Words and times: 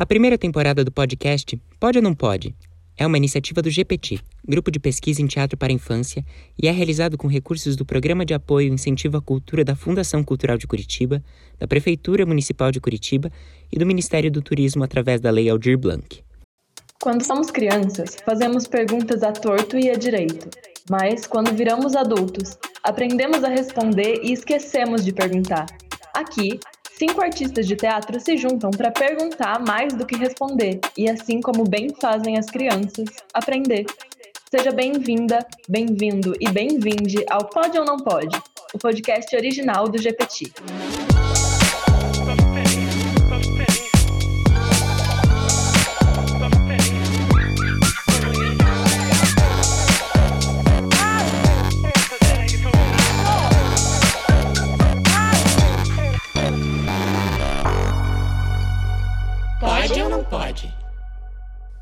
A 0.00 0.06
primeira 0.06 0.38
temporada 0.38 0.82
do 0.82 0.90
podcast 0.90 1.60
Pode 1.78 1.98
ou 1.98 2.02
Não 2.02 2.14
Pode? 2.14 2.56
É 2.96 3.06
uma 3.06 3.18
iniciativa 3.18 3.60
do 3.60 3.68
GPT, 3.68 4.18
Grupo 4.48 4.70
de 4.70 4.80
Pesquisa 4.80 5.20
em 5.20 5.26
Teatro 5.26 5.58
para 5.58 5.74
Infância, 5.74 6.24
e 6.58 6.66
é 6.66 6.70
realizado 6.70 7.18
com 7.18 7.28
recursos 7.28 7.76
do 7.76 7.84
Programa 7.84 8.24
de 8.24 8.32
Apoio 8.32 8.68
e 8.68 8.72
Incentivo 8.72 9.18
à 9.18 9.20
Cultura 9.20 9.62
da 9.62 9.76
Fundação 9.76 10.24
Cultural 10.24 10.56
de 10.56 10.66
Curitiba, 10.66 11.22
da 11.58 11.68
Prefeitura 11.68 12.24
Municipal 12.24 12.72
de 12.72 12.80
Curitiba 12.80 13.30
e 13.70 13.78
do 13.78 13.84
Ministério 13.84 14.30
do 14.30 14.40
Turismo 14.40 14.82
através 14.82 15.20
da 15.20 15.30
Lei 15.30 15.50
Aldir 15.50 15.76
Blanc. 15.76 16.24
Quando 17.02 17.22
somos 17.22 17.50
crianças, 17.50 18.16
fazemos 18.24 18.66
perguntas 18.66 19.22
a 19.22 19.32
torto 19.32 19.76
e 19.76 19.90
a 19.90 19.96
direito. 19.96 20.48
Mas, 20.88 21.26
quando 21.26 21.54
viramos 21.54 21.94
adultos, 21.94 22.56
aprendemos 22.82 23.44
a 23.44 23.50
responder 23.50 24.22
e 24.22 24.32
esquecemos 24.32 25.04
de 25.04 25.12
perguntar. 25.12 25.66
Aqui, 26.14 26.58
cinco 27.00 27.22
artistas 27.22 27.66
de 27.66 27.74
teatro 27.76 28.20
se 28.20 28.36
juntam 28.36 28.70
para 28.70 28.90
perguntar 28.90 29.58
mais 29.66 29.94
do 29.94 30.04
que 30.04 30.18
responder, 30.18 30.80
e 30.98 31.08
assim 31.08 31.40
como 31.40 31.64
bem 31.64 31.88
fazem 31.98 32.36
as 32.36 32.44
crianças, 32.44 33.08
aprender. 33.32 33.86
Seja 34.50 34.70
bem-vinda, 34.70 35.38
bem-vindo 35.66 36.34
e 36.38 36.50
bem-vinde 36.50 37.24
ao 37.30 37.46
Pode 37.46 37.78
ou 37.78 37.86
Não 37.86 37.96
Pode, 37.96 38.36
o 38.74 38.78
podcast 38.78 39.34
original 39.34 39.88
do 39.88 39.96
GPT. 39.96 40.52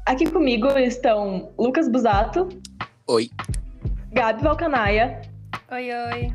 Aqui 0.09 0.25
comigo 0.25 0.69
estão 0.79 1.53
Lucas 1.59 1.87
Busato. 1.87 2.48
Oi. 3.09 3.28
Gabi 4.11 4.42
Valcanaia. 4.42 5.20
Oi, 5.70 5.91
oi. 5.92 6.33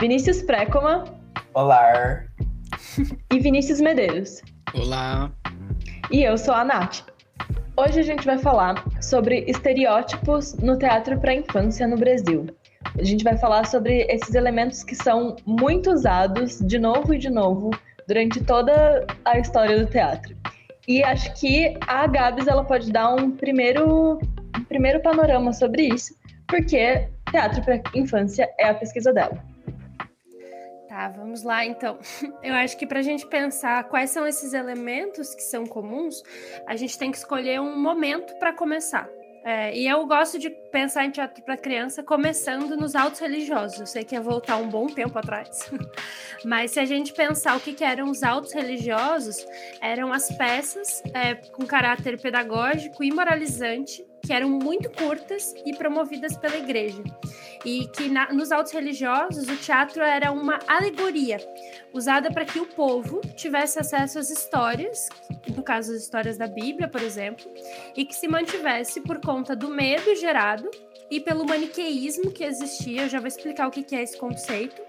Vinícius 0.00 0.40
Précoma. 0.42 1.02
Olá. 1.52 2.22
E 3.32 3.40
Vinícius 3.40 3.80
Medeiros. 3.80 4.40
Olá. 4.72 5.32
E 6.12 6.22
eu 6.22 6.38
sou 6.38 6.54
a 6.54 6.64
Nath. 6.64 7.00
Hoje 7.76 7.98
a 7.98 8.02
gente 8.04 8.24
vai 8.24 8.38
falar 8.38 8.84
sobre 9.02 9.40
estereótipos 9.48 10.54
no 10.54 10.78
teatro 10.78 11.18
para 11.18 11.34
infância 11.34 11.88
no 11.88 11.96
Brasil. 11.96 12.46
A 12.96 13.02
gente 13.02 13.24
vai 13.24 13.36
falar 13.36 13.66
sobre 13.66 14.02
esses 14.02 14.36
elementos 14.36 14.84
que 14.84 14.94
são 14.94 15.34
muito 15.44 15.90
usados 15.90 16.60
de 16.60 16.78
novo 16.78 17.12
e 17.12 17.18
de 17.18 17.30
novo 17.30 17.70
durante 18.06 18.40
toda 18.44 19.04
a 19.24 19.40
história 19.40 19.76
do 19.76 19.90
teatro. 19.90 20.36
E 20.88 21.04
acho 21.04 21.34
que 21.38 21.76
a 21.86 22.06
Gabs 22.06 22.46
ela 22.46 22.64
pode 22.64 22.90
dar 22.90 23.14
um 23.14 23.30
primeiro, 23.30 24.18
um 24.56 24.64
primeiro 24.64 25.02
panorama 25.02 25.52
sobre 25.52 25.86
isso, 25.88 26.14
porque 26.48 27.06
teatro 27.30 27.62
para 27.62 27.82
infância 27.94 28.48
é 28.58 28.70
a 28.70 28.74
pesquisa 28.74 29.12
dela. 29.12 29.38
Tá, 30.88 31.10
vamos 31.10 31.42
lá 31.42 31.62
então. 31.62 31.98
Eu 32.42 32.54
acho 32.54 32.78
que 32.78 32.86
para 32.86 33.00
a 33.00 33.02
gente 33.02 33.26
pensar 33.26 33.84
quais 33.84 34.10
são 34.10 34.26
esses 34.26 34.54
elementos 34.54 35.34
que 35.34 35.42
são 35.42 35.66
comuns, 35.66 36.22
a 36.66 36.74
gente 36.74 36.98
tem 36.98 37.10
que 37.10 37.18
escolher 37.18 37.60
um 37.60 37.78
momento 37.78 38.34
para 38.38 38.54
começar. 38.54 39.06
É, 39.48 39.74
e 39.74 39.88
eu 39.88 40.06
gosto 40.06 40.38
de 40.38 40.50
pensar 40.50 41.06
em 41.06 41.10
teatro 41.10 41.42
para 41.42 41.56
criança 41.56 42.02
começando 42.02 42.76
nos 42.76 42.94
autos 42.94 43.18
religiosos. 43.18 43.80
Eu 43.80 43.86
sei 43.86 44.04
que 44.04 44.14
ia 44.14 44.20
voltar 44.20 44.58
um 44.58 44.68
bom 44.68 44.88
tempo 44.88 45.18
atrás. 45.18 45.72
Mas 46.44 46.72
se 46.72 46.80
a 46.80 46.84
gente 46.84 47.14
pensar 47.14 47.56
o 47.56 47.60
que, 47.60 47.72
que 47.72 47.82
eram 47.82 48.10
os 48.10 48.22
autos 48.22 48.52
religiosos, 48.52 49.46
eram 49.80 50.12
as 50.12 50.28
peças 50.36 51.02
é, 51.14 51.34
com 51.34 51.64
caráter 51.64 52.20
pedagógico 52.20 53.02
e 53.02 53.10
moralizante 53.10 54.04
que 54.24 54.32
eram 54.32 54.48
muito 54.48 54.90
curtas 54.90 55.54
e 55.64 55.74
promovidas 55.74 56.36
pela 56.36 56.56
igreja. 56.56 57.02
E 57.64 57.88
que 57.88 58.08
na, 58.08 58.32
nos 58.32 58.52
autos 58.52 58.72
religiosos 58.72 59.48
o 59.48 59.56
teatro 59.56 60.02
era 60.02 60.30
uma 60.30 60.58
alegoria 60.66 61.38
usada 61.92 62.30
para 62.30 62.44
que 62.44 62.60
o 62.60 62.66
povo 62.66 63.20
tivesse 63.36 63.78
acesso 63.78 64.18
às 64.18 64.30
histórias, 64.30 65.08
no 65.56 65.62
caso 65.62 65.92
as 65.92 66.02
histórias 66.02 66.38
da 66.38 66.46
Bíblia, 66.46 66.88
por 66.88 67.02
exemplo, 67.02 67.50
e 67.96 68.04
que 68.04 68.14
se 68.14 68.28
mantivesse 68.28 69.00
por 69.00 69.20
conta 69.20 69.56
do 69.56 69.68
medo 69.68 70.14
gerado 70.14 70.70
e 71.10 71.20
pelo 71.20 71.46
maniqueísmo 71.46 72.30
que 72.30 72.44
existia. 72.44 73.02
Eu 73.02 73.08
já 73.08 73.18
vou 73.18 73.28
explicar 73.28 73.66
o 73.66 73.70
que 73.70 73.94
é 73.94 74.02
esse 74.02 74.16
conceito. 74.16 74.80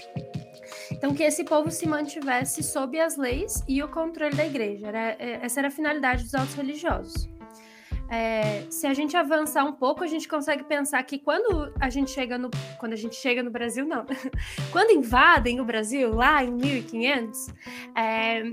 Então, 0.91 1.13
que 1.13 1.23
esse 1.23 1.43
povo 1.43 1.71
se 1.71 1.87
mantivesse 1.87 2.61
sob 2.61 2.99
as 2.99 3.15
leis 3.15 3.63
e 3.67 3.81
o 3.81 3.87
controle 3.87 4.35
da 4.35 4.45
igreja. 4.45 4.87
Era, 4.87 5.15
é, 5.17 5.39
essa 5.41 5.61
era 5.61 5.69
a 5.69 5.71
finalidade 5.71 6.23
dos 6.23 6.35
autos 6.35 6.53
religiosos. 6.55 7.29
É, 8.09 8.65
se 8.69 8.87
a 8.87 8.93
gente 8.93 9.15
avançar 9.15 9.63
um 9.63 9.73
pouco, 9.73 10.03
a 10.03 10.07
gente 10.07 10.27
consegue 10.27 10.63
pensar 10.63 11.01
que 11.03 11.19
quando 11.19 11.71
a 11.79 11.89
gente 11.89 12.09
chega 12.09 12.37
no, 12.37 12.49
quando 12.79 12.93
a 12.93 12.95
gente 12.95 13.15
chega 13.15 13.43
no 13.43 13.51
Brasil, 13.51 13.85
não, 13.85 14.05
quando 14.71 14.91
invadem 14.91 15.59
o 15.61 15.65
Brasil 15.65 16.13
lá 16.13 16.43
em 16.43 16.51
1500, 16.51 17.53
é, 17.95 18.43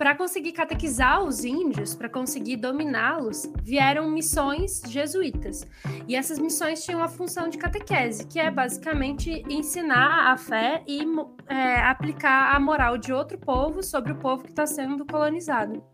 para 0.00 0.14
conseguir 0.14 0.52
catequizar 0.52 1.22
os 1.22 1.44
índios, 1.44 1.94
para 1.94 2.08
conseguir 2.08 2.56
dominá-los, 2.56 3.52
vieram 3.62 4.10
missões 4.10 4.80
jesuítas. 4.88 5.66
E 6.08 6.16
essas 6.16 6.38
missões 6.38 6.82
tinham 6.82 7.02
a 7.02 7.08
função 7.08 7.50
de 7.50 7.58
catequese, 7.58 8.26
que 8.26 8.40
é 8.40 8.50
basicamente 8.50 9.44
ensinar 9.46 10.32
a 10.32 10.38
fé 10.38 10.82
e 10.86 11.02
é, 11.46 11.80
aplicar 11.82 12.56
a 12.56 12.58
moral 12.58 12.96
de 12.96 13.12
outro 13.12 13.36
povo 13.36 13.82
sobre 13.82 14.12
o 14.12 14.16
povo 14.16 14.44
que 14.44 14.50
está 14.50 14.66
sendo 14.66 15.04
colonizado. 15.04 15.84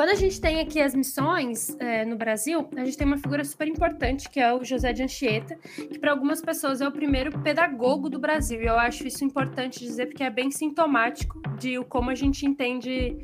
Quando 0.00 0.12
a 0.12 0.14
gente 0.14 0.40
tem 0.40 0.60
aqui 0.60 0.80
as 0.80 0.94
missões 0.94 1.76
é, 1.78 2.06
no 2.06 2.16
Brasil, 2.16 2.66
a 2.74 2.86
gente 2.86 2.96
tem 2.96 3.06
uma 3.06 3.18
figura 3.18 3.44
super 3.44 3.68
importante, 3.68 4.30
que 4.30 4.40
é 4.40 4.50
o 4.50 4.64
José 4.64 4.94
de 4.94 5.02
Anchieta, 5.02 5.56
que 5.56 5.98
para 5.98 6.10
algumas 6.10 6.40
pessoas 6.40 6.80
é 6.80 6.88
o 6.88 6.90
primeiro 6.90 7.38
pedagogo 7.40 8.08
do 8.08 8.18
Brasil. 8.18 8.62
E 8.62 8.64
eu 8.64 8.78
acho 8.78 9.06
isso 9.06 9.22
importante 9.26 9.78
dizer, 9.78 10.06
porque 10.06 10.24
é 10.24 10.30
bem 10.30 10.50
sintomático 10.50 11.42
de 11.58 11.78
como 11.84 12.08
a 12.08 12.14
gente 12.14 12.46
entende 12.46 13.18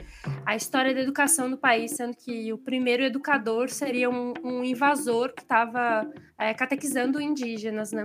a 0.44 0.54
história 0.54 0.94
da 0.94 1.00
educação 1.00 1.48
no 1.48 1.56
país, 1.56 1.92
sendo 1.92 2.14
que 2.14 2.52
o 2.52 2.58
primeiro 2.58 3.04
educador 3.04 3.70
seria 3.70 4.10
um, 4.10 4.34
um 4.44 4.62
invasor 4.62 5.32
que 5.32 5.40
estava 5.40 6.06
é, 6.38 6.52
catequizando 6.52 7.18
indígenas, 7.18 7.90
né? 7.90 8.04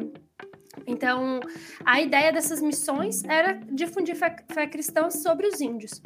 Então, 0.87 1.39
a 1.85 2.01
ideia 2.01 2.31
dessas 2.31 2.61
missões 2.61 3.23
era 3.25 3.59
difundir 3.71 4.15
fé, 4.15 4.35
fé, 4.51 4.67
cristã 4.67 5.09
sobre 5.09 5.47
os 5.47 5.59
índios. 5.59 6.01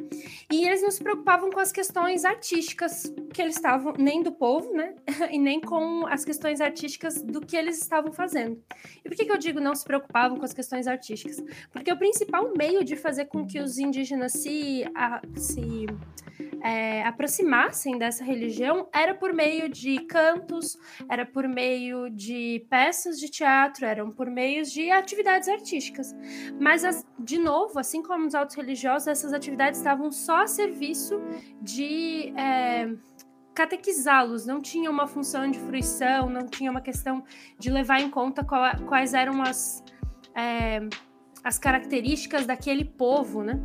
E 0.51 0.65
eles 0.65 0.81
não 0.81 0.91
se 0.91 1.01
preocupavam 1.01 1.49
com 1.49 1.59
as 1.59 1.71
questões 1.71 2.25
artísticas 2.25 3.13
que 3.33 3.41
eles 3.41 3.55
estavam, 3.55 3.93
nem 3.97 4.23
do 4.23 4.31
povo, 4.31 4.73
né? 4.73 4.95
E 5.31 5.39
nem 5.39 5.59
com 5.59 6.05
as 6.07 6.23
questões 6.23 6.61
artísticas 6.61 7.21
do 7.21 7.41
que 7.41 7.57
eles 7.57 7.81
estavam 7.81 8.11
fazendo. 8.11 8.61
E 9.03 9.09
por 9.09 9.15
que, 9.15 9.25
que 9.25 9.31
eu 9.31 9.37
digo 9.37 9.59
não 9.59 9.75
se 9.75 9.83
preocupavam 9.83 10.37
com 10.37 10.45
as 10.45 10.53
questões 10.53 10.87
artísticas? 10.87 11.43
Porque 11.71 11.91
o 11.91 11.97
principal 11.97 12.51
meio 12.57 12.83
de 12.83 12.95
fazer 12.95 13.25
com 13.25 13.45
que 13.45 13.59
os 13.59 13.77
indígenas 13.77 14.33
se, 14.33 14.85
a, 14.95 15.21
se 15.35 15.87
é, 16.63 17.03
aproximassem 17.03 17.97
dessa 17.97 18.23
religião 18.23 18.87
era 18.93 19.13
por 19.13 19.33
meio 19.33 19.69
de 19.69 19.99
cantos, 20.05 20.77
era 21.09 21.25
por 21.25 21.47
meio 21.47 22.09
de 22.09 22.65
peças 22.69 23.19
de 23.19 23.29
teatro, 23.29 23.85
eram 23.85 24.11
por 24.11 24.29
meio 24.29 24.54
de 24.63 24.91
atividades 24.91 25.47
artísticas. 25.47 26.15
Mas, 26.59 26.83
as, 26.83 27.05
de 27.19 27.37
novo, 27.37 27.79
assim 27.79 28.01
como 28.01 28.25
nos 28.25 28.35
autos 28.35 28.55
religiosos, 28.55 29.07
essas 29.07 29.33
atividades 29.33 29.79
estavam 29.79 30.11
só 30.11 30.43
a 30.43 30.47
serviço 30.47 31.21
de. 31.61 32.33
É, 32.37 32.89
catequizá-los, 33.55 34.45
não 34.45 34.61
tinha 34.61 34.91
uma 34.91 35.07
função 35.07 35.49
de 35.49 35.57
fruição, 35.57 36.29
não 36.29 36.45
tinha 36.45 36.69
uma 36.69 36.81
questão 36.81 37.23
de 37.57 37.71
levar 37.71 38.01
em 38.01 38.09
conta 38.09 38.43
qual, 38.43 38.77
quais 38.85 39.13
eram 39.13 39.41
as, 39.41 39.81
é, 40.35 40.81
as 41.41 41.57
características 41.57 42.45
daquele 42.45 42.83
povo, 42.83 43.41
né? 43.41 43.57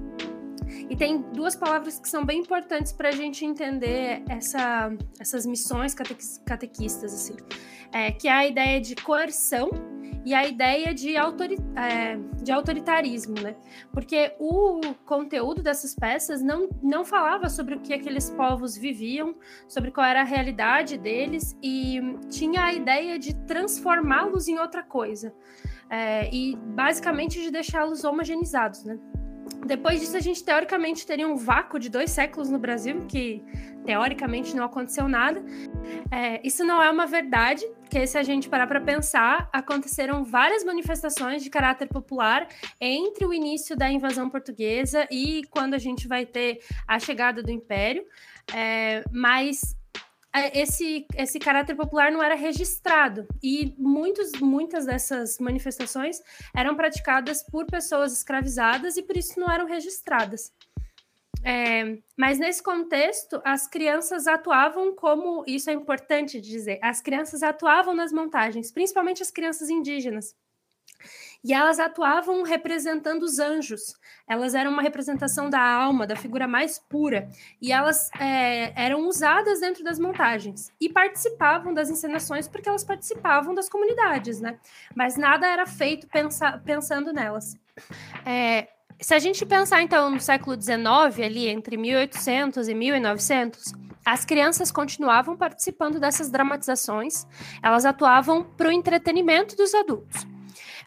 E 0.88 0.96
tem 0.96 1.22
duas 1.32 1.56
palavras 1.56 1.98
que 1.98 2.08
são 2.08 2.24
bem 2.24 2.40
importantes 2.40 2.92
para 2.92 3.08
a 3.08 3.12
gente 3.12 3.44
entender 3.44 4.22
essa, 4.28 4.92
essas 5.18 5.46
missões 5.46 5.94
catequistas, 5.94 7.12
assim, 7.12 7.36
é, 7.92 8.12
que 8.12 8.28
é 8.28 8.32
a 8.32 8.46
ideia 8.46 8.80
de 8.80 8.94
coerção 8.96 9.70
e 10.24 10.34
a 10.34 10.46
ideia 10.46 10.92
de, 10.92 11.16
autori 11.16 11.56
é, 11.74 12.16
de 12.42 12.52
autoritarismo, 12.52 13.34
né? 13.40 13.56
Porque 13.92 14.34
o 14.38 14.80
conteúdo 15.06 15.62
dessas 15.62 15.94
peças 15.94 16.42
não, 16.42 16.68
não 16.82 17.04
falava 17.04 17.48
sobre 17.48 17.74
o 17.74 17.80
que 17.80 17.94
aqueles 17.94 18.28
povos 18.30 18.76
viviam, 18.76 19.34
sobre 19.66 19.90
qual 19.90 20.06
era 20.06 20.20
a 20.20 20.24
realidade 20.24 20.98
deles, 20.98 21.56
e 21.62 22.00
tinha 22.28 22.64
a 22.64 22.72
ideia 22.72 23.18
de 23.18 23.34
transformá-los 23.46 24.46
em 24.48 24.58
outra 24.58 24.82
coisa. 24.82 25.34
É, 25.88 26.32
e 26.32 26.54
basicamente 26.54 27.40
de 27.40 27.50
deixá-los 27.50 28.04
homogeneizados, 28.04 28.84
né? 28.84 28.98
Depois 29.66 30.00
disso, 30.00 30.16
a 30.16 30.20
gente 30.20 30.42
teoricamente 30.42 31.06
teria 31.06 31.28
um 31.28 31.36
vácuo 31.36 31.78
de 31.78 31.88
dois 31.88 32.10
séculos 32.10 32.50
no 32.50 32.58
Brasil, 32.58 33.04
que 33.06 33.42
teoricamente 33.84 34.54
não 34.54 34.64
aconteceu 34.64 35.08
nada. 35.08 35.44
É, 36.10 36.40
isso 36.46 36.64
não 36.64 36.82
é 36.82 36.90
uma 36.90 37.06
verdade, 37.06 37.66
porque 37.80 38.06
se 38.06 38.16
a 38.16 38.22
gente 38.22 38.48
parar 38.48 38.66
para 38.66 38.80
pensar, 38.80 39.48
aconteceram 39.52 40.24
várias 40.24 40.64
manifestações 40.64 41.42
de 41.42 41.50
caráter 41.50 41.88
popular 41.88 42.48
entre 42.80 43.26
o 43.26 43.32
início 43.32 43.76
da 43.76 43.90
invasão 43.90 44.28
portuguesa 44.30 45.06
e 45.10 45.42
quando 45.50 45.74
a 45.74 45.78
gente 45.78 46.08
vai 46.08 46.24
ter 46.24 46.60
a 46.86 46.98
chegada 46.98 47.42
do 47.42 47.50
Império. 47.50 48.04
é, 48.54 49.02
mas 49.12 49.76
esse, 50.54 51.06
esse 51.16 51.38
caráter 51.38 51.74
popular 51.74 52.12
não 52.12 52.22
era 52.22 52.34
registrado 52.34 53.26
e 53.42 53.74
muitos, 53.76 54.32
muitas 54.40 54.86
dessas 54.86 55.38
manifestações 55.38 56.20
eram 56.54 56.76
praticadas 56.76 57.42
por 57.42 57.66
pessoas 57.66 58.12
escravizadas 58.12 58.96
e 58.96 59.02
por 59.02 59.16
isso 59.16 59.38
não 59.40 59.50
eram 59.50 59.66
registradas. 59.66 60.52
É, 61.42 61.98
mas 62.16 62.38
nesse 62.38 62.62
contexto, 62.62 63.40
as 63.44 63.66
crianças 63.66 64.26
atuavam 64.26 64.94
como, 64.94 65.42
isso 65.46 65.70
é 65.70 65.72
importante 65.72 66.40
dizer, 66.40 66.78
as 66.82 67.00
crianças 67.00 67.42
atuavam 67.42 67.94
nas 67.94 68.12
montagens, 68.12 68.70
principalmente 68.70 69.22
as 69.22 69.30
crianças 69.30 69.70
indígenas. 69.70 70.34
E 71.42 71.54
elas 71.54 71.78
atuavam 71.78 72.42
representando 72.42 73.22
os 73.22 73.38
anjos. 73.38 73.94
Elas 74.28 74.54
eram 74.54 74.70
uma 74.70 74.82
representação 74.82 75.48
da 75.48 75.60
alma, 75.60 76.06
da 76.06 76.14
figura 76.14 76.46
mais 76.46 76.78
pura. 76.78 77.28
E 77.60 77.72
elas 77.72 78.10
é, 78.20 78.72
eram 78.80 79.08
usadas 79.08 79.60
dentro 79.60 79.82
das 79.82 79.98
montagens. 79.98 80.70
E 80.80 80.88
participavam 80.88 81.72
das 81.72 81.88
encenações 81.88 82.46
porque 82.46 82.68
elas 82.68 82.84
participavam 82.84 83.54
das 83.54 83.68
comunidades, 83.68 84.40
né? 84.40 84.58
Mas 84.94 85.16
nada 85.16 85.46
era 85.46 85.66
feito 85.66 86.06
pensa, 86.08 86.58
pensando 86.64 87.12
nelas. 87.12 87.56
É, 88.26 88.68
se 89.00 89.14
a 89.14 89.18
gente 89.18 89.46
pensar, 89.46 89.82
então, 89.82 90.10
no 90.10 90.20
século 90.20 90.60
XIX, 90.60 91.24
ali 91.24 91.48
entre 91.48 91.76
1800 91.78 92.68
e 92.68 92.74
1900, 92.74 93.72
as 94.04 94.24
crianças 94.24 94.70
continuavam 94.70 95.36
participando 95.36 95.98
dessas 95.98 96.30
dramatizações, 96.30 97.26
elas 97.62 97.84
atuavam 97.84 98.44
para 98.44 98.68
o 98.68 98.72
entretenimento 98.72 99.56
dos 99.56 99.74
adultos. 99.74 100.26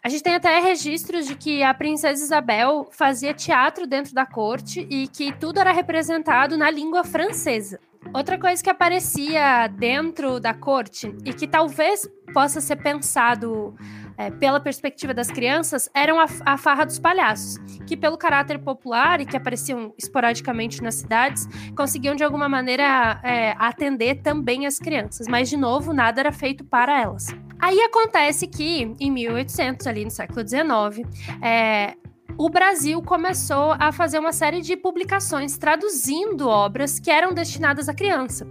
A 0.04 0.08
gente 0.10 0.22
tem 0.22 0.34
até 0.34 0.60
registros 0.60 1.26
de 1.26 1.34
que 1.34 1.62
a 1.62 1.72
princesa 1.72 2.22
Isabel 2.22 2.86
fazia 2.90 3.32
teatro 3.32 3.86
dentro 3.86 4.12
da 4.12 4.26
corte 4.26 4.86
e 4.90 5.08
que 5.08 5.32
tudo 5.32 5.58
era 5.58 5.72
representado 5.72 6.58
na 6.58 6.70
língua 6.70 7.02
francesa. 7.02 7.80
Outra 8.12 8.38
coisa 8.38 8.62
que 8.62 8.68
aparecia 8.68 9.66
dentro 9.66 10.38
da 10.38 10.52
corte 10.52 11.16
e 11.24 11.32
que 11.32 11.48
talvez 11.48 12.06
possa 12.34 12.60
ser 12.60 12.76
pensado 12.76 13.74
é, 14.16 14.30
pela 14.30 14.60
perspectiva 14.60 15.12
das 15.12 15.30
crianças, 15.30 15.88
eram 15.94 16.18
a, 16.20 16.26
a, 16.44 16.56
farra 16.56 16.84
dos 16.84 16.98
palhaços, 16.98 17.58
que 17.86 17.96
pelo 17.96 18.16
caráter 18.16 18.58
popular 18.58 19.20
e 19.20 19.26
que 19.26 19.36
apareciam 19.36 19.94
esporadicamente 19.98 20.82
nas 20.82 20.96
cidades, 20.96 21.46
conseguiam 21.76 22.14
de 22.14 22.24
alguma 22.24 22.48
maneira 22.48 23.20
é, 23.22 23.54
atender 23.58 24.22
também 24.22 24.66
as 24.66 24.78
crianças, 24.78 25.26
mas 25.26 25.48
de 25.48 25.56
novo, 25.56 25.92
nada 25.92 26.20
era 26.20 26.32
feito 26.32 26.64
para 26.64 27.00
elas. 27.00 27.26
Aí 27.58 27.80
acontece 27.80 28.46
que, 28.46 28.94
em 29.00 29.10
1800, 29.10 29.86
ali 29.86 30.04
no 30.04 30.10
século 30.10 30.46
XIX, 30.46 31.08
é, 31.40 31.96
o 32.36 32.48
Brasil 32.48 33.00
começou 33.02 33.74
a 33.78 33.92
fazer 33.92 34.18
uma 34.18 34.32
série 34.32 34.60
de 34.60 34.76
publicações 34.76 35.56
traduzindo 35.56 36.48
obras 36.48 36.98
que 36.98 37.10
eram 37.10 37.32
destinadas 37.32 37.88
à 37.88 37.94
criança 37.94 38.46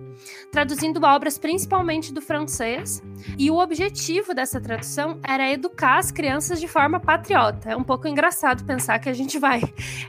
traduzindo 0.51 1.03
obras 1.03 1.38
principalmente 1.38 2.13
do 2.13 2.21
francês, 2.21 3.03
e 3.38 3.50
o 3.50 3.57
objetivo 3.57 4.33
dessa 4.33 4.62
tradução 4.62 5.19
era 5.27 5.51
educar 5.51 5.97
as 5.97 6.12
crianças 6.12 6.59
de 6.59 6.68
forma 6.68 7.00
patriota. 7.00 7.71
É 7.71 7.75
um 7.75 7.83
pouco 7.83 8.07
engraçado 8.07 8.63
pensar 8.63 9.00
que 9.00 9.09
a 9.09 9.13
gente 9.13 9.39
vai 9.39 9.62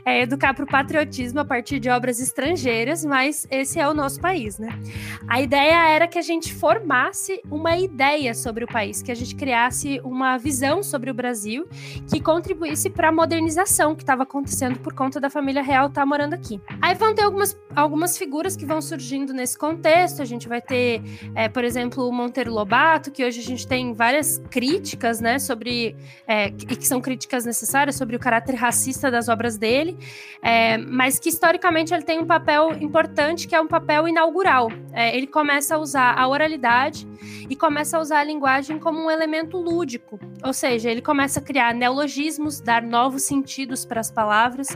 é, 0.05 0.21
educar 0.21 0.53
para 0.53 0.63
o 0.63 0.67
patriotismo 0.67 1.39
a 1.39 1.45
partir 1.45 1.79
de 1.79 1.89
obras 1.89 2.19
estrangeiras, 2.19 3.03
mas 3.03 3.47
esse 3.49 3.79
é 3.79 3.87
o 3.87 3.93
nosso 3.93 4.21
país, 4.21 4.57
né? 4.57 4.79
A 5.27 5.41
ideia 5.41 5.89
era 5.89 6.07
que 6.07 6.19
a 6.19 6.21
gente 6.21 6.53
formasse 6.53 7.41
uma 7.49 7.77
ideia 7.77 8.33
sobre 8.33 8.63
o 8.63 8.67
país, 8.67 9.01
que 9.01 9.11
a 9.11 9.15
gente 9.15 9.35
criasse 9.35 9.99
uma 10.03 10.37
visão 10.37 10.83
sobre 10.83 11.09
o 11.09 11.13
Brasil 11.13 11.67
que 12.07 12.21
contribuísse 12.21 12.89
para 12.89 13.09
a 13.09 13.11
modernização 13.11 13.64
que 13.95 14.03
estava 14.03 14.23
acontecendo 14.23 14.79
por 14.79 14.93
conta 14.93 15.19
da 15.19 15.29
família 15.29 15.61
real 15.61 15.87
estar 15.87 16.01
tá 16.01 16.05
morando 16.05 16.33
aqui. 16.33 16.61
Aí 16.81 16.95
vão 16.95 17.13
ter 17.13 17.23
algumas, 17.23 17.57
algumas 17.75 18.17
figuras 18.17 18.55
que 18.55 18.65
vão 18.65 18.81
surgindo 18.81 19.33
nesse 19.33 19.57
contexto 19.57 20.15
a 20.21 20.25
gente 20.25 20.47
vai 20.47 20.61
ter, 20.61 21.01
é, 21.35 21.47
por 21.47 21.63
exemplo, 21.63 22.07
o 22.07 22.11
Monteiro 22.11 22.51
Lobato, 22.51 23.11
que 23.11 23.23
hoje 23.23 23.39
a 23.39 23.43
gente 23.43 23.67
tem 23.67 23.93
várias 23.93 24.41
críticas, 24.49 25.19
né, 25.19 25.39
sobre, 25.39 25.95
é, 26.27 26.51
que 26.51 26.87
são 26.87 26.99
críticas 27.01 27.45
necessárias 27.45 27.95
sobre 27.95 28.15
o 28.15 28.19
caráter 28.19 28.55
racista 28.55 29.09
das 29.09 29.29
obras 29.29 29.57
dele, 29.57 29.97
é, 30.41 30.77
mas 30.77 31.19
que 31.19 31.29
historicamente 31.29 31.93
ele 31.93 32.03
tem 32.03 32.19
um 32.19 32.25
papel 32.25 32.73
importante, 32.81 33.47
que 33.47 33.55
é 33.55 33.61
um 33.61 33.67
papel 33.67 34.07
inaugural. 34.07 34.71
É, 34.91 35.15
ele 35.15 35.27
começa 35.27 35.75
a 35.75 35.77
usar 35.77 36.17
a 36.17 36.27
oralidade 36.27 37.07
e 37.49 37.55
começa 37.55 37.97
a 37.97 38.01
usar 38.01 38.19
a 38.19 38.23
linguagem 38.23 38.79
como 38.79 38.99
um 38.99 39.11
elemento 39.11 39.57
lúdico, 39.57 40.19
ou 40.43 40.53
seja, 40.53 40.89
ele 40.89 41.01
começa 41.01 41.39
a 41.39 41.43
criar 41.43 41.73
neologismos, 41.73 42.59
dar 42.59 42.81
novos 42.81 43.23
sentidos 43.23 43.54
para 43.87 44.01
as 44.01 44.11
palavras, 44.11 44.67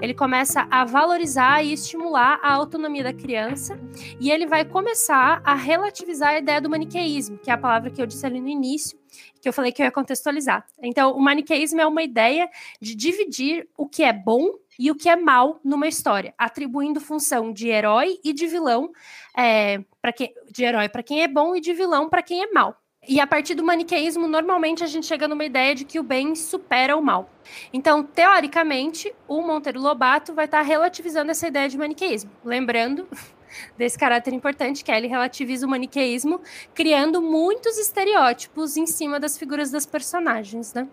ele 0.00 0.14
começa 0.14 0.66
a 0.70 0.84
valorizar 0.84 1.62
e 1.62 1.72
estimular 1.72 2.40
a 2.42 2.52
autonomia 2.52 3.04
da 3.04 3.12
criança, 3.12 3.78
e 4.18 4.30
ele 4.30 4.46
vai 4.46 4.64
começar 4.64 5.40
a 5.44 5.54
relativizar 5.54 6.30
a 6.30 6.38
ideia 6.38 6.60
do 6.60 6.70
maniqueísmo, 6.70 7.38
que 7.38 7.50
é 7.50 7.54
a 7.54 7.58
palavra 7.58 7.90
que 7.90 8.02
eu 8.02 8.06
disse 8.06 8.26
ali 8.26 8.40
no 8.40 8.48
início, 8.48 8.98
que 9.40 9.48
eu 9.48 9.52
falei 9.52 9.70
que 9.70 9.82
eu 9.82 9.84
ia 9.84 9.92
contextualizar. 9.92 10.66
Então, 10.82 11.12
o 11.12 11.20
maniqueísmo 11.20 11.80
é 11.80 11.86
uma 11.86 12.02
ideia 12.02 12.48
de 12.80 12.94
dividir 12.94 13.68
o 13.76 13.86
que 13.86 14.02
é 14.02 14.12
bom 14.12 14.54
e 14.78 14.90
o 14.90 14.94
que 14.94 15.08
é 15.08 15.16
mal 15.16 15.60
numa 15.64 15.86
história, 15.86 16.34
atribuindo 16.36 17.00
função 17.00 17.52
de 17.52 17.68
herói 17.68 18.18
e 18.24 18.32
de 18.32 18.46
vilão 18.46 18.90
é, 19.36 19.84
para 20.00 20.12
quem 20.12 20.34
de 20.50 20.64
herói 20.64 20.88
para 20.88 21.02
quem 21.02 21.22
é 21.22 21.28
bom 21.28 21.54
e 21.54 21.60
de 21.60 21.72
vilão 21.72 22.08
para 22.08 22.22
quem 22.22 22.42
é 22.42 22.50
mal. 22.50 22.83
E 23.06 23.20
a 23.20 23.26
partir 23.26 23.54
do 23.54 23.62
maniqueísmo, 23.62 24.26
normalmente 24.26 24.82
a 24.82 24.86
gente 24.86 25.06
chega 25.06 25.28
numa 25.28 25.44
ideia 25.44 25.74
de 25.74 25.84
que 25.84 25.98
o 25.98 26.02
bem 26.02 26.34
supera 26.34 26.96
o 26.96 27.02
mal. 27.02 27.30
Então, 27.72 28.02
teoricamente, 28.02 29.14
o 29.28 29.42
Monteiro 29.42 29.80
Lobato 29.80 30.32
vai 30.32 30.46
estar 30.46 30.62
relativizando 30.62 31.30
essa 31.30 31.46
ideia 31.46 31.68
de 31.68 31.76
maniqueísmo. 31.76 32.30
Lembrando 32.44 33.06
desse 33.76 33.98
caráter 33.98 34.32
importante, 34.32 34.82
que 34.82 34.90
é 34.90 34.96
ele 34.96 35.06
relativiza 35.06 35.66
o 35.66 35.70
maniqueísmo, 35.70 36.40
criando 36.74 37.20
muitos 37.20 37.78
estereótipos 37.78 38.76
em 38.76 38.86
cima 38.86 39.20
das 39.20 39.36
figuras 39.36 39.70
das 39.70 39.84
personagens, 39.84 40.72
né? 40.72 40.88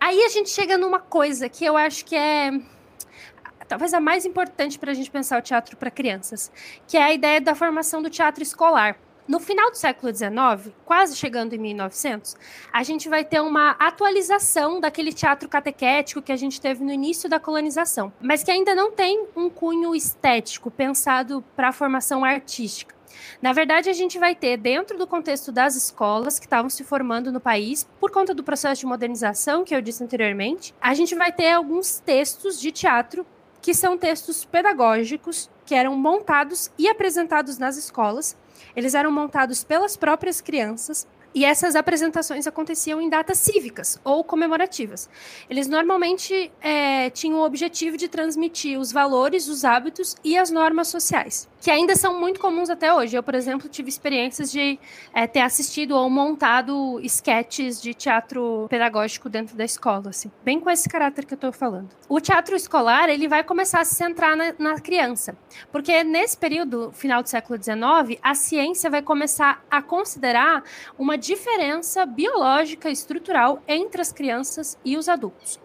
Aí 0.00 0.24
a 0.24 0.28
gente 0.30 0.48
chega 0.48 0.78
numa 0.78 0.98
coisa 0.98 1.46
que 1.48 1.62
eu 1.62 1.76
acho 1.76 2.06
que 2.06 2.16
é 2.16 2.52
talvez 3.68 3.94
a 3.94 4.00
mais 4.00 4.24
importante 4.24 4.78
para 4.78 4.90
a 4.90 4.94
gente 4.94 5.10
pensar 5.10 5.38
o 5.38 5.42
teatro 5.42 5.76
para 5.76 5.90
crianças, 5.90 6.50
que 6.88 6.96
é 6.96 7.02
a 7.02 7.12
ideia 7.12 7.40
da 7.40 7.54
formação 7.54 8.02
do 8.02 8.10
teatro 8.10 8.42
escolar. 8.42 8.98
No 9.30 9.38
final 9.38 9.70
do 9.70 9.76
século 9.76 10.12
XIX, 10.12 10.74
quase 10.84 11.14
chegando 11.14 11.54
em 11.54 11.58
1900, 11.58 12.36
a 12.72 12.82
gente 12.82 13.08
vai 13.08 13.24
ter 13.24 13.40
uma 13.40 13.76
atualização 13.78 14.80
daquele 14.80 15.12
teatro 15.12 15.48
catequético 15.48 16.20
que 16.20 16.32
a 16.32 16.36
gente 16.36 16.60
teve 16.60 16.82
no 16.82 16.90
início 16.90 17.30
da 17.30 17.38
colonização, 17.38 18.12
mas 18.20 18.42
que 18.42 18.50
ainda 18.50 18.74
não 18.74 18.90
tem 18.90 19.28
um 19.36 19.48
cunho 19.48 19.94
estético 19.94 20.68
pensado 20.68 21.44
para 21.54 21.68
a 21.68 21.72
formação 21.72 22.24
artística. 22.24 22.92
Na 23.40 23.52
verdade, 23.52 23.88
a 23.88 23.92
gente 23.92 24.18
vai 24.18 24.34
ter, 24.34 24.56
dentro 24.56 24.98
do 24.98 25.06
contexto 25.06 25.52
das 25.52 25.76
escolas 25.76 26.40
que 26.40 26.46
estavam 26.46 26.68
se 26.68 26.82
formando 26.82 27.30
no 27.30 27.38
país, 27.38 27.88
por 28.00 28.10
conta 28.10 28.34
do 28.34 28.42
processo 28.42 28.80
de 28.80 28.86
modernização 28.86 29.62
que 29.62 29.76
eu 29.76 29.80
disse 29.80 30.02
anteriormente, 30.02 30.74
a 30.80 30.92
gente 30.92 31.14
vai 31.14 31.30
ter 31.30 31.52
alguns 31.52 32.00
textos 32.00 32.60
de 32.60 32.72
teatro 32.72 33.24
que 33.62 33.74
são 33.74 33.96
textos 33.96 34.44
pedagógicos 34.44 35.48
que 35.64 35.74
eram 35.76 35.94
montados 35.94 36.68
e 36.76 36.88
apresentados 36.88 37.58
nas 37.58 37.76
escolas 37.76 38.36
eles 38.74 38.94
eram 38.94 39.10
montados 39.10 39.64
pelas 39.64 39.96
próprias 39.96 40.40
crianças 40.40 41.06
e 41.34 41.44
essas 41.44 41.76
apresentações 41.76 42.46
aconteciam 42.46 43.00
em 43.00 43.08
datas 43.08 43.38
cívicas 43.38 44.00
ou 44.04 44.24
comemorativas. 44.24 45.08
Eles 45.48 45.68
normalmente 45.68 46.50
é, 46.60 47.10
tinham 47.10 47.40
o 47.40 47.44
objetivo 47.44 47.96
de 47.96 48.08
transmitir 48.08 48.78
os 48.78 48.92
valores, 48.92 49.48
os 49.48 49.64
hábitos 49.64 50.16
e 50.24 50.36
as 50.36 50.50
normas 50.50 50.88
sociais 50.88 51.48
que 51.60 51.70
ainda 51.70 51.94
são 51.94 52.18
muito 52.18 52.40
comuns 52.40 52.70
até 52.70 52.92
hoje. 52.92 53.16
Eu, 53.16 53.22
por 53.22 53.34
exemplo, 53.34 53.68
tive 53.68 53.88
experiências 53.88 54.50
de 54.50 54.78
é, 55.12 55.26
ter 55.26 55.40
assistido 55.40 55.92
ou 55.92 56.08
montado 56.08 56.98
esquetes 57.02 57.80
de 57.80 57.92
teatro 57.92 58.66
pedagógico 58.70 59.28
dentro 59.28 59.56
da 59.56 59.64
escola, 59.64 60.08
assim, 60.08 60.30
bem 60.42 60.58
com 60.58 60.70
esse 60.70 60.88
caráter 60.88 61.24
que 61.26 61.34
eu 61.34 61.36
estou 61.36 61.52
falando. 61.52 61.90
O 62.08 62.20
teatro 62.20 62.56
escolar 62.56 63.08
ele 63.08 63.28
vai 63.28 63.44
começar 63.44 63.80
a 63.80 63.84
se 63.84 63.94
centrar 63.94 64.36
na, 64.36 64.54
na 64.58 64.80
criança, 64.80 65.36
porque 65.70 66.02
nesse 66.02 66.36
período, 66.36 66.90
final 66.92 67.22
do 67.22 67.28
século 67.28 67.62
XIX, 67.62 68.18
a 68.22 68.34
ciência 68.34 68.88
vai 68.88 69.02
começar 69.02 69.62
a 69.70 69.82
considerar 69.82 70.64
uma 70.98 71.18
diferença 71.20 72.04
biológica 72.04 72.90
estrutural 72.90 73.62
entre 73.68 74.00
as 74.00 74.12
crianças 74.12 74.76
e 74.84 74.96
os 74.96 75.08
adultos. 75.08 75.60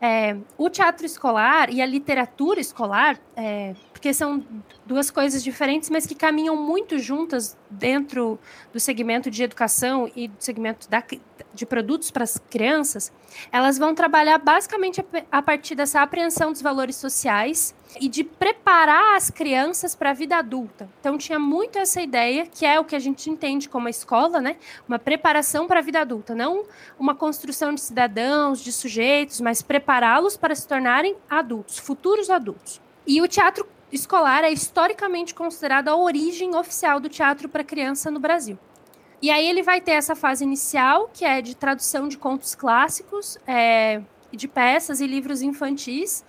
É, 0.00 0.36
o 0.58 0.68
teatro 0.68 1.06
escolar 1.06 1.72
e 1.72 1.80
a 1.80 1.86
literatura 1.86 2.60
escolar, 2.60 3.18
é, 3.36 3.74
porque 4.04 4.12
são 4.12 4.44
duas 4.84 5.10
coisas 5.10 5.42
diferentes, 5.42 5.88
mas 5.88 6.06
que 6.06 6.14
caminham 6.14 6.54
muito 6.54 6.98
juntas 6.98 7.56
dentro 7.70 8.38
do 8.70 8.78
segmento 8.78 9.30
de 9.30 9.42
educação 9.42 10.12
e 10.14 10.28
do 10.28 10.44
segmento 10.44 10.90
da, 10.90 11.02
de 11.54 11.64
produtos 11.64 12.10
para 12.10 12.22
as 12.22 12.36
crianças, 12.36 13.10
elas 13.50 13.78
vão 13.78 13.94
trabalhar 13.94 14.36
basicamente 14.36 15.00
a, 15.00 15.04
a 15.32 15.40
partir 15.40 15.74
dessa 15.74 16.02
apreensão 16.02 16.52
dos 16.52 16.60
valores 16.60 16.96
sociais 16.96 17.74
e 17.98 18.06
de 18.06 18.22
preparar 18.22 19.16
as 19.16 19.30
crianças 19.30 19.94
para 19.94 20.10
a 20.10 20.12
vida 20.12 20.36
adulta. 20.36 20.86
Então 21.00 21.16
tinha 21.16 21.38
muito 21.38 21.78
essa 21.78 22.02
ideia, 22.02 22.44
que 22.44 22.66
é 22.66 22.78
o 22.78 22.84
que 22.84 22.94
a 22.94 22.98
gente 22.98 23.30
entende 23.30 23.70
como 23.70 23.86
a 23.86 23.90
escola, 23.90 24.38
né? 24.38 24.56
Uma 24.86 24.98
preparação 24.98 25.66
para 25.66 25.78
a 25.78 25.82
vida 25.82 26.02
adulta, 26.02 26.34
não 26.34 26.66
uma 26.98 27.14
construção 27.14 27.72
de 27.72 27.80
cidadãos, 27.80 28.60
de 28.60 28.70
sujeitos, 28.70 29.40
mas 29.40 29.62
prepará-los 29.62 30.36
para 30.36 30.54
se 30.54 30.68
tornarem 30.68 31.16
adultos, 31.30 31.78
futuros 31.78 32.28
adultos. 32.28 32.84
E 33.06 33.20
o 33.20 33.28
teatro 33.28 33.66
escolar 33.96 34.44
é 34.44 34.52
historicamente 34.52 35.34
considerada 35.34 35.90
a 35.90 35.96
origem 35.96 36.54
oficial 36.56 36.98
do 37.00 37.08
teatro 37.08 37.48
para 37.48 37.62
criança 37.62 38.10
no 38.10 38.18
Brasil. 38.18 38.58
E 39.22 39.30
aí 39.30 39.48
ele 39.48 39.62
vai 39.62 39.80
ter 39.80 39.92
essa 39.92 40.14
fase 40.14 40.44
inicial, 40.44 41.08
que 41.12 41.24
é 41.24 41.40
de 41.40 41.56
tradução 41.56 42.08
de 42.08 42.18
contos 42.18 42.54
clássicos, 42.54 43.38
é, 43.46 44.02
de 44.30 44.46
peças 44.46 45.00
e 45.00 45.06
livros 45.06 45.40
infantis, 45.40 46.24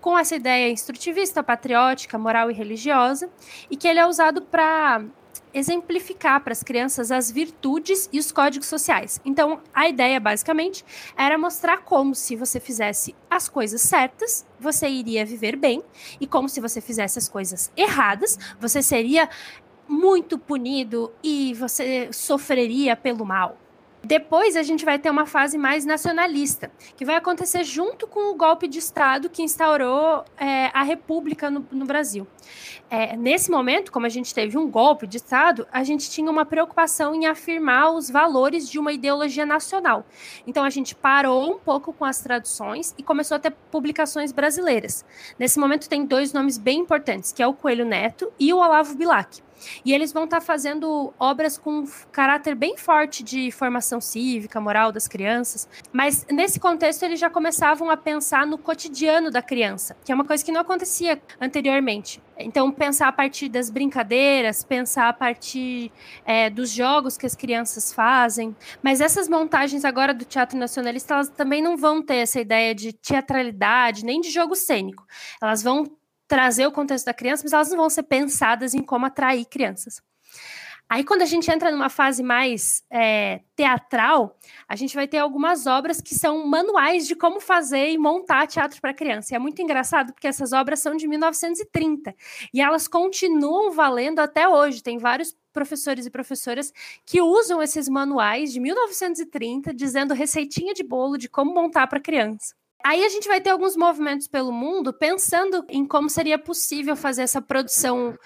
com 0.00 0.18
essa 0.18 0.34
ideia 0.34 0.70
instrutivista, 0.70 1.42
patriótica, 1.42 2.18
moral 2.18 2.50
e 2.50 2.54
religiosa, 2.54 3.30
e 3.70 3.76
que 3.76 3.86
ele 3.86 4.00
é 4.00 4.06
usado 4.06 4.42
para 4.42 5.02
exemplificar 5.52 6.42
para 6.42 6.52
as 6.52 6.62
crianças 6.62 7.10
as 7.10 7.30
virtudes 7.30 8.08
e 8.12 8.18
os 8.18 8.30
códigos 8.32 8.68
sociais. 8.68 9.20
Então, 9.24 9.60
a 9.74 9.88
ideia 9.88 10.20
basicamente 10.20 10.84
era 11.16 11.36
mostrar 11.36 11.78
como 11.78 12.14
se 12.14 12.36
você 12.36 12.60
fizesse 12.60 13.14
as 13.28 13.48
coisas 13.48 13.80
certas, 13.80 14.46
você 14.58 14.88
iria 14.88 15.24
viver 15.24 15.56
bem, 15.56 15.82
e 16.20 16.26
como 16.26 16.48
se 16.48 16.60
você 16.60 16.80
fizesse 16.80 17.18
as 17.18 17.28
coisas 17.28 17.70
erradas, 17.76 18.38
você 18.58 18.82
seria 18.82 19.28
muito 19.88 20.38
punido 20.38 21.12
e 21.22 21.52
você 21.54 22.08
sofreria 22.12 22.94
pelo 22.94 23.24
mal. 23.24 23.59
Depois 24.02 24.56
a 24.56 24.62
gente 24.62 24.84
vai 24.84 24.98
ter 24.98 25.10
uma 25.10 25.26
fase 25.26 25.58
mais 25.58 25.84
nacionalista, 25.84 26.70
que 26.96 27.04
vai 27.04 27.16
acontecer 27.16 27.62
junto 27.64 28.06
com 28.06 28.32
o 28.32 28.34
golpe 28.34 28.66
de 28.66 28.78
Estado 28.78 29.28
que 29.28 29.42
instaurou 29.42 30.24
é, 30.38 30.70
a 30.72 30.82
República 30.82 31.50
no, 31.50 31.66
no 31.70 31.84
Brasil. 31.84 32.26
É, 32.88 33.14
nesse 33.14 33.50
momento, 33.50 33.92
como 33.92 34.06
a 34.06 34.08
gente 34.08 34.34
teve 34.34 34.56
um 34.56 34.68
golpe 34.68 35.06
de 35.06 35.18
Estado, 35.18 35.68
a 35.70 35.84
gente 35.84 36.10
tinha 36.10 36.30
uma 36.30 36.46
preocupação 36.46 37.14
em 37.14 37.26
afirmar 37.26 37.92
os 37.92 38.10
valores 38.10 38.68
de 38.68 38.78
uma 38.78 38.90
ideologia 38.90 39.44
nacional. 39.44 40.04
Então 40.46 40.64
a 40.64 40.70
gente 40.70 40.94
parou 40.94 41.54
um 41.54 41.58
pouco 41.58 41.92
com 41.92 42.04
as 42.04 42.20
traduções 42.20 42.94
e 42.96 43.02
começou 43.02 43.36
a 43.36 43.38
ter 43.38 43.52
publicações 43.70 44.32
brasileiras. 44.32 45.04
Nesse 45.38 45.58
momento 45.58 45.88
tem 45.88 46.06
dois 46.06 46.32
nomes 46.32 46.56
bem 46.56 46.80
importantes, 46.80 47.32
que 47.32 47.42
é 47.42 47.46
o 47.46 47.54
Coelho 47.54 47.84
Neto 47.84 48.32
e 48.40 48.52
o 48.52 48.58
Olavo 48.58 48.94
Bilac. 48.94 49.42
E 49.84 49.92
eles 49.92 50.12
vão 50.12 50.24
estar 50.24 50.40
tá 50.40 50.44
fazendo 50.44 51.12
obras 51.18 51.58
com 51.58 51.84
caráter 52.12 52.54
bem 52.54 52.76
forte 52.76 53.22
de 53.22 53.50
formação 53.50 54.00
cívica, 54.00 54.60
moral 54.60 54.92
das 54.92 55.06
crianças. 55.06 55.68
Mas 55.92 56.26
nesse 56.30 56.58
contexto, 56.58 57.02
eles 57.02 57.20
já 57.20 57.30
começavam 57.30 57.90
a 57.90 57.96
pensar 57.96 58.46
no 58.46 58.58
cotidiano 58.58 59.30
da 59.30 59.42
criança, 59.42 59.96
que 60.04 60.12
é 60.12 60.14
uma 60.14 60.24
coisa 60.24 60.44
que 60.44 60.52
não 60.52 60.60
acontecia 60.60 61.20
anteriormente. 61.40 62.22
Então, 62.38 62.72
pensar 62.72 63.08
a 63.08 63.12
partir 63.12 63.48
das 63.48 63.70
brincadeiras, 63.70 64.64
pensar 64.64 65.08
a 65.08 65.12
partir 65.12 65.92
é, 66.24 66.48
dos 66.48 66.70
jogos 66.70 67.16
que 67.16 67.26
as 67.26 67.34
crianças 67.34 67.92
fazem. 67.92 68.56
Mas 68.82 69.00
essas 69.00 69.28
montagens 69.28 69.84
agora 69.84 70.14
do 70.14 70.24
Teatro 70.24 70.58
Nacionalista, 70.58 71.14
elas 71.14 71.28
também 71.28 71.62
não 71.62 71.76
vão 71.76 72.02
ter 72.02 72.16
essa 72.16 72.40
ideia 72.40 72.74
de 72.74 72.92
teatralidade, 72.92 74.04
nem 74.04 74.20
de 74.20 74.30
jogo 74.30 74.54
cênico. 74.54 75.06
Elas 75.40 75.62
vão 75.62 75.84
trazer 76.30 76.64
o 76.64 76.70
contexto 76.70 77.06
da 77.06 77.12
criança, 77.12 77.42
mas 77.44 77.52
elas 77.52 77.70
não 77.70 77.76
vão 77.76 77.90
ser 77.90 78.04
pensadas 78.04 78.72
em 78.72 78.84
como 78.84 79.04
atrair 79.04 79.44
crianças. 79.46 80.00
Aí, 80.88 81.02
quando 81.02 81.22
a 81.22 81.26
gente 81.26 81.50
entra 81.50 81.72
numa 81.72 81.88
fase 81.88 82.22
mais 82.22 82.84
é, 82.88 83.40
teatral, 83.56 84.38
a 84.68 84.76
gente 84.76 84.94
vai 84.94 85.08
ter 85.08 85.18
algumas 85.18 85.66
obras 85.66 86.00
que 86.00 86.14
são 86.14 86.46
manuais 86.46 87.06
de 87.06 87.16
como 87.16 87.40
fazer 87.40 87.90
e 87.90 87.98
montar 87.98 88.46
teatro 88.46 88.80
para 88.80 88.94
criança. 88.94 89.34
E 89.34 89.36
é 89.36 89.38
muito 89.40 89.60
engraçado 89.60 90.12
porque 90.12 90.28
essas 90.28 90.52
obras 90.52 90.78
são 90.78 90.94
de 90.96 91.08
1930 91.08 92.14
e 92.54 92.60
elas 92.60 92.86
continuam 92.86 93.72
valendo 93.72 94.20
até 94.20 94.48
hoje. 94.48 94.84
Tem 94.84 94.98
vários 94.98 95.36
professores 95.52 96.06
e 96.06 96.10
professoras 96.10 96.72
que 97.04 97.20
usam 97.20 97.60
esses 97.60 97.88
manuais 97.88 98.52
de 98.52 98.60
1930 98.60 99.74
dizendo 99.74 100.14
receitinha 100.14 100.74
de 100.74 100.84
bolo 100.84 101.18
de 101.18 101.28
como 101.28 101.52
montar 101.52 101.88
para 101.88 102.00
criança. 102.00 102.54
Aí 102.84 103.04
a 103.04 103.08
gente 103.08 103.28
vai 103.28 103.40
ter 103.40 103.50
alguns 103.50 103.76
movimentos 103.76 104.26
pelo 104.26 104.50
mundo 104.50 104.92
pensando 104.92 105.64
em 105.68 105.86
como 105.86 106.08
seria 106.08 106.38
possível 106.38 106.96
fazer 106.96 107.22
essa 107.22 107.40
produção 107.40 108.16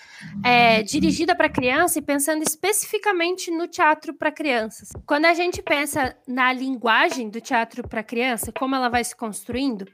é, 0.45 0.83
dirigida 0.83 1.35
para 1.35 1.49
criança 1.49 1.99
e 1.99 2.03
pensando 2.03 2.43
especificamente 2.43 3.51
no 3.51 3.67
teatro 3.67 4.15
para 4.15 4.31
crianças. 4.31 4.91
Quando 5.07 5.25
a 5.25 5.35
gente 5.35 5.61
pensa 5.61 6.17
na 6.27 6.53
linguagem 6.53 7.29
do 7.29 7.41
teatro 7.41 7.87
para 7.89 8.03
criança, 8.03 8.53
como 8.53 8.77
ela 8.77 8.89
vai 8.89 9.03
se 9.03 9.17
construindo, 9.17 9.87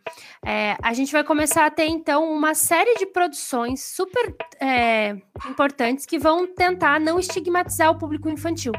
é, 0.44 0.76
a 0.82 0.92
gente 0.92 1.12
vai 1.12 1.24
começar 1.24 1.64
a 1.64 1.70
ter 1.70 1.86
então 1.86 2.30
uma 2.30 2.54
série 2.54 2.96
de 2.96 3.06
produções 3.06 3.82
super 3.82 4.34
é, 4.60 5.16
importantes 5.48 6.04
que 6.04 6.18
vão 6.18 6.46
tentar 6.46 7.00
não 7.00 7.18
estigmatizar 7.18 7.90
o 7.90 7.98
público 7.98 8.28
infantil, 8.28 8.72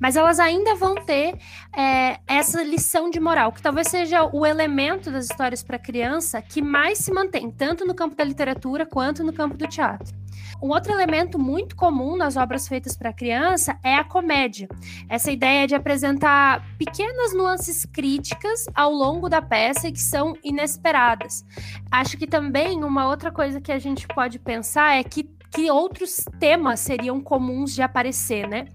mas 0.00 0.16
elas 0.16 0.40
ainda 0.40 0.74
vão 0.74 0.96
ter 0.96 1.36
é, 1.76 2.18
essa 2.26 2.62
lição 2.62 3.08
de 3.08 3.20
moral, 3.20 3.52
que 3.52 3.62
talvez 3.62 3.88
seja 3.88 4.24
o 4.24 4.44
elemento 4.44 5.10
das 5.10 5.27
histórias 5.30 5.62
para 5.62 5.78
criança 5.78 6.40
que 6.42 6.62
mais 6.62 6.98
se 6.98 7.12
mantém, 7.12 7.50
tanto 7.50 7.86
no 7.86 7.94
campo 7.94 8.16
da 8.16 8.24
literatura 8.24 8.86
quanto 8.86 9.22
no 9.22 9.32
campo 9.32 9.56
do 9.56 9.66
teatro. 9.66 10.16
Um 10.60 10.70
outro 10.70 10.92
elemento 10.92 11.38
muito 11.38 11.76
comum 11.76 12.16
nas 12.16 12.36
obras 12.36 12.66
feitas 12.66 12.96
para 12.96 13.12
criança 13.12 13.78
é 13.82 13.94
a 13.94 14.02
comédia. 14.02 14.68
Essa 15.08 15.30
ideia 15.30 15.68
de 15.68 15.74
apresentar 15.74 16.64
pequenas 16.76 17.32
nuances 17.32 17.84
críticas 17.84 18.66
ao 18.74 18.92
longo 18.92 19.28
da 19.28 19.40
peça 19.40 19.92
que 19.92 20.00
são 20.00 20.34
inesperadas. 20.42 21.44
Acho 21.90 22.16
que 22.16 22.26
também 22.26 22.82
uma 22.82 23.08
outra 23.08 23.30
coisa 23.30 23.60
que 23.60 23.70
a 23.70 23.78
gente 23.78 24.08
pode 24.08 24.40
pensar 24.40 24.96
é 24.96 25.04
que, 25.04 25.30
que 25.52 25.70
outros 25.70 26.24
temas 26.40 26.80
seriam 26.80 27.20
comuns 27.20 27.72
de 27.72 27.82
aparecer, 27.82 28.48
né? 28.48 28.66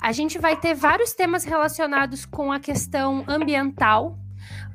A 0.00 0.10
gente 0.12 0.38
vai 0.38 0.56
ter 0.56 0.74
vários 0.74 1.12
temas 1.12 1.44
relacionados 1.44 2.26
com 2.26 2.52
a 2.52 2.58
questão 2.58 3.24
ambiental, 3.28 4.18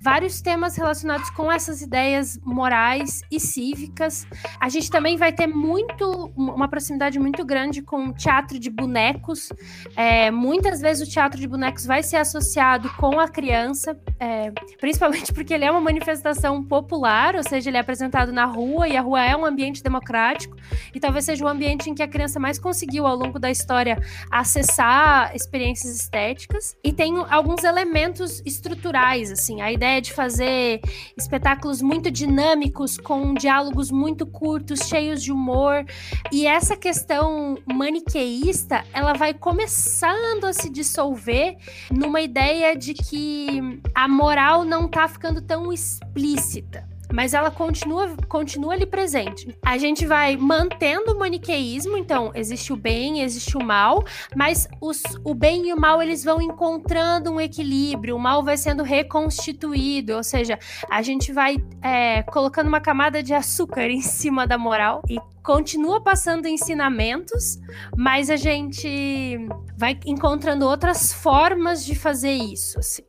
vários 0.02 0.42
temas 0.42 0.76
relacionados 0.76 1.30
com 1.30 1.52
essas 1.52 1.82
ideias 1.82 2.40
morais 2.44 3.22
e 3.32 3.40
cívicas. 3.40 4.26
A 4.60 4.70
gente 4.70 4.90
também 4.90 5.18
vai 5.18 5.32
ter 5.32 5.48
muito 5.48 6.32
uma 6.36 6.68
proximidade 6.68 7.20
muito 7.20 7.44
grande 7.46 7.82
com 7.82 8.08
o 8.08 8.14
teatro 8.14 8.60
de 8.60 8.70
bonecos. 8.70 9.50
É, 9.96 10.32
muitas 10.32 10.82
vezes 10.82 11.08
o 11.08 11.12
teatro 11.12 11.40
de 11.40 11.48
bonecos 11.48 11.86
vai 11.86 12.04
ser 12.04 12.18
associado 12.18 12.90
com 12.96 13.20
a 13.20 13.28
criança, 13.28 14.00
é, 14.20 14.52
principalmente 14.80 15.34
porque 15.34 15.54
ele 15.54 15.66
é 15.66 15.72
uma 15.72 15.82
manifestação 15.82 16.64
popular, 16.64 17.36
ou 17.36 17.44
seja, 17.44 17.70
ele 17.70 17.78
é 17.78 17.80
apresentado 17.80 18.32
na 18.32 18.46
rua 18.46 18.88
e 18.88 18.96
a 18.96 19.02
rua 19.02 19.24
é 19.24 19.36
um 19.36 19.46
ambiente 19.46 19.82
democrático 19.82 20.56
e 20.94 21.00
talvez 21.00 21.26
seja 21.26 21.44
o 21.44 21.48
ambiente 21.48 21.90
em 21.90 21.96
que 21.96 22.04
a 22.04 22.08
criança 22.08 22.40
mais 22.40 22.60
conseguiu 22.60 23.06
ao 23.06 23.16
longo 23.16 23.40
da 23.40 23.50
história 23.50 23.98
acessar 24.32 25.36
experiências 25.36 25.96
estéticas 25.96 26.76
e 26.84 26.92
tem 26.92 27.14
alguns 27.30 27.64
elementos 27.64 28.42
estruturais 28.46 29.32
assim, 29.32 29.62
a 29.62 29.72
ideia 29.72 29.87
ideia 29.88 30.02
de 30.02 30.12
fazer 30.14 30.82
espetáculos 31.18 31.82
muito 31.82 32.12
dinâmicos, 32.12 32.98
com 32.98 33.34
diálogos 33.34 33.90
muito 33.90 34.26
curtos, 34.26 34.80
cheios 34.82 35.24
de 35.24 35.32
humor. 35.32 35.86
E 36.32 36.46
essa 36.46 36.76
questão 36.76 37.58
maniqueísta, 37.66 38.84
ela 38.94 39.14
vai 39.14 39.34
começando 39.34 40.46
a 40.46 40.54
se 40.54 40.70
dissolver 40.70 41.58
numa 41.90 42.22
ideia 42.22 42.76
de 42.76 42.94
que 42.94 43.82
a 43.96 44.08
moral 44.08 44.66
não 44.66 44.88
tá 44.88 45.08
ficando 45.08 45.42
tão 45.42 45.72
explícita 45.72 46.97
mas 47.12 47.34
ela 47.34 47.50
continua, 47.50 48.16
continua 48.28 48.74
ali 48.74 48.86
presente. 48.86 49.56
A 49.66 49.78
gente 49.78 50.06
vai 50.06 50.36
mantendo 50.36 51.14
o 51.14 51.20
maniqueísmo, 51.20 51.98
então 51.98 52.32
existe 52.36 52.74
o 52.74 52.76
bem, 52.76 53.22
existe 53.22 53.58
o 53.58 53.64
mal, 53.64 54.06
mas 54.36 54.68
os, 54.82 55.02
o 55.24 55.34
bem 55.34 55.70
e 55.70 55.74
o 55.74 55.80
mal 55.80 56.02
eles 56.02 56.24
vão 56.24 56.42
encontrando 56.42 57.32
um 57.32 57.40
equilíbrio, 57.40 58.16
o 58.16 58.20
mal 58.20 58.44
vai 58.44 58.58
sendo 58.58 58.84
reconstituído, 58.84 60.16
ou 60.16 60.24
seja, 60.24 60.60
a 60.90 61.02
gente 61.02 61.32
vai 61.32 61.58
é, 61.82 62.24
colocando 62.24 62.68
uma 62.68 62.82
camada 62.82 63.24
de 63.24 63.34
açúcar 63.34 63.90
em 63.90 64.02
cima 64.02 64.46
da 64.46 64.58
moral 64.58 65.02
e 65.10 65.18
continua 65.48 66.02
passando 66.02 66.46
ensinamentos, 66.46 67.58
mas 67.96 68.30
a 68.30 68.36
gente 68.36 69.40
vai 69.78 69.98
encontrando 70.06 70.66
outras 70.66 71.14
formas 71.14 71.86
de 71.86 71.96
fazer 71.96 72.34
isso. 72.34 72.78
Assim. 72.78 73.02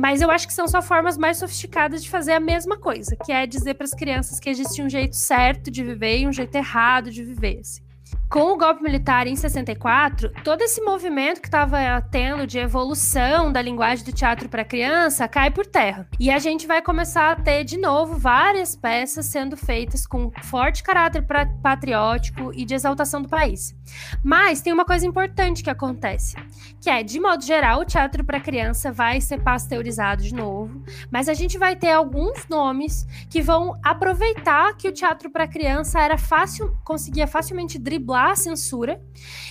Mas 0.00 0.20
eu 0.20 0.28
acho 0.28 0.48
que 0.48 0.52
são 0.52 0.66
só 0.66 0.82
formas 0.82 1.16
mais 1.16 1.36
sofisticadas 1.36 2.02
de 2.02 2.10
fazer 2.10 2.32
a 2.32 2.40
mesma 2.40 2.76
coisa, 2.76 3.14
que 3.24 3.30
é 3.30 3.46
dizer 3.46 3.74
para 3.74 3.84
as 3.84 3.94
crianças 3.94 4.40
que 4.40 4.50
existe 4.50 4.82
um 4.82 4.90
jeito 4.90 5.14
certo 5.14 5.70
de 5.70 5.84
viver 5.84 6.18
e 6.18 6.26
um 6.26 6.32
jeito 6.32 6.56
errado 6.56 7.12
de 7.12 7.22
viver. 7.22 7.60
Assim 7.60 7.84
com 8.34 8.52
o 8.52 8.58
golpe 8.58 8.82
militar 8.82 9.28
em 9.28 9.36
64, 9.36 10.28
todo 10.42 10.60
esse 10.62 10.80
movimento 10.80 11.40
que 11.40 11.46
estava 11.46 11.78
tendo 12.10 12.48
de 12.48 12.58
evolução 12.58 13.52
da 13.52 13.62
linguagem 13.62 14.04
do 14.04 14.10
teatro 14.10 14.48
para 14.48 14.64
criança 14.64 15.28
cai 15.28 15.52
por 15.52 15.64
terra. 15.64 16.08
E 16.18 16.32
a 16.32 16.40
gente 16.40 16.66
vai 16.66 16.82
começar 16.82 17.30
a 17.30 17.36
ter 17.36 17.62
de 17.62 17.78
novo 17.78 18.18
várias 18.18 18.74
peças 18.74 19.26
sendo 19.26 19.56
feitas 19.56 20.04
com 20.04 20.32
forte 20.42 20.82
caráter 20.82 21.24
patriótico 21.62 22.50
e 22.52 22.64
de 22.64 22.74
exaltação 22.74 23.22
do 23.22 23.28
país. 23.28 23.72
Mas 24.20 24.60
tem 24.60 24.72
uma 24.72 24.84
coisa 24.84 25.06
importante 25.06 25.62
que 25.62 25.70
acontece, 25.70 26.34
que 26.80 26.90
é, 26.90 27.04
de 27.04 27.20
modo 27.20 27.44
geral, 27.44 27.82
o 27.82 27.84
teatro 27.84 28.24
para 28.24 28.40
criança 28.40 28.90
vai 28.90 29.20
ser 29.20 29.42
pasteurizado 29.42 30.24
de 30.24 30.34
novo, 30.34 30.82
mas 31.08 31.28
a 31.28 31.34
gente 31.34 31.56
vai 31.56 31.76
ter 31.76 31.92
alguns 31.92 32.48
nomes 32.48 33.06
que 33.30 33.40
vão 33.40 33.78
aproveitar 33.80 34.76
que 34.76 34.88
o 34.88 34.92
teatro 34.92 35.30
para 35.30 35.46
criança 35.46 36.00
era 36.00 36.18
fácil, 36.18 36.76
conseguia 36.82 37.28
facilmente 37.28 37.78
driblar 37.78 38.23
a 38.30 38.36
censura 38.36 39.00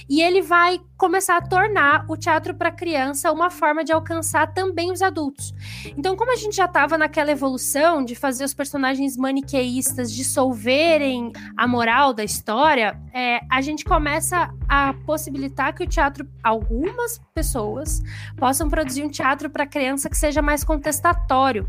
e 0.10 0.22
ele 0.22 0.42
vai 0.42 0.80
começar 0.98 1.38
a 1.38 1.42
tornar 1.42 2.06
o 2.08 2.16
teatro 2.16 2.54
para 2.56 2.72
criança 2.72 3.32
uma 3.32 3.50
forma 3.50 3.84
de 3.84 3.92
alcançar 3.92 4.54
também 4.54 4.92
os 4.92 5.02
adultos. 5.02 5.54
Então, 5.98 6.16
como 6.16 6.32
a 6.32 6.36
gente 6.36 6.56
já 6.56 6.66
estava 6.66 6.98
naquela 6.98 7.32
evolução 7.32 8.04
de 8.04 8.16
fazer 8.16 8.46
os 8.46 8.54
personagens 8.54 9.18
maniqueístas 9.18 10.12
dissolverem 10.12 11.32
a 11.58 11.68
moral 11.68 12.14
da 12.14 12.24
história, 12.24 12.98
é, 13.14 13.42
a 13.50 13.62
gente 13.62 13.84
começa 13.84 14.54
a 14.68 14.94
possibilitar 15.06 15.74
que 15.74 15.84
o 15.84 15.88
teatro, 15.88 16.28
algumas 16.42 17.20
pessoas, 17.34 18.02
possam 18.38 18.70
produzir 18.70 19.04
um 19.04 19.10
teatro 19.10 19.50
para 19.50 19.66
criança 19.66 20.10
que 20.10 20.18
seja 20.18 20.42
mais 20.42 20.64
contestatório. 20.64 21.68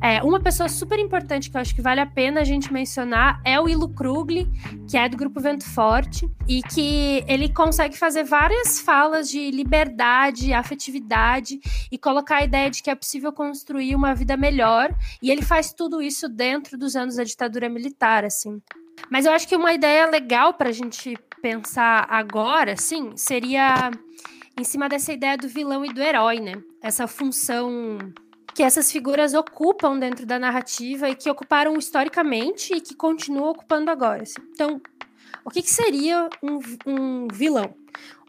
É, 0.00 0.22
uma 0.22 0.40
pessoa 0.40 0.68
super 0.68 0.98
importante 0.98 1.50
que 1.50 1.56
eu 1.56 1.60
acho 1.60 1.74
que 1.74 1.82
vale 1.82 2.00
a 2.00 2.06
pena 2.06 2.40
a 2.40 2.44
gente 2.44 2.72
mencionar 2.72 3.40
é 3.44 3.60
o 3.60 3.68
Ilo 3.68 3.88
Krugli, 3.88 4.50
que 4.88 4.96
é 4.96 5.08
do 5.08 5.16
grupo 5.16 5.40
Vento 5.40 5.64
Forte, 5.64 6.28
e 6.48 6.62
que 6.62 7.24
ele 7.28 7.52
consegue 7.52 7.96
fazer 7.96 8.24
várias 8.24 8.80
falas 8.80 9.30
de 9.30 9.50
liberdade, 9.50 10.52
afetividade 10.52 11.60
e 11.90 11.96
colocar 11.96 12.38
a 12.38 12.44
ideia 12.44 12.70
de 12.70 12.82
que 12.82 12.90
é 12.90 12.94
possível 12.94 13.32
construir 13.32 13.94
uma 13.94 14.14
vida 14.14 14.36
melhor. 14.36 14.94
E 15.22 15.30
ele 15.30 15.42
faz 15.42 15.72
tudo 15.72 16.02
isso 16.02 16.28
dentro 16.28 16.76
dos 16.76 16.96
anos 16.96 17.16
da 17.16 17.24
ditadura 17.24 17.68
militar, 17.68 18.24
assim. 18.24 18.60
Mas 19.10 19.26
eu 19.26 19.32
acho 19.32 19.48
que 19.48 19.56
uma 19.56 19.72
ideia 19.72 20.06
legal 20.06 20.54
para 20.54 20.68
a 20.68 20.72
gente 20.72 21.16
pensar 21.40 22.06
agora, 22.08 22.76
sim, 22.76 23.12
seria 23.16 23.90
em 24.58 24.64
cima 24.64 24.88
dessa 24.88 25.12
ideia 25.12 25.36
do 25.36 25.48
vilão 25.48 25.84
e 25.84 25.92
do 25.92 26.02
herói, 26.02 26.40
né? 26.40 26.54
Essa 26.82 27.06
função 27.06 27.98
que 28.54 28.62
essas 28.62 28.92
figuras 28.92 29.32
ocupam 29.34 29.98
dentro 29.98 30.26
da 30.26 30.38
narrativa 30.38 31.08
e 31.08 31.14
que 31.14 31.30
ocuparam 31.30 31.76
historicamente 31.76 32.74
e 32.74 32.80
que 32.80 32.94
continuam 32.94 33.50
ocupando 33.50 33.90
agora. 33.90 34.22
Assim. 34.22 34.40
Então, 34.52 34.80
o 35.44 35.50
que, 35.50 35.62
que 35.62 35.70
seria 35.70 36.28
um, 36.42 36.58
um, 36.86 37.28
vilão? 37.28 37.74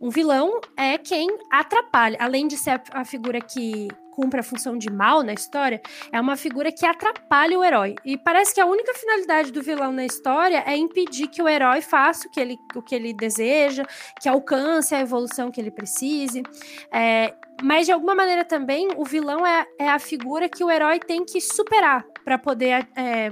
Um 0.02 0.10
vilão 0.10 0.60
é 0.76 0.98
quem 0.98 1.38
atrapalha, 1.50 2.18
além 2.20 2.48
de 2.48 2.58
ser 2.58 2.72
a, 2.72 3.02
a 3.02 3.06
figura 3.06 3.40
que 3.40 3.88
cumpre 4.14 4.40
a 4.40 4.44
função 4.44 4.78
de 4.78 4.92
mal 4.92 5.24
na 5.24 5.34
história, 5.34 5.82
é 6.12 6.22
uma 6.22 6.36
figura 6.36 6.72
que 6.72 6.86
atrapalha 6.86 7.58
o 7.58 7.64
herói. 7.64 7.96
E 8.06 8.18
parece 8.18 8.54
que 8.54 8.62
a 8.62 8.66
única 8.66 8.94
finalidade 8.94 9.52
do 9.52 9.62
vilão 9.62 9.92
na 9.92 10.06
história 10.06 10.64
é 10.66 10.76
impedir 10.76 11.28
que 11.28 11.42
o 11.42 11.50
herói 11.50 11.82
faça 11.82 12.28
o 12.28 12.32
que 12.32 12.40
ele, 12.40 12.58
o 12.76 12.82
que 12.82 12.94
ele 12.94 13.14
deseja, 13.14 13.84
que 14.22 14.30
alcance 14.30 14.94
a 14.94 15.00
evolução 15.00 15.52
que 15.52 15.60
ele 15.60 15.72
precise. 15.72 16.44
É, 16.92 17.34
mas, 17.62 17.86
de 17.86 17.92
alguma 17.92 18.16
maneira, 18.16 18.44
também, 18.44 18.90
o 18.96 19.04
vilão 19.04 19.46
é, 19.46 19.66
é 19.80 19.90
a 19.90 20.00
figura 20.00 20.50
que 20.50 20.64
o 20.64 20.70
herói 20.70 21.00
tem 21.00 21.26
que 21.26 21.42
superar 21.42 22.06
para 22.24 22.38
poder. 22.38 22.88
É, 22.96 23.32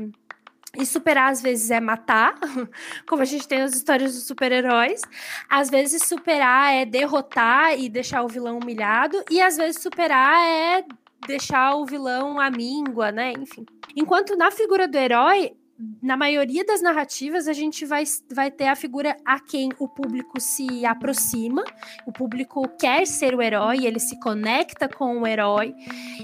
e 0.78 0.86
superar, 0.86 1.32
às 1.32 1.42
vezes, 1.42 1.70
é 1.70 1.80
matar, 1.80 2.36
como 3.08 3.22
a 3.22 3.26
gente 3.26 3.48
tem 3.48 3.60
nas 3.60 3.76
histórias 3.76 4.14
dos 4.14 4.24
super-heróis. 4.24 5.02
Às 5.50 5.70
vezes, 5.70 6.04
superar 6.04 6.74
é 6.74 6.86
derrotar 6.86 7.78
e 7.78 7.90
deixar 7.90 8.24
o 8.24 8.28
vilão 8.28 8.58
humilhado. 8.58 9.22
E 9.30 9.42
às 9.42 9.58
vezes, 9.58 9.82
superar 9.82 10.40
é 10.40 10.86
deixar 11.28 11.76
o 11.76 11.86
vilão 11.86 12.40
amíngua, 12.40 13.12
né? 13.12 13.34
Enfim. 13.34 13.66
Enquanto 13.96 14.36
na 14.38 14.50
figura 14.50 14.88
do 14.88 14.98
herói, 14.98 15.54
na 16.02 16.18
maioria 16.18 16.66
das 16.66 16.82
narrativas, 16.82 17.48
a 17.48 17.54
gente 17.54 17.86
vai, 17.86 18.04
vai 18.32 18.52
ter 18.52 18.68
a 18.68 18.76
figura 18.76 19.16
a 19.26 19.40
quem 19.40 19.70
o 19.80 19.88
público 19.88 20.40
se 20.40 20.86
aproxima, 20.86 21.64
o 22.06 22.12
público 22.12 22.68
quer 22.80 23.06
ser 23.08 23.36
o 23.36 23.42
herói, 23.42 23.86
ele 23.86 24.00
se 24.00 24.20
conecta 24.20 24.88
com 24.88 25.22
o 25.22 25.28
herói 25.28 25.74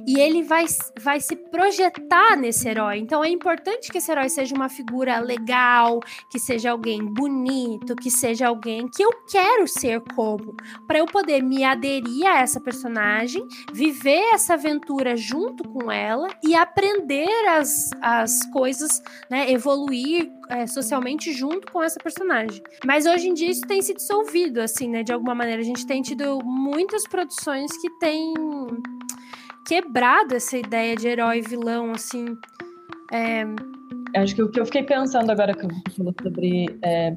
e 0.06 0.20
ele 0.20 0.44
vai, 0.44 0.66
vai 1.00 1.20
se 1.20 1.36
projetar 1.36 2.36
nesse 2.36 2.68
herói. 2.68 3.00
Então 3.00 3.24
é 3.24 3.30
importante 3.30 3.92
que 3.92 3.98
esse 3.98 4.12
herói 4.12 4.30
seja 4.30 4.56
uma 4.56 4.70
figura 4.70 5.20
legal, 5.20 6.00
que 6.32 6.40
seja 6.40 6.72
alguém 6.72 7.04
bonito, 7.04 7.96
que 7.96 8.12
seja 8.12 8.48
alguém 8.48 8.88
que 8.88 9.04
eu 9.04 9.12
quero 9.30 9.68
ser 9.68 10.02
como, 10.16 10.56
para 10.88 11.00
eu 11.00 11.06
poder 11.06 11.42
me 11.42 11.64
aderir 11.64 12.26
a 12.26 12.40
essa 12.40 12.60
personagem, 12.60 13.46
viver 13.74 14.34
essa 14.34 14.54
aventura 14.54 15.16
junto 15.16 15.64
com 15.70 15.92
ela 15.92 16.28
e 16.44 16.56
aprender 16.56 17.48
as, 17.48 17.90
as 18.02 18.46
coisas, 18.52 19.02
né? 19.30 19.47
Evoluir 19.48 20.30
é, 20.50 20.68
socialmente 20.68 21.32
junto 21.32 21.72
com 21.72 21.82
essa 21.82 22.00
personagem. 22.00 22.62
Mas 22.86 23.06
hoje 23.06 23.30
em 23.30 23.34
dia 23.34 23.50
isso 23.50 23.62
tem 23.62 23.82
se 23.82 23.94
dissolvido, 23.94 24.62
assim, 24.62 24.90
né? 24.90 25.04
De 25.04 25.14
alguma 25.14 25.34
maneira. 25.34 25.62
A 25.62 25.66
gente 25.66 25.86
tem 25.86 26.02
tido 26.02 26.40
muitas 26.44 27.08
produções 27.08 27.72
que 27.82 27.90
têm 28.00 28.34
quebrado 29.68 30.36
essa 30.36 30.58
ideia 30.58 30.96
de 30.96 31.08
herói 31.08 31.42
vilão, 31.42 31.92
assim. 31.92 32.26
É... 33.12 33.44
Acho 34.20 34.36
que 34.36 34.44
o 34.44 34.50
que 34.50 34.60
eu 34.60 34.66
fiquei 34.66 34.84
pensando 34.84 35.30
agora 35.30 35.54
que 35.54 35.66
eu 35.66 35.70
falou 35.96 36.14
sobre 36.22 36.66
é, 36.82 37.14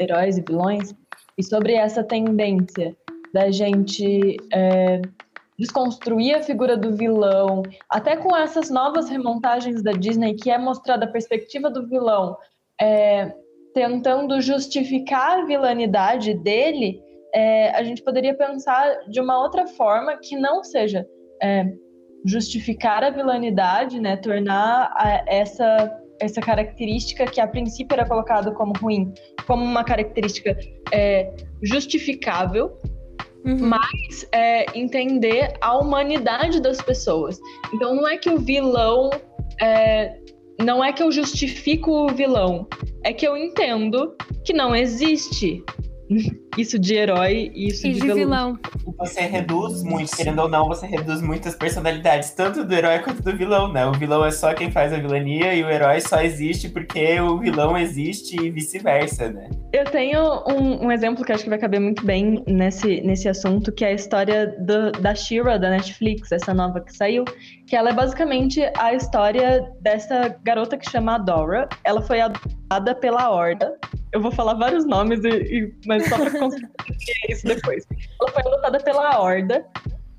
heróis 0.00 0.38
e 0.38 0.42
vilões, 0.42 0.94
e 1.36 1.42
sobre 1.42 1.74
essa 1.74 2.02
tendência 2.02 2.96
da 3.32 3.50
gente 3.50 4.36
é, 4.52 5.00
desconstruir 5.60 6.34
a 6.34 6.42
figura 6.42 6.74
do 6.74 6.96
vilão, 6.96 7.62
até 7.86 8.16
com 8.16 8.34
essas 8.34 8.70
novas 8.70 9.10
remontagens 9.10 9.82
da 9.82 9.92
Disney, 9.92 10.34
que 10.34 10.50
é 10.50 10.56
mostrada 10.56 11.04
a 11.04 11.12
perspectiva 11.12 11.70
do 11.70 11.86
vilão, 11.86 12.34
é, 12.80 13.30
tentando 13.74 14.40
justificar 14.40 15.40
a 15.40 15.44
vilanidade 15.44 16.32
dele, 16.32 16.98
é, 17.34 17.70
a 17.76 17.82
gente 17.82 18.02
poderia 18.02 18.34
pensar 18.34 19.00
de 19.10 19.20
uma 19.20 19.38
outra 19.38 19.66
forma 19.66 20.16
que 20.16 20.34
não 20.34 20.64
seja 20.64 21.06
é, 21.42 21.70
justificar 22.24 23.04
a 23.04 23.10
vilanidade, 23.10 24.00
né, 24.00 24.16
tornar 24.16 24.90
a, 24.96 25.22
essa 25.26 25.96
essa 26.22 26.38
característica 26.38 27.24
que 27.24 27.40
a 27.40 27.46
princípio 27.46 27.94
era 27.94 28.06
colocada 28.06 28.52
como 28.52 28.74
ruim, 28.74 29.10
como 29.46 29.64
uma 29.64 29.82
característica 29.82 30.54
é, 30.92 31.34
justificável, 31.62 32.76
Uhum. 33.44 33.56
mas 33.58 34.28
é, 34.32 34.66
entender 34.78 35.54
a 35.60 35.78
humanidade 35.78 36.60
das 36.60 36.80
pessoas. 36.82 37.40
Então 37.72 37.94
não 37.94 38.06
é 38.06 38.16
que 38.16 38.30
o 38.30 38.38
vilão. 38.38 39.10
É, 39.60 40.18
não 40.62 40.84
é 40.84 40.92
que 40.92 41.02
eu 41.02 41.10
justifico 41.10 41.90
o 41.90 42.08
vilão, 42.08 42.66
é 43.02 43.12
que 43.12 43.26
eu 43.26 43.36
entendo 43.36 44.14
que 44.44 44.52
não 44.52 44.76
existe 44.76 45.64
isso 46.58 46.78
de 46.78 46.94
herói 46.94 47.52
e 47.54 47.68
isso 47.68 47.86
e 47.86 47.92
de, 47.92 48.00
de 48.00 48.12
vilão. 48.12 48.58
Você 48.98 49.20
reduz 49.20 49.82
muito, 49.82 50.16
querendo 50.16 50.40
ou 50.40 50.48
não, 50.48 50.66
você 50.66 50.86
reduz 50.86 51.22
muitas 51.22 51.54
personalidades, 51.54 52.30
tanto 52.30 52.64
do 52.64 52.74
herói 52.74 52.98
quanto 52.98 53.22
do 53.22 53.36
vilão, 53.36 53.72
né? 53.72 53.86
O 53.86 53.92
vilão 53.92 54.24
é 54.24 54.30
só 54.30 54.52
quem 54.52 54.70
faz 54.70 54.92
a 54.92 54.98
vilania 54.98 55.54
e 55.54 55.62
o 55.62 55.70
herói 55.70 56.00
só 56.00 56.20
existe 56.20 56.68
porque 56.68 57.20
o 57.20 57.38
vilão 57.38 57.78
existe 57.78 58.36
e 58.36 58.50
vice-versa, 58.50 59.30
né? 59.30 59.48
Eu 59.72 59.84
tenho 59.84 60.20
um, 60.48 60.86
um, 60.86 60.92
exemplo 60.92 61.24
que 61.24 61.32
acho 61.32 61.44
que 61.44 61.50
vai 61.50 61.58
caber 61.58 61.80
muito 61.80 62.04
bem 62.04 62.42
nesse, 62.46 63.00
nesse 63.02 63.28
assunto, 63.28 63.70
que 63.70 63.84
é 63.84 63.88
a 63.88 63.92
história 63.92 64.48
do, 64.58 64.90
da 65.00 65.14
Shira 65.14 65.58
da 65.58 65.70
Netflix, 65.70 66.32
essa 66.32 66.52
nova 66.52 66.80
que 66.80 66.94
saiu, 66.94 67.24
que 67.66 67.76
ela 67.76 67.90
é 67.90 67.92
basicamente 67.92 68.60
a 68.76 68.92
história 68.92 69.72
dessa 69.80 70.36
garota 70.42 70.76
que 70.76 70.90
chama 70.90 71.18
Dora. 71.18 71.68
Ela 71.84 72.02
foi 72.02 72.20
adotada 72.20 72.94
pela 72.96 73.30
Horda. 73.30 73.78
Eu 74.12 74.20
vou 74.20 74.32
falar 74.32 74.54
vários 74.54 74.84
nomes, 74.84 75.24
e, 75.24 75.28
e 75.28 75.74
mas 75.86 76.08
só 76.08 76.16
pra 76.16 76.30
conseguir 76.38 76.68
isso 77.28 77.46
depois. 77.46 77.86
Ela 78.20 78.30
foi 78.32 78.42
adotada 78.42 78.80
pela 78.80 79.20
Horda 79.20 79.64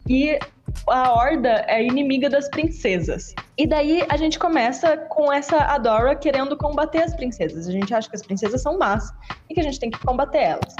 e 0.07 0.39
a 0.87 1.11
Horda 1.11 1.65
é 1.67 1.83
inimiga 1.83 2.29
das 2.29 2.49
princesas. 2.49 3.33
E 3.57 3.67
daí 3.67 4.03
a 4.09 4.17
gente 4.17 4.39
começa 4.39 4.97
com 4.97 5.31
essa 5.31 5.57
Adora 5.57 6.15
querendo 6.15 6.57
combater 6.57 7.03
as 7.03 7.15
princesas. 7.15 7.67
A 7.67 7.71
gente 7.71 7.93
acha 7.93 8.09
que 8.09 8.15
as 8.15 8.21
princesas 8.21 8.61
são 8.61 8.77
más 8.77 9.11
e 9.49 9.53
que 9.53 9.59
a 9.59 9.63
gente 9.63 9.79
tem 9.79 9.91
que 9.91 9.99
combater 9.99 10.39
elas. 10.39 10.75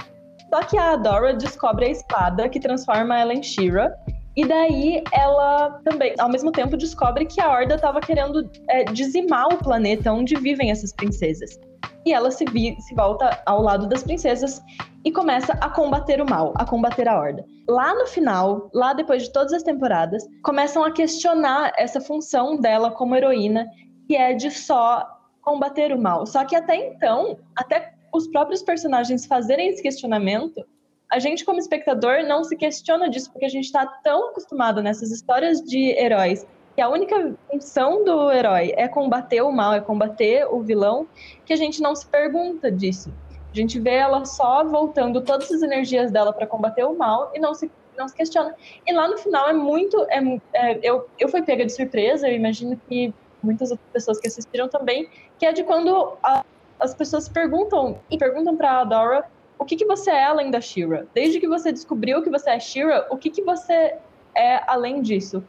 Só 0.49 0.63
que 0.63 0.77
a 0.77 0.93
Adora 0.93 1.33
descobre 1.33 1.85
a 1.85 1.89
espada 1.89 2.49
que 2.49 2.59
transforma 2.59 3.17
ela 3.17 3.33
em 3.33 3.43
Shira. 3.43 3.95
E 4.35 4.45
daí 4.45 5.03
ela 5.11 5.81
também, 5.83 6.15
ao 6.17 6.29
mesmo 6.29 6.51
tempo, 6.51 6.77
descobre 6.77 7.25
que 7.25 7.41
a 7.41 7.49
Horda 7.49 7.75
estava 7.75 7.99
querendo 7.99 8.49
é, 8.69 8.85
dizimar 8.85 9.47
o 9.47 9.57
planeta 9.57 10.11
onde 10.13 10.35
vivem 10.35 10.71
essas 10.71 10.93
princesas 10.93 11.59
e 12.05 12.13
ela 12.13 12.31
se, 12.31 12.45
vi, 12.45 12.79
se 12.81 12.95
volta 12.95 13.41
ao 13.45 13.61
lado 13.61 13.87
das 13.87 14.03
princesas 14.03 14.61
e 15.03 15.11
começa 15.11 15.53
a 15.53 15.69
combater 15.69 16.21
o 16.21 16.29
mal, 16.29 16.53
a 16.55 16.65
combater 16.65 17.07
a 17.07 17.19
horda. 17.19 17.45
Lá 17.67 17.93
no 17.93 18.07
final, 18.07 18.69
lá 18.73 18.93
depois 18.93 19.23
de 19.23 19.31
todas 19.31 19.53
as 19.53 19.63
temporadas, 19.63 20.23
começam 20.43 20.83
a 20.83 20.91
questionar 20.91 21.71
essa 21.77 21.99
função 21.99 22.59
dela 22.59 22.91
como 22.91 23.15
heroína, 23.15 23.67
que 24.07 24.15
é 24.15 24.33
de 24.33 24.51
só 24.51 25.07
combater 25.41 25.91
o 25.91 26.01
mal. 26.01 26.25
Só 26.25 26.43
que 26.45 26.55
até 26.55 26.75
então, 26.75 27.37
até 27.55 27.93
os 28.13 28.27
próprios 28.27 28.61
personagens 28.61 29.25
fazerem 29.25 29.69
esse 29.69 29.81
questionamento, 29.81 30.63
a 31.11 31.19
gente 31.19 31.43
como 31.43 31.59
espectador 31.59 32.23
não 32.23 32.43
se 32.43 32.55
questiona 32.55 33.09
disso 33.09 33.29
porque 33.31 33.45
a 33.45 33.49
gente 33.49 33.65
está 33.65 33.85
tão 33.85 34.29
acostumado 34.29 34.81
nessas 34.81 35.11
histórias 35.11 35.61
de 35.61 35.91
heróis 35.99 36.47
que 36.73 36.81
a 36.81 36.87
única 36.87 37.33
função 37.49 38.05
do 38.05 38.31
herói 38.31 38.73
é 38.77 38.87
combater 38.87 39.41
o 39.41 39.51
mal, 39.51 39.73
é 39.73 39.81
combater 39.81 40.47
o 40.49 40.61
vilão, 40.61 41.05
que 41.45 41.51
a 41.51 41.55
gente 41.57 41.81
não 41.81 41.93
se 41.93 42.05
pergunta 42.05 42.71
disso. 42.71 43.13
A 43.51 43.53
gente 43.53 43.77
vê 43.77 43.95
ela 43.95 44.23
só 44.23 44.63
voltando 44.63 45.19
todas 45.19 45.51
as 45.51 45.61
energias 45.61 46.09
dela 46.11 46.31
para 46.31 46.47
combater 46.47 46.85
o 46.85 46.97
mal 46.97 47.29
e 47.35 47.39
não 47.39 47.53
se, 47.53 47.69
não 47.97 48.07
se 48.07 48.15
questiona. 48.15 48.55
E 48.87 48.93
lá 48.93 49.09
no 49.09 49.17
final 49.17 49.49
é 49.49 49.53
muito. 49.53 50.01
É, 50.09 50.21
é, 50.53 50.79
eu, 50.81 51.09
eu 51.19 51.27
fui 51.27 51.41
pega 51.41 51.65
de 51.65 51.73
surpresa, 51.73 52.29
eu 52.29 52.35
imagino 52.35 52.79
que 52.87 53.13
muitas 53.43 53.71
outras 53.71 53.89
pessoas 53.91 54.19
que 54.21 54.29
assistiram 54.29 54.69
também, 54.69 55.09
que 55.37 55.45
é 55.45 55.51
de 55.51 55.63
quando 55.65 56.13
a, 56.23 56.45
as 56.79 56.95
pessoas 56.95 57.27
perguntam 57.27 57.99
e 58.09 58.17
perguntam 58.17 58.55
para 58.55 58.79
a 58.79 58.83
Dora 58.85 59.25
o 59.61 59.65
que, 59.65 59.75
que 59.75 59.85
você 59.85 60.09
é 60.09 60.23
além 60.23 60.49
da 60.49 60.59
Shira? 60.59 61.07
Desde 61.13 61.39
que 61.39 61.47
você 61.47 61.71
descobriu 61.71 62.23
que 62.23 62.31
você 62.31 62.49
é 62.49 62.59
Shira, 62.59 63.05
o 63.11 63.17
que, 63.17 63.29
que 63.29 63.43
você 63.43 63.93
é 64.35 64.59
além 64.65 65.03
disso? 65.03 65.43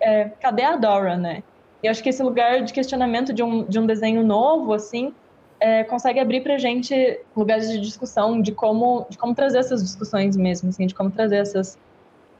É, 0.00 0.24
cadê 0.40 0.62
a 0.62 0.74
Dora, 0.74 1.18
né? 1.18 1.42
E 1.82 1.88
acho 1.88 2.02
que 2.02 2.08
esse 2.08 2.22
lugar 2.22 2.62
de 2.62 2.72
questionamento 2.72 3.30
de 3.30 3.42
um, 3.42 3.64
de 3.64 3.78
um 3.78 3.84
desenho 3.84 4.24
novo, 4.24 4.72
assim, 4.72 5.12
é, 5.60 5.84
consegue 5.84 6.18
abrir 6.18 6.40
pra 6.40 6.56
gente 6.56 7.20
lugares 7.36 7.70
de 7.70 7.78
discussão 7.78 8.40
de 8.40 8.52
como, 8.52 9.06
de 9.10 9.18
como 9.18 9.34
trazer 9.34 9.58
essas 9.58 9.82
discussões 9.82 10.34
mesmo, 10.34 10.70
assim, 10.70 10.86
de 10.86 10.94
como 10.94 11.10
trazer 11.10 11.36
essas, 11.36 11.78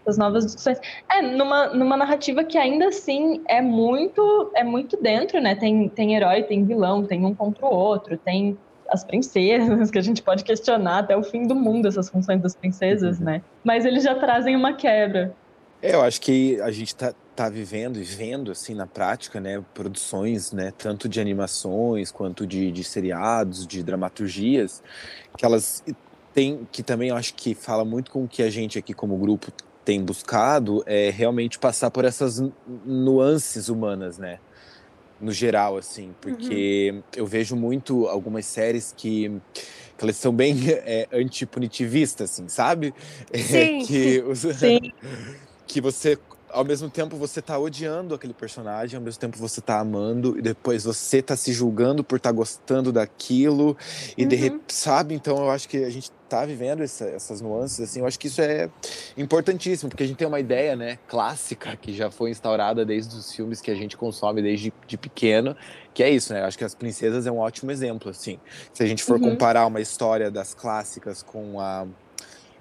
essas 0.00 0.16
novas 0.16 0.46
discussões. 0.46 0.80
É, 1.10 1.20
numa, 1.20 1.66
numa 1.74 1.96
narrativa 1.98 2.42
que 2.42 2.56
ainda 2.56 2.88
assim 2.88 3.42
é 3.46 3.60
muito, 3.60 4.50
é 4.56 4.64
muito 4.64 4.96
dentro, 4.96 5.42
né? 5.42 5.54
Tem, 5.54 5.90
tem 5.90 6.16
herói, 6.16 6.44
tem 6.44 6.64
vilão, 6.64 7.04
tem 7.04 7.26
um 7.26 7.34
contra 7.34 7.66
o 7.66 7.70
outro, 7.70 8.16
tem 8.16 8.56
as 8.88 9.04
princesas, 9.04 9.90
que 9.92 9.98
a 9.98 10.02
gente 10.02 10.22
pode 10.22 10.44
questionar 10.44 11.00
até 11.00 11.16
o 11.16 11.22
fim 11.22 11.46
do 11.46 11.54
mundo 11.54 11.86
essas 11.86 12.08
funções 12.08 12.40
das 12.40 12.54
princesas, 12.54 13.18
uhum. 13.18 13.24
né? 13.24 13.42
Mas 13.62 13.84
eles 13.84 14.02
já 14.02 14.14
trazem 14.14 14.56
uma 14.56 14.72
quebra. 14.72 15.34
É, 15.80 15.94
eu 15.94 16.02
acho 16.02 16.20
que 16.20 16.60
a 16.60 16.70
gente 16.72 16.94
tá, 16.94 17.14
tá 17.36 17.48
vivendo 17.48 17.98
e 17.98 18.02
vendo, 18.02 18.50
assim, 18.50 18.74
na 18.74 18.86
prática, 18.86 19.40
né, 19.40 19.62
produções, 19.72 20.50
né, 20.50 20.72
tanto 20.76 21.08
de 21.08 21.20
animações 21.20 22.10
quanto 22.10 22.44
de, 22.44 22.72
de 22.72 22.82
seriados, 22.82 23.64
de 23.64 23.80
dramaturgias, 23.82 24.82
que 25.36 25.44
elas 25.44 25.84
têm, 26.34 26.66
que 26.72 26.82
também 26.82 27.10
eu 27.10 27.16
acho 27.16 27.34
que 27.34 27.54
fala 27.54 27.84
muito 27.84 28.10
com 28.10 28.24
o 28.24 28.28
que 28.28 28.42
a 28.42 28.50
gente 28.50 28.76
aqui 28.76 28.92
como 28.92 29.16
grupo 29.16 29.52
tem 29.84 30.02
buscado, 30.02 30.82
é 30.84 31.10
realmente 31.10 31.60
passar 31.60 31.92
por 31.92 32.04
essas 32.04 32.42
nuances 32.84 33.68
humanas, 33.68 34.18
né, 34.18 34.40
no 35.20 35.32
geral, 35.32 35.76
assim, 35.76 36.14
porque 36.20 36.92
uhum. 36.92 37.02
eu 37.16 37.26
vejo 37.26 37.56
muito 37.56 38.06
algumas 38.06 38.46
séries 38.46 38.94
que, 38.96 39.30
que 39.96 40.04
elas 40.04 40.16
são 40.16 40.32
bem 40.32 40.56
é, 40.84 41.08
antipunitivas, 41.12 42.16
assim, 42.20 42.48
sabe? 42.48 42.94
Sim. 43.34 43.84
Que, 43.84 44.22
os, 44.22 44.40
Sim. 44.40 44.92
que 45.66 45.80
você 45.80 46.18
ao 46.50 46.64
mesmo 46.64 46.88
tempo 46.88 47.16
você 47.16 47.40
tá 47.40 47.58
odiando 47.58 48.14
aquele 48.14 48.34
personagem, 48.34 48.96
ao 48.96 49.02
mesmo 49.02 49.20
tempo 49.20 49.38
você 49.38 49.60
tá 49.60 49.80
amando, 49.80 50.38
e 50.38 50.42
depois 50.42 50.84
você 50.84 51.22
tá 51.22 51.36
se 51.36 51.52
julgando 51.52 52.02
por 52.02 52.16
estar 52.16 52.30
tá 52.30 52.36
gostando 52.36 52.92
daquilo, 52.92 53.76
e 54.16 54.22
uhum. 54.22 54.28
de 54.28 54.36
repente, 54.36 54.74
sabe? 54.74 55.14
Então 55.14 55.36
eu 55.38 55.50
acho 55.50 55.68
que 55.68 55.84
a 55.84 55.90
gente 55.90 56.10
tá 56.28 56.44
vivendo 56.44 56.82
essa, 56.82 57.06
essas 57.06 57.40
nuances, 57.40 57.80
assim, 57.80 58.00
eu 58.00 58.06
acho 58.06 58.18
que 58.18 58.26
isso 58.26 58.40
é 58.42 58.68
importantíssimo, 59.16 59.88
porque 59.88 60.02
a 60.02 60.06
gente 60.06 60.16
tem 60.16 60.28
uma 60.28 60.40
ideia, 60.40 60.76
né, 60.76 60.98
clássica, 61.08 61.74
que 61.76 61.92
já 61.92 62.10
foi 62.10 62.30
instaurada 62.30 62.84
desde 62.84 63.16
os 63.16 63.32
filmes 63.32 63.60
que 63.60 63.70
a 63.70 63.74
gente 63.74 63.96
consome 63.96 64.42
desde 64.42 64.72
de 64.86 64.98
pequeno, 64.98 65.56
que 65.94 66.02
é 66.02 66.10
isso, 66.10 66.32
né? 66.32 66.42
Eu 66.42 66.44
acho 66.44 66.56
que 66.56 66.64
as 66.64 66.74
princesas 66.74 67.26
é 67.26 67.32
um 67.32 67.38
ótimo 67.38 67.72
exemplo, 67.72 68.10
assim. 68.10 68.38
Se 68.72 68.84
a 68.84 68.86
gente 68.86 69.02
for 69.02 69.20
uhum. 69.20 69.30
comparar 69.30 69.66
uma 69.66 69.80
história 69.80 70.30
das 70.30 70.54
clássicas 70.54 71.24
com 71.24 71.60
a 71.60 71.86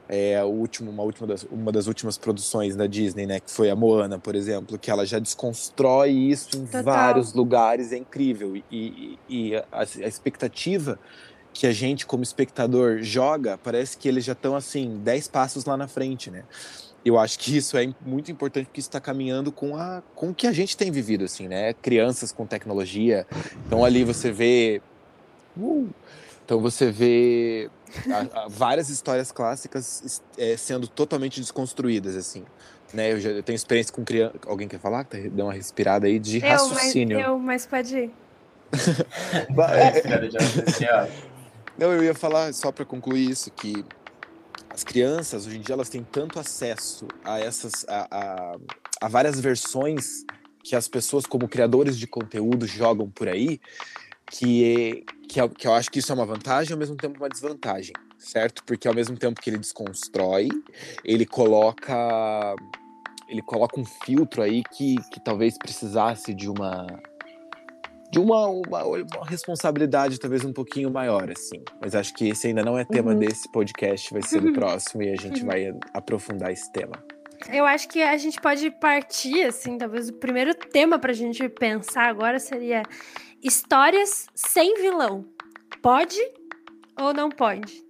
é, 0.09 0.41
o 0.43 0.47
último, 0.47 0.89
uma, 0.89 1.03
última 1.03 1.27
das, 1.27 1.43
uma 1.51 1.71
das 1.71 1.87
últimas 1.87 2.17
produções 2.17 2.75
da 2.75 2.87
Disney, 2.87 3.25
né, 3.25 3.39
que 3.39 3.51
foi 3.51 3.69
a 3.69 3.75
Moana, 3.75 4.17
por 4.17 4.35
exemplo, 4.35 4.77
que 4.77 4.89
ela 4.89 5.05
já 5.05 5.19
desconstrói 5.19 6.11
isso 6.11 6.57
em 6.57 6.65
Total. 6.65 6.83
vários 6.83 7.33
lugares, 7.33 7.91
é 7.91 7.97
incrível. 7.97 8.55
E, 8.55 8.63
e, 8.71 9.19
e 9.29 9.55
a, 9.55 9.65
a, 9.71 9.83
expectativa 9.83 10.97
que 11.53 11.67
a 11.67 11.73
gente, 11.73 12.05
como 12.05 12.23
espectador, 12.23 12.99
joga, 13.01 13.57
parece 13.57 13.97
que 13.97 14.07
eles 14.07 14.23
já 14.23 14.33
estão, 14.33 14.55
assim, 14.55 14.99
dez 15.03 15.27
passos 15.27 15.65
lá 15.65 15.75
na 15.75 15.87
frente, 15.87 16.31
né? 16.31 16.43
Eu 17.03 17.17
acho 17.17 17.39
que 17.39 17.55
isso 17.55 17.77
é 17.77 17.93
muito 18.05 18.31
importante 18.31 18.65
porque 18.65 18.79
isso 18.79 18.89
está 18.89 18.99
caminhando 18.99 19.51
com, 19.51 19.75
a, 19.75 20.03
com 20.13 20.29
o 20.29 20.35
que 20.35 20.45
a 20.45 20.51
gente 20.51 20.75
tem 20.75 20.91
vivido, 20.91 21.25
assim, 21.25 21.47
né? 21.47 21.73
Crianças 21.73 22.31
com 22.31 22.45
tecnologia. 22.45 23.25
Então 23.65 23.83
ali 23.83 24.03
você 24.03 24.31
vê... 24.31 24.81
Uh, 25.57 25.89
então 26.45 26.59
você 26.59 26.91
vê 26.91 27.69
a, 28.09 28.43
a, 28.43 28.47
várias 28.47 28.89
histórias 28.89 29.31
clássicas 29.31 30.21
é, 30.37 30.57
sendo 30.57 30.87
totalmente 30.87 31.39
desconstruídas, 31.39 32.15
assim. 32.15 32.43
Né, 32.93 33.11
eu 33.11 33.19
já 33.19 33.29
eu 33.29 33.43
tenho 33.43 33.55
experiência 33.55 33.93
com 33.93 34.03
criança. 34.03 34.35
Alguém 34.45 34.67
quer 34.67 34.79
falar? 34.79 35.03
Tá, 35.03 35.17
deu 35.17 35.45
uma 35.45 35.53
respirada 35.53 36.07
aí 36.07 36.19
de 36.19 36.37
eu, 36.37 36.49
raciocínio. 36.49 37.17
Mas, 37.17 37.27
eu, 37.27 37.39
mas 37.39 37.65
pode 37.65 37.97
ir. 37.97 38.11
É. 40.81 41.11
Não, 41.77 41.93
eu 41.93 42.03
ia 42.03 42.13
falar 42.13 42.53
só 42.53 42.71
para 42.71 42.83
concluir 42.83 43.29
isso 43.29 43.51
que 43.51 43.85
as 44.69 44.83
crianças 44.83 45.45
hoje 45.45 45.57
em 45.57 45.61
dia 45.61 45.73
elas 45.73 45.89
têm 45.89 46.03
tanto 46.03 46.39
acesso 46.39 47.07
a 47.23 47.39
essas 47.39 47.85
a, 47.87 48.07
a, 48.11 48.57
a 49.01 49.07
várias 49.07 49.39
versões 49.39 50.25
que 50.63 50.75
as 50.75 50.87
pessoas 50.87 51.25
como 51.25 51.47
criadores 51.47 51.97
de 51.97 52.07
conteúdo 52.07 52.67
jogam 52.67 53.09
por 53.09 53.27
aí 53.27 53.59
que, 54.29 55.05
que, 55.27 55.39
é, 55.39 55.47
que 55.47 55.67
eu 55.67 55.73
acho 55.73 55.91
que 55.91 55.99
isso 55.99 56.11
é 56.11 56.15
uma 56.15 56.25
vantagem 56.25 56.71
e 56.71 56.73
ao 56.73 56.79
mesmo 56.79 56.95
tempo 56.95 57.17
uma 57.17 57.29
desvantagem, 57.29 57.93
certo? 58.17 58.63
Porque 58.63 58.87
ao 58.87 58.93
mesmo 58.93 59.17
tempo 59.17 59.41
que 59.41 59.49
ele 59.49 59.57
desconstrói, 59.57 60.49
ele 61.03 61.25
coloca 61.25 62.55
ele 63.27 63.41
coloca 63.41 63.79
um 63.79 63.83
filtro 63.83 64.41
aí 64.41 64.63
que, 64.71 64.95
que 65.11 65.19
talvez 65.19 65.57
precisasse 65.57 66.33
de 66.33 66.49
uma 66.49 66.87
de 68.09 68.19
uma, 68.19 68.47
uma, 68.47 68.83
uma, 68.85 69.25
responsabilidade 69.25 70.17
talvez 70.17 70.45
um 70.45 70.53
pouquinho 70.53 70.89
maior, 70.89 71.29
assim. 71.29 71.61
Mas 71.81 71.93
acho 71.93 72.13
que 72.13 72.29
esse 72.29 72.47
ainda 72.47 72.63
não 72.63 72.77
é 72.77 72.85
tema 72.85 73.11
uhum. 73.11 73.19
desse 73.19 73.51
podcast, 73.51 74.13
vai 74.13 74.21
ser 74.21 74.39
do 74.39 74.53
próximo 74.53 75.03
e 75.03 75.09
a 75.09 75.15
gente 75.17 75.41
uhum. 75.41 75.47
vai 75.47 75.73
aprofundar 75.93 76.49
esse 76.51 76.71
tema. 76.71 77.03
Eu 77.51 77.65
acho 77.65 77.87
que 77.89 78.01
a 78.01 78.17
gente 78.17 78.39
pode 78.39 78.71
partir, 78.71 79.43
assim, 79.43 79.77
talvez 79.77 80.09
o 80.09 80.13
primeiro 80.13 80.55
tema 80.55 80.97
para 80.97 81.11
a 81.11 81.15
gente 81.15 81.47
pensar 81.49 82.09
agora 82.09 82.39
seria 82.39 82.83
Histórias 83.41 84.27
sem 84.33 84.75
vilão. 84.75 85.25
Pode 85.81 86.19
ou 86.99 87.13
não 87.13 87.29
pode? 87.29 87.83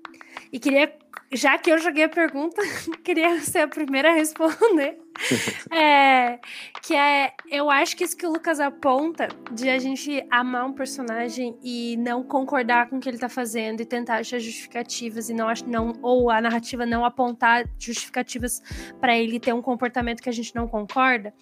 E 0.51 0.59
queria, 0.59 0.93
já 1.31 1.57
que 1.57 1.71
eu 1.71 1.77
joguei 1.77 2.05
a 2.05 2.09
pergunta, 2.09 2.61
queria 3.03 3.39
ser 3.41 3.59
a 3.59 3.67
primeira 3.67 4.11
a 4.11 4.13
responder. 4.13 4.97
é, 5.71 6.39
que 6.83 6.95
é, 6.95 7.33
eu 7.49 7.69
acho 7.69 7.97
que 7.97 8.03
isso 8.03 8.15
que 8.15 8.25
o 8.25 8.31
Lucas 8.31 8.59
aponta 8.59 9.27
de 9.51 9.69
a 9.69 9.79
gente 9.79 10.23
amar 10.29 10.65
um 10.65 10.73
personagem 10.73 11.57
e 11.63 11.97
não 11.97 12.23
concordar 12.23 12.87
com 12.87 12.97
o 12.97 12.99
que 12.99 13.09
ele 13.09 13.17
tá 13.17 13.27
fazendo 13.27 13.81
e 13.81 13.85
tentar 13.85 14.17
achar 14.17 14.39
justificativas 14.39 15.29
e 15.29 15.33
não, 15.33 15.47
não 15.65 15.93
ou 16.01 16.29
a 16.29 16.39
narrativa 16.39 16.85
não 16.85 17.03
apontar 17.03 17.67
justificativas 17.79 18.61
para 18.99 19.17
ele 19.17 19.39
ter 19.39 19.53
um 19.53 19.61
comportamento 19.61 20.21
que 20.21 20.29
a 20.29 20.33
gente 20.33 20.55
não 20.55 20.67
concorda, 20.67 21.33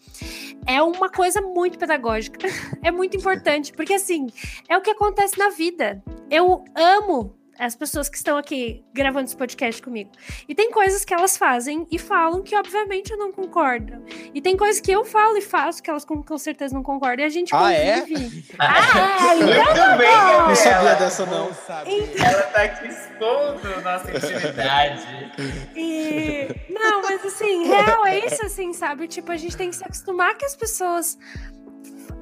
é 0.65 0.81
uma 0.81 1.09
coisa 1.09 1.41
muito 1.41 1.77
pedagógica. 1.77 2.47
é 2.81 2.91
muito 2.91 3.17
importante, 3.17 3.73
porque 3.73 3.93
assim, 3.93 4.27
é 4.69 4.77
o 4.77 4.81
que 4.81 4.91
acontece 4.91 5.37
na 5.37 5.49
vida. 5.49 6.01
Eu 6.29 6.63
amo 6.73 7.35
as 7.57 7.75
pessoas 7.75 8.09
que 8.09 8.17
estão 8.17 8.37
aqui 8.37 8.83
gravando 8.93 9.25
esse 9.25 9.35
podcast 9.35 9.81
comigo. 9.81 10.11
E 10.47 10.53
tem 10.53 10.71
coisas 10.71 11.05
que 11.05 11.13
elas 11.13 11.37
fazem 11.37 11.87
e 11.89 11.97
falam 11.97 12.41
que, 12.41 12.55
obviamente, 12.55 13.11
eu 13.11 13.17
não 13.17 13.31
concordo. 13.31 14.03
E 14.33 14.41
tem 14.41 14.57
coisas 14.57 14.81
que 14.81 14.91
eu 14.91 15.05
falo 15.05 15.37
e 15.37 15.41
faço 15.41 15.81
que 15.81 15.89
elas 15.89 16.03
com, 16.03 16.21
com 16.21 16.37
certeza 16.37 16.73
não 16.73 16.83
concordam. 16.83 17.23
E 17.23 17.27
a 17.27 17.29
gente 17.29 17.55
ah, 17.55 17.71
é? 17.71 18.01
convive. 18.01 18.45
É? 18.51 18.55
ah, 18.59 19.35
é? 19.35 19.59
Eu 19.59 19.73
também 19.73 20.11
não, 20.11 20.47
não 20.47 20.55
sabia 20.55 20.95
dessa, 20.95 21.25
não. 21.25 21.49
Então... 21.85 22.25
Ela 22.25 22.43
tá 22.43 22.63
aqui 22.63 22.87
expondo 22.87 23.81
nossa 23.81 24.11
intimidade. 24.11 25.05
E... 25.75 26.47
Não, 26.69 27.01
mas 27.01 27.23
assim, 27.25 27.67
real 27.67 28.05
é 28.05 28.25
isso, 28.25 28.45
assim, 28.45 28.73
sabe? 28.73 29.07
Tipo, 29.07 29.31
a 29.31 29.37
gente 29.37 29.55
tem 29.55 29.69
que 29.69 29.75
se 29.75 29.83
acostumar 29.83 30.35
que 30.35 30.45
as 30.45 30.55
pessoas... 30.55 31.17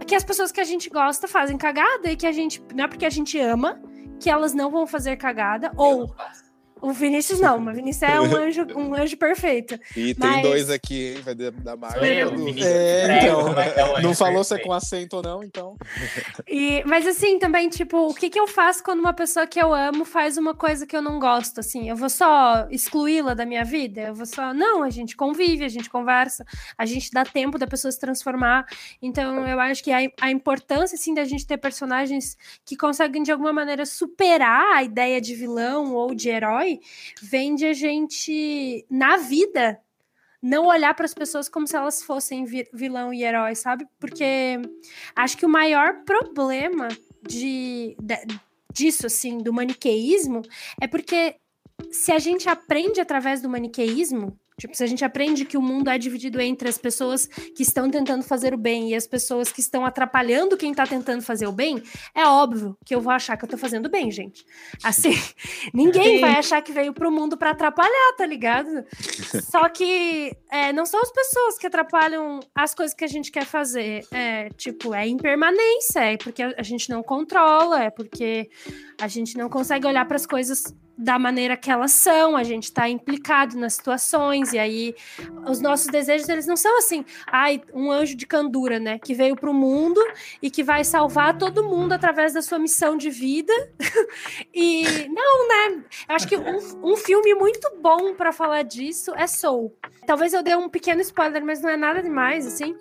Que 0.07 0.15
as 0.15 0.23
pessoas 0.23 0.51
que 0.51 0.59
a 0.59 0.63
gente 0.63 0.89
gosta 0.89 1.27
fazem 1.27 1.57
cagada 1.57 2.11
e 2.11 2.15
que 2.15 2.25
a 2.25 2.31
gente... 2.31 2.61
Não 2.73 2.85
é 2.85 2.87
porque 2.87 3.05
a 3.05 3.09
gente 3.09 3.39
ama 3.39 3.81
que 4.23 4.29
elas 4.29 4.53
não 4.53 4.71
vão 4.71 4.88
fazer 4.88 5.17
cagada, 5.17 5.69
ou 5.75 6.15
o 6.83 6.91
Vinícius 6.91 7.39
não, 7.39 7.59
mas 7.59 7.75
o 7.75 7.77
Vinícius 7.77 8.03
é 8.03 8.19
um 8.19 8.25
anjo, 8.35 8.67
um 8.75 8.93
anjo 8.93 9.15
perfeito. 9.15 9.79
E 9.95 10.13
tem 10.13 10.41
dois 10.41 10.69
aqui, 10.69 11.13
hein? 11.13 11.21
Vai 11.21 11.33
dar 11.33 11.77
mais. 11.77 11.95
É, 11.95 13.19
então, 13.23 13.57
é 13.57 14.01
não 14.01 14.13
falou 14.13 14.43
se 14.43 14.53
é 14.53 14.59
com 14.59 14.73
acento 14.73 15.15
ou 15.15 15.23
não, 15.23 15.41
então. 15.41 15.77
E, 16.45 16.83
mas 16.85 17.07
assim, 17.07 17.39
também, 17.39 17.69
tipo, 17.69 18.09
o 18.09 18.13
que, 18.13 18.29
que 18.29 18.37
eu 18.37 18.47
faço 18.47 18.83
quando 18.83 18.99
uma 18.99 19.13
pessoa 19.13 19.47
que 19.47 19.61
eu 19.61 19.73
amo 19.73 20.03
faz 20.03 20.37
uma 20.37 20.53
coisa 20.53 20.85
que 20.85 20.95
eu 20.95 21.01
não 21.01 21.19
gosto, 21.19 21.61
assim? 21.61 21.89
Eu 21.89 21.95
vou 21.95 22.09
só 22.09 22.67
excluí-la 22.69 23.33
da 23.33 23.45
minha 23.45 23.63
vida? 23.63 24.01
Eu 24.01 24.15
vou 24.15 24.25
só. 24.25 24.53
Não, 24.53 24.83
a 24.83 24.89
gente 24.89 25.15
convive, 25.15 25.63
a 25.63 25.69
gente 25.69 25.89
conversa, 25.89 26.43
a 26.77 26.85
gente 26.85 27.11
dá 27.11 27.23
tempo 27.23 27.57
da 27.57 27.65
pessoa 27.65 27.93
se 27.93 27.99
transformar. 27.99 28.65
Então, 29.01 29.47
eu 29.47 29.57
acho 29.61 29.81
que 29.81 29.91
a, 29.93 29.99
a 30.19 30.29
importância, 30.29 30.95
assim, 30.95 31.13
da 31.13 31.23
gente 31.23 31.47
ter 31.47 31.57
personagens 31.57 32.35
que 32.65 32.75
conseguem, 32.75 33.23
de 33.23 33.31
alguma 33.31 33.53
maneira, 33.53 33.85
superar 33.85 34.75
a 34.75 34.83
ideia 34.83 35.21
de 35.21 35.33
vilão 35.33 35.93
ou 35.93 36.13
de 36.13 36.27
herói 36.27 36.72
vem 37.21 37.55
de 37.55 37.65
a 37.65 37.73
gente, 37.73 38.86
na 38.89 39.17
vida, 39.17 39.79
não 40.41 40.65
olhar 40.65 40.93
para 40.93 41.05
as 41.05 41.13
pessoas 41.13 41.47
como 41.47 41.65
se 41.65 41.75
elas 41.75 42.03
fossem 42.03 42.45
vilão 42.73 43.13
e 43.13 43.23
herói, 43.23 43.55
sabe? 43.55 43.88
Porque 43.99 44.59
acho 45.15 45.38
que 45.38 45.45
o 45.45 45.49
maior 45.49 46.03
problema 46.03 46.89
de, 47.27 47.95
de 48.01 48.15
disso, 48.73 49.05
assim, 49.05 49.38
do 49.38 49.53
maniqueísmo, 49.53 50.41
é 50.81 50.88
porque 50.88 51.38
se 51.91 52.12
a 52.12 52.19
gente 52.19 52.49
aprende 52.49 52.99
através 52.99 53.41
do 53.41 53.49
maniqueísmo, 53.49 54.38
Tipo, 54.57 54.75
se 54.75 54.83
a 54.83 54.87
gente 54.87 55.03
aprende 55.03 55.45
que 55.45 55.57
o 55.57 55.61
mundo 55.61 55.89
é 55.89 55.97
dividido 55.97 56.39
entre 56.39 56.69
as 56.69 56.77
pessoas 56.77 57.25
que 57.25 57.63
estão 57.63 57.89
tentando 57.89 58.23
fazer 58.23 58.53
o 58.53 58.57
bem 58.57 58.89
e 58.89 58.95
as 58.95 59.07
pessoas 59.07 59.51
que 59.51 59.59
estão 59.59 59.85
atrapalhando 59.85 60.57
quem 60.57 60.71
está 60.71 60.85
tentando 60.85 61.21
fazer 61.21 61.47
o 61.47 61.51
bem, 61.51 61.81
é 62.13 62.25
óbvio 62.25 62.77
que 62.85 62.93
eu 62.93 63.01
vou 63.01 63.11
achar 63.11 63.35
que 63.37 63.45
eu 63.45 63.49
tô 63.49 63.57
fazendo 63.57 63.89
bem, 63.89 64.11
gente. 64.11 64.45
Assim, 64.83 65.13
ninguém 65.73 66.19
vai 66.19 66.35
achar 66.37 66.61
que 66.61 66.71
veio 66.71 66.93
pro 66.93 67.11
mundo 67.11 67.37
para 67.37 67.51
atrapalhar, 67.51 68.15
tá 68.17 68.25
ligado? 68.25 68.85
Só 69.49 69.67
que 69.69 70.35
é, 70.51 70.71
não 70.71 70.85
são 70.85 71.01
as 71.01 71.11
pessoas 71.11 71.57
que 71.57 71.67
atrapalham 71.67 72.39
as 72.53 72.73
coisas 72.75 72.95
que 72.95 73.03
a 73.03 73.07
gente 73.07 73.31
quer 73.31 73.45
fazer. 73.45 74.05
É, 74.11 74.49
tipo, 74.49 74.93
é 74.93 75.07
impermanência, 75.07 75.99
é 75.99 76.17
porque 76.17 76.43
a 76.43 76.63
gente 76.63 76.89
não 76.89 77.01
controla, 77.01 77.83
é 77.83 77.89
porque 77.89 78.49
a 79.01 79.07
gente 79.07 79.37
não 79.37 79.49
consegue 79.49 79.87
olhar 79.87 80.05
para 80.05 80.17
as 80.17 80.25
coisas 80.25 80.73
da 80.97 81.17
maneira 81.17 81.58
que 81.58 81.71
elas 81.71 81.91
são, 81.91 82.36
a 82.36 82.43
gente 82.43 82.65
está 82.65 82.88
implicado 82.88 83.58
nas 83.58 83.73
situações, 83.73 84.53
e 84.53 84.60
aí 84.60 84.95
os 85.47 85.60
nossos 85.60 85.88
desejos, 85.88 86.29
eles 86.29 86.45
não 86.45 86.56
são 86.56 86.77
assim, 86.77 87.03
ai, 87.27 87.62
um 87.73 87.91
anjo 87.91 88.15
de 88.15 88.25
candura, 88.25 88.79
né, 88.79 88.99
que 88.99 89.13
veio 89.13 89.36
para 89.36 89.49
o 89.49 89.53
mundo 89.53 89.99
e 90.41 90.49
que 90.49 90.63
vai 90.63 90.84
salvar 90.84 91.38
todo 91.38 91.63
mundo 91.63 91.93
através 91.93 92.34
da 92.34 92.41
sua 92.41 92.60
missão 92.60 92.95
de 92.95 93.10
vida. 93.10 93.53
e 94.53 95.08
não, 95.10 95.47
né? 95.47 95.84
Eu 96.08 96.15
acho 96.15 96.27
que 96.27 96.38
um, 96.38 96.91
um 96.91 96.95
filme 96.95 97.34
muito 97.36 97.69
bom 97.82 98.13
para 98.13 98.32
falar 98.32 98.63
disso 98.63 99.13
é 99.15 99.27
Soul. 99.27 99.75
Talvez 100.06 100.34
eu 100.34 100.43
dê 100.43 100.56
um 100.56 100.69
pequeno 100.69 101.01
spoiler, 101.01 101.43
mas 101.43 101.62
não 101.62 101.69
é 101.69 101.77
nada 101.77 102.01
demais, 102.01 102.45
assim. 102.45 102.75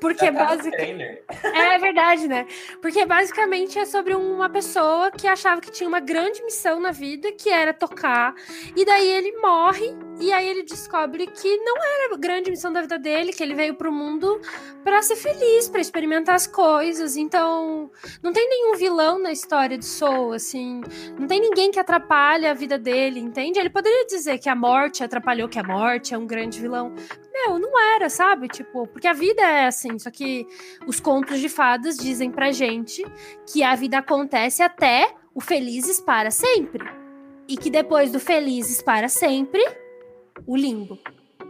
Porque 0.00 0.30
basicamente. 0.30 1.22
É 1.42 1.78
verdade, 1.78 2.26
né? 2.26 2.46
Porque 2.80 3.04
basicamente 3.04 3.78
é 3.78 3.84
sobre 3.84 4.14
uma 4.14 4.48
pessoa 4.48 5.10
que 5.10 5.26
achava 5.26 5.60
que 5.60 5.70
tinha 5.70 5.88
uma 5.88 6.00
grande 6.00 6.42
missão 6.42 6.80
na 6.80 6.90
vida, 6.90 7.30
que 7.32 7.50
era 7.50 7.72
tocar. 7.74 8.34
E 8.74 8.84
daí 8.84 9.08
ele 9.08 9.36
morre, 9.38 9.94
e 10.18 10.32
aí 10.32 10.48
ele 10.48 10.62
descobre 10.62 11.26
que 11.26 11.56
não 11.58 11.76
era 11.76 12.14
a 12.14 12.16
grande 12.16 12.50
missão 12.50 12.72
da 12.72 12.80
vida 12.80 12.98
dele, 12.98 13.32
que 13.32 13.42
ele 13.42 13.54
veio 13.54 13.74
pro 13.74 13.92
mundo 13.92 14.40
para 14.82 15.02
ser 15.02 15.16
feliz, 15.16 15.68
para 15.68 15.80
experimentar 15.80 16.34
as 16.34 16.46
coisas. 16.46 17.16
Então, 17.16 17.90
não 18.22 18.32
tem 18.32 18.48
nenhum 18.48 18.76
vilão 18.76 19.18
na 19.18 19.32
história 19.32 19.76
de 19.76 19.84
Soul, 19.84 20.32
assim. 20.32 20.80
Não 21.18 21.26
tem 21.26 21.40
ninguém 21.40 21.70
que 21.70 21.78
atrapalha 21.78 22.50
a 22.50 22.54
vida 22.54 22.78
dele, 22.78 23.20
entende? 23.20 23.58
Ele 23.58 23.70
poderia 23.70 24.06
dizer 24.06 24.38
que 24.38 24.48
a 24.48 24.54
morte 24.54 25.04
atrapalhou, 25.04 25.48
que 25.48 25.58
a 25.58 25.62
morte 25.62 26.14
é 26.14 26.18
um 26.18 26.26
grande 26.26 26.60
vilão. 26.60 26.94
Meu, 27.32 27.58
não 27.58 27.78
era, 27.94 28.10
sabe? 28.10 28.48
Tipo, 28.48 28.86
porque 28.86 29.06
a 29.06 29.12
vida 29.12 29.42
é 29.42 29.66
assim, 29.66 29.89
só 29.98 30.10
que 30.10 30.46
os 30.86 31.00
contos 31.00 31.40
de 31.40 31.48
fadas 31.48 31.96
dizem 31.96 32.30
pra 32.30 32.52
gente 32.52 33.04
que 33.50 33.62
a 33.62 33.74
vida 33.74 33.98
acontece 33.98 34.62
até 34.62 35.14
o 35.34 35.40
felizes 35.40 36.00
para 36.00 36.30
sempre. 36.30 36.84
E 37.48 37.56
que 37.56 37.70
depois 37.70 38.12
do 38.12 38.20
felizes 38.20 38.80
para 38.80 39.08
sempre, 39.08 39.62
o 40.46 40.56
limbo 40.56 40.98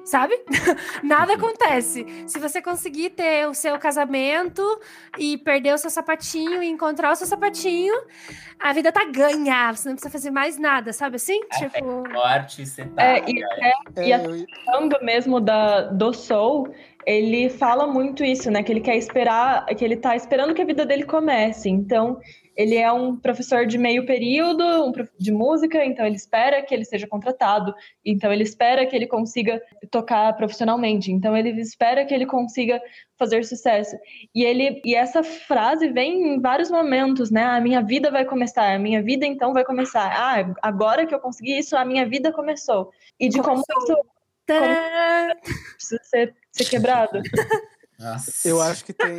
sabe? 0.04 0.34
Nada 1.02 1.34
acontece. 1.34 2.04
Se 2.26 2.38
você 2.38 2.60
conseguir 2.60 3.10
ter 3.10 3.48
o 3.48 3.54
seu 3.54 3.78
casamento 3.78 4.62
e 5.18 5.38
perder 5.38 5.74
o 5.74 5.78
seu 5.78 5.90
sapatinho 5.90 6.62
e 6.62 6.68
encontrar 6.68 7.12
o 7.12 7.16
seu 7.16 7.26
sapatinho, 7.26 7.94
a 8.58 8.72
vida 8.72 8.90
tá 8.92 9.04
ganha. 9.04 9.72
Você 9.72 9.88
não 9.88 9.96
precisa 9.96 10.10
fazer 10.10 10.30
mais 10.30 10.58
nada, 10.58 10.92
sabe 10.92 11.16
assim? 11.16 11.40
É, 11.52 11.68
tipo. 11.68 12.08
Morte, 12.08 12.66
você 12.66 12.84
tá. 12.86 13.02
É, 13.02 13.24
e, 13.26 13.42
é, 13.42 14.06
e 14.08 14.12
a 14.12 14.20
samba 14.64 14.98
mesmo 15.02 15.40
da, 15.40 15.82
do 15.82 16.12
Soul, 16.12 16.74
ele 17.06 17.48
fala 17.48 17.86
muito 17.86 18.24
isso, 18.24 18.50
né? 18.50 18.62
Que 18.62 18.72
ele 18.72 18.80
quer 18.80 18.96
esperar, 18.96 19.64
que 19.66 19.84
ele 19.84 19.96
tá 19.96 20.14
esperando 20.14 20.54
que 20.54 20.62
a 20.62 20.66
vida 20.66 20.84
dele 20.84 21.04
comece. 21.04 21.68
Então, 21.68 22.20
ele 22.56 22.76
é 22.76 22.92
um 22.92 23.16
professor 23.16 23.64
de 23.64 23.78
meio 23.78 24.04
período 24.04 24.62
um 24.84 24.92
de 25.18 25.32
música, 25.32 25.82
então 25.84 26.04
ele 26.04 26.16
espera 26.16 26.60
que 26.62 26.74
ele 26.74 26.84
seja 26.84 27.06
contratado, 27.06 27.74
então 28.04 28.30
ele 28.30 28.42
espera 28.42 28.84
que 28.84 28.94
ele 28.94 29.06
consiga 29.06 29.62
tocar 29.90 30.36
profissionalmente, 30.36 31.10
então 31.10 31.34
ele 31.36 31.58
espera 31.60 32.04
que 32.04 32.12
ele 32.12 32.26
consiga 32.26 32.80
fazer 33.18 33.44
sucesso. 33.44 33.96
E 34.34 34.44
ele 34.44 34.82
e 34.84 34.94
essa 34.94 35.22
frase 35.22 35.88
vem 35.88 36.34
em 36.34 36.40
vários 36.40 36.70
momentos, 36.70 37.30
né? 37.30 37.44
A 37.44 37.60
minha 37.60 37.80
vida 37.80 38.10
vai 38.10 38.24
começar, 38.24 38.74
a 38.74 38.78
minha 38.78 39.02
vida 39.02 39.24
então 39.24 39.54
vai 39.54 39.64
começar. 39.64 40.12
Ah, 40.12 40.54
agora 40.60 41.06
que 41.06 41.14
eu 41.14 41.20
consegui 41.20 41.58
isso, 41.58 41.76
a 41.76 41.84
minha 41.84 42.06
vida 42.06 42.32
começou. 42.32 42.90
E 43.18 43.28
de 43.28 43.40
começou. 43.40 43.64
como 43.66 43.84
isso 43.84 43.96
como 44.46 44.74
precisa 45.76 46.00
ser, 46.02 46.34
ser 46.52 46.64
quebrado. 46.64 47.20
Eu 48.44 48.62
acho 48.62 48.84
que 48.84 48.94
tem, 48.94 49.18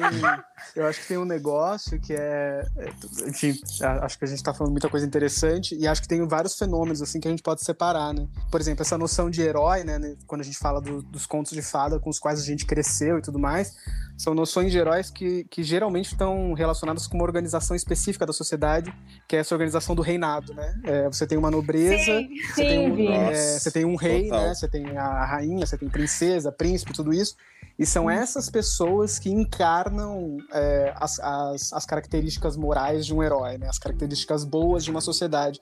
eu 0.75 0.85
acho 0.85 1.01
que 1.01 1.07
tem 1.07 1.17
um 1.17 1.25
negócio 1.25 1.99
que 1.99 2.13
é, 2.13 2.65
é 2.77 2.89
enfim, 3.27 3.59
acho 4.01 4.17
que 4.17 4.25
a 4.25 4.27
gente 4.27 4.37
está 4.37 4.53
falando 4.53 4.71
muita 4.71 4.89
coisa 4.89 5.05
interessante 5.05 5.75
e 5.75 5.87
acho 5.87 6.01
que 6.01 6.07
tem 6.07 6.25
vários 6.27 6.57
fenômenos 6.57 7.01
assim 7.01 7.19
que 7.19 7.27
a 7.27 7.31
gente 7.31 7.43
pode 7.43 7.63
separar, 7.63 8.13
né? 8.13 8.27
Por 8.49 8.59
exemplo, 8.61 8.81
essa 8.81 8.97
noção 8.97 9.29
de 9.29 9.41
herói, 9.41 9.83
né? 9.83 10.15
Quando 10.25 10.41
a 10.41 10.43
gente 10.43 10.57
fala 10.57 10.81
do, 10.81 11.01
dos 11.01 11.25
contos 11.25 11.51
de 11.51 11.61
fada 11.61 11.99
com 11.99 12.09
os 12.09 12.19
quais 12.19 12.39
a 12.39 12.43
gente 12.43 12.65
cresceu 12.65 13.17
e 13.17 13.21
tudo 13.21 13.39
mais, 13.39 13.75
são 14.17 14.33
noções 14.33 14.71
de 14.71 14.77
heróis 14.77 15.09
que, 15.09 15.45
que 15.45 15.63
geralmente 15.63 16.11
estão 16.11 16.53
relacionadas 16.53 17.07
com 17.07 17.15
uma 17.15 17.23
organização 17.23 17.75
específica 17.75 18.25
da 18.25 18.33
sociedade, 18.33 18.93
que 19.27 19.35
é 19.35 19.39
essa 19.39 19.55
organização 19.55 19.95
do 19.95 20.01
reinado, 20.01 20.53
né? 20.53 20.79
É, 20.83 21.07
você 21.07 21.25
tem 21.25 21.37
uma 21.37 21.49
nobreza, 21.49 21.97
sim, 21.97 22.29
você, 22.29 22.53
sim, 22.53 22.67
tem 22.67 22.91
um, 22.91 23.11
é, 23.11 23.59
você 23.59 23.71
tem 23.71 23.85
um 23.85 23.95
rei, 23.95 24.23
Total. 24.25 24.41
né? 24.47 24.53
Você 24.53 24.67
tem 24.67 24.97
a 24.97 25.25
rainha, 25.25 25.65
você 25.65 25.77
tem 25.77 25.89
princesa, 25.89 26.51
príncipe, 26.51 26.93
tudo 26.93 27.13
isso. 27.13 27.35
E 27.79 27.85
são 27.85 28.09
essas 28.09 28.47
pessoas 28.49 29.17
que 29.17 29.29
encarnam 29.29 30.37
é, 30.53 30.93
as, 30.95 31.19
as, 31.19 31.73
as, 31.73 31.85
características 31.85 32.57
morais 32.57 33.05
de 33.05 33.13
um 33.13 33.23
herói, 33.23 33.57
né? 33.57 33.67
as 33.67 33.77
características 33.77 34.43
boas 34.43 34.83
de 34.83 34.91
uma 34.91 35.01
sociedade. 35.01 35.59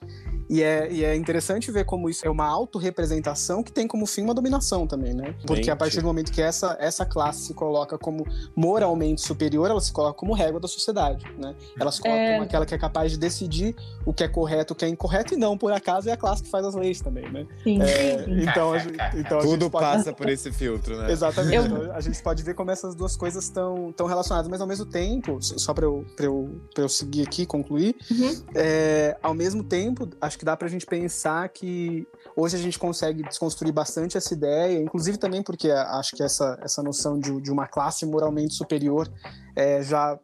E 0.48 0.64
é, 0.64 0.90
e 0.90 1.04
é 1.04 1.14
interessante 1.14 1.70
ver 1.70 1.84
como 1.84 2.10
isso 2.10 2.26
é 2.26 2.30
uma 2.30 2.44
autorrepresentação 2.44 3.62
que 3.62 3.70
tem 3.70 3.86
como 3.86 4.04
fim 4.04 4.22
uma 4.22 4.34
dominação 4.34 4.84
também, 4.84 5.14
né? 5.14 5.32
Porque 5.46 5.60
Mente. 5.60 5.70
a 5.70 5.76
partir 5.76 6.00
do 6.00 6.06
momento 6.06 6.32
que 6.32 6.42
essa, 6.42 6.76
essa 6.80 7.06
classe 7.06 7.44
se 7.46 7.54
coloca 7.54 7.96
como 7.96 8.26
moralmente 8.56 9.20
superior, 9.20 9.70
ela 9.70 9.80
se 9.80 9.92
coloca 9.92 10.18
como 10.18 10.34
régua 10.34 10.58
da 10.58 10.66
sociedade, 10.66 11.24
né? 11.38 11.54
Ela 11.78 11.92
se 11.92 12.00
coloca 12.00 12.20
é... 12.20 12.32
como 12.32 12.42
aquela 12.42 12.66
que 12.66 12.74
é 12.74 12.78
capaz 12.78 13.12
de 13.12 13.18
decidir 13.18 13.76
o 14.04 14.12
que 14.12 14.24
é 14.24 14.28
correto, 14.28 14.72
o 14.74 14.76
que 14.76 14.84
é 14.84 14.88
incorreto, 14.88 15.34
e 15.34 15.36
não, 15.36 15.56
por 15.56 15.70
acaso, 15.70 16.08
é 16.08 16.12
a 16.12 16.16
classe 16.16 16.42
que 16.42 16.50
faz 16.50 16.66
as 16.66 16.74
leis 16.74 17.00
também, 17.00 17.30
né? 17.30 17.46
Sim. 17.62 17.80
É, 17.80 18.24
então, 18.28 18.72
a, 18.72 18.78
então 19.16 19.38
a 19.38 19.42
Tudo 19.42 19.70
pode... 19.70 19.84
passa 19.84 20.12
por 20.12 20.28
esse 20.28 20.50
filtro, 20.50 20.98
né? 20.98 21.12
Exatamente. 21.12 21.54
Eu... 21.54 21.64
Então, 21.64 21.92
a 21.92 22.00
gente 22.00 22.20
pode 22.20 22.42
ver 22.42 22.54
como 22.54 22.72
essas 22.72 22.96
duas 22.96 23.16
coisas 23.16 23.44
estão 23.44 23.92
tão 23.96 24.08
relacionadas, 24.08 24.50
mas 24.50 24.60
ao 24.60 24.66
mesmo 24.66 24.79
tempo, 24.86 25.38
só 25.40 25.72
para 25.72 25.84
eu, 25.84 26.04
eu, 26.18 26.60
eu 26.76 26.88
seguir 26.88 27.22
aqui, 27.22 27.46
concluir, 27.46 27.96
uhum. 28.10 28.42
é, 28.54 29.16
ao 29.22 29.34
mesmo 29.34 29.62
tempo, 29.62 30.08
acho 30.20 30.38
que 30.38 30.44
dá 30.44 30.56
para 30.56 30.66
a 30.66 30.70
gente 30.70 30.86
pensar 30.86 31.48
que 31.48 32.06
hoje 32.36 32.56
a 32.56 32.58
gente 32.58 32.78
consegue 32.78 33.22
desconstruir 33.22 33.72
bastante 33.72 34.16
essa 34.16 34.32
ideia, 34.32 34.78
inclusive 34.78 35.18
também 35.18 35.42
porque 35.42 35.70
acho 35.70 36.16
que 36.16 36.22
essa, 36.22 36.58
essa 36.62 36.82
noção 36.82 37.18
de, 37.18 37.40
de 37.40 37.50
uma 37.50 37.66
classe 37.66 38.06
moralmente 38.06 38.54
superior 38.54 39.10
é, 39.54 39.82
já 39.82 40.18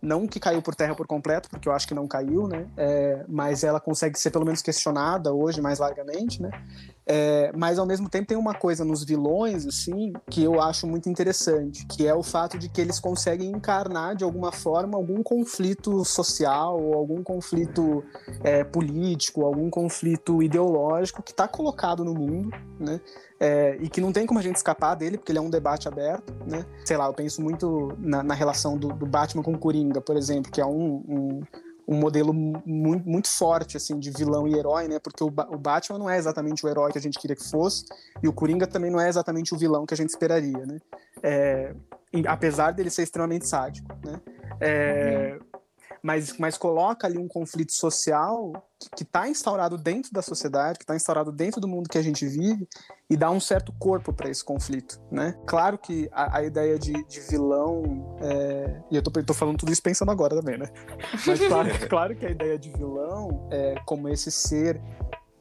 não 0.00 0.26
que 0.26 0.40
caiu 0.40 0.62
por 0.62 0.74
terra 0.74 0.94
por 0.94 1.06
completo, 1.06 1.48
porque 1.50 1.68
eu 1.68 1.72
acho 1.72 1.86
que 1.86 1.94
não 1.94 2.06
caiu, 2.06 2.46
né? 2.46 2.66
É, 2.76 3.24
mas 3.28 3.64
ela 3.64 3.80
consegue 3.80 4.18
ser 4.18 4.30
pelo 4.30 4.44
menos 4.44 4.62
questionada 4.62 5.32
hoje 5.32 5.60
mais 5.60 5.78
largamente, 5.78 6.40
né? 6.40 6.50
É, 7.06 7.50
mas 7.56 7.78
ao 7.78 7.86
mesmo 7.86 8.08
tempo 8.08 8.26
tem 8.26 8.36
uma 8.36 8.54
coisa 8.54 8.84
nos 8.84 9.02
vilões, 9.02 9.66
assim, 9.66 10.12
que 10.28 10.44
eu 10.44 10.60
acho 10.60 10.86
muito 10.86 11.08
interessante, 11.08 11.86
que 11.86 12.06
é 12.06 12.14
o 12.14 12.22
fato 12.22 12.58
de 12.58 12.68
que 12.68 12.80
eles 12.80 13.00
conseguem 13.00 13.50
encarnar 13.50 14.14
de 14.14 14.24
alguma 14.24 14.52
forma 14.52 14.96
algum 14.96 15.22
conflito 15.22 16.04
social 16.04 16.78
ou 16.78 16.94
algum 16.94 17.22
conflito 17.22 18.04
é, 18.44 18.62
político, 18.62 19.44
algum 19.44 19.70
conflito 19.70 20.42
ideológico 20.42 21.22
que 21.22 21.30
está 21.30 21.48
colocado 21.48 22.04
no 22.04 22.12
mundo, 22.12 22.50
né? 22.78 23.00
É, 23.40 23.76
e 23.80 23.88
que 23.88 24.00
não 24.00 24.12
tem 24.12 24.26
como 24.26 24.40
a 24.40 24.42
gente 24.42 24.56
escapar 24.56 24.96
dele, 24.96 25.16
porque 25.16 25.30
ele 25.30 25.38
é 25.38 25.42
um 25.42 25.50
debate 25.50 25.86
aberto, 25.86 26.34
né? 26.44 26.66
Sei 26.84 26.96
lá, 26.96 27.06
eu 27.06 27.14
penso 27.14 27.40
muito 27.40 27.94
na, 27.98 28.22
na 28.22 28.34
relação 28.34 28.76
do, 28.76 28.88
do, 28.88 29.06
Batman 29.06 29.44
com 29.44 29.52
o 29.52 29.58
Coringa, 29.58 30.00
por 30.00 30.16
exemplo, 30.16 30.50
que 30.50 30.60
é 30.60 30.66
um, 30.66 31.04
um, 31.08 31.40
um 31.86 31.96
modelo 31.96 32.32
muito, 32.32 33.08
muito, 33.08 33.28
forte, 33.28 33.76
assim, 33.76 33.96
de 33.96 34.10
vilão 34.10 34.48
e 34.48 34.58
herói, 34.58 34.88
né? 34.88 34.98
Porque 34.98 35.22
o, 35.22 35.28
o, 35.28 35.56
Batman 35.56 36.00
não 36.00 36.10
é 36.10 36.18
exatamente 36.18 36.66
o 36.66 36.68
herói 36.68 36.90
que 36.90 36.98
a 36.98 37.00
gente 37.00 37.16
queria 37.16 37.36
que 37.36 37.48
fosse, 37.48 37.84
e 38.20 38.26
o 38.26 38.32
Coringa 38.32 38.66
também 38.66 38.90
não 38.90 39.00
é 39.00 39.08
exatamente 39.08 39.54
o 39.54 39.58
vilão 39.58 39.86
que 39.86 39.94
a 39.94 39.96
gente 39.96 40.10
esperaria, 40.10 40.66
né? 40.66 40.78
É, 41.22 41.74
apesar 42.26 42.72
dele 42.72 42.90
ser 42.90 43.04
extremamente 43.04 43.46
sádico, 43.46 43.88
né? 44.04 44.20
É, 44.60 45.38
uhum 45.40 45.57
mas, 46.02 46.36
mas 46.38 46.56
coloca 46.56 47.06
ali 47.06 47.18
um 47.18 47.28
conflito 47.28 47.72
social 47.72 48.52
que 48.96 49.02
está 49.02 49.28
instaurado 49.28 49.76
dentro 49.76 50.12
da 50.12 50.22
sociedade, 50.22 50.78
que 50.78 50.84
está 50.84 50.94
instaurado 50.94 51.32
dentro 51.32 51.60
do 51.60 51.66
mundo 51.66 51.88
que 51.88 51.98
a 51.98 52.02
gente 52.02 52.26
vive 52.26 52.68
e 53.10 53.16
dá 53.16 53.30
um 53.30 53.40
certo 53.40 53.72
corpo 53.72 54.12
para 54.12 54.30
esse 54.30 54.44
conflito, 54.44 55.00
né? 55.10 55.36
Claro 55.46 55.76
que 55.78 56.08
a, 56.12 56.38
a 56.38 56.44
ideia 56.44 56.78
de, 56.78 56.92
de 57.04 57.20
vilão, 57.20 58.16
é... 58.20 58.80
e 58.90 58.96
eu 58.96 59.02
tô, 59.02 59.10
tô, 59.10 59.34
falando 59.34 59.58
tudo 59.58 59.72
isso 59.72 59.82
pensando 59.82 60.10
agora 60.10 60.36
também, 60.36 60.58
né? 60.58 60.68
Mas 61.26 61.40
claro, 61.40 61.68
claro 61.88 62.16
que 62.16 62.26
a 62.26 62.30
ideia 62.30 62.58
de 62.58 62.70
vilão 62.70 63.48
é 63.50 63.74
como 63.84 64.08
esse 64.08 64.30
ser, 64.30 64.80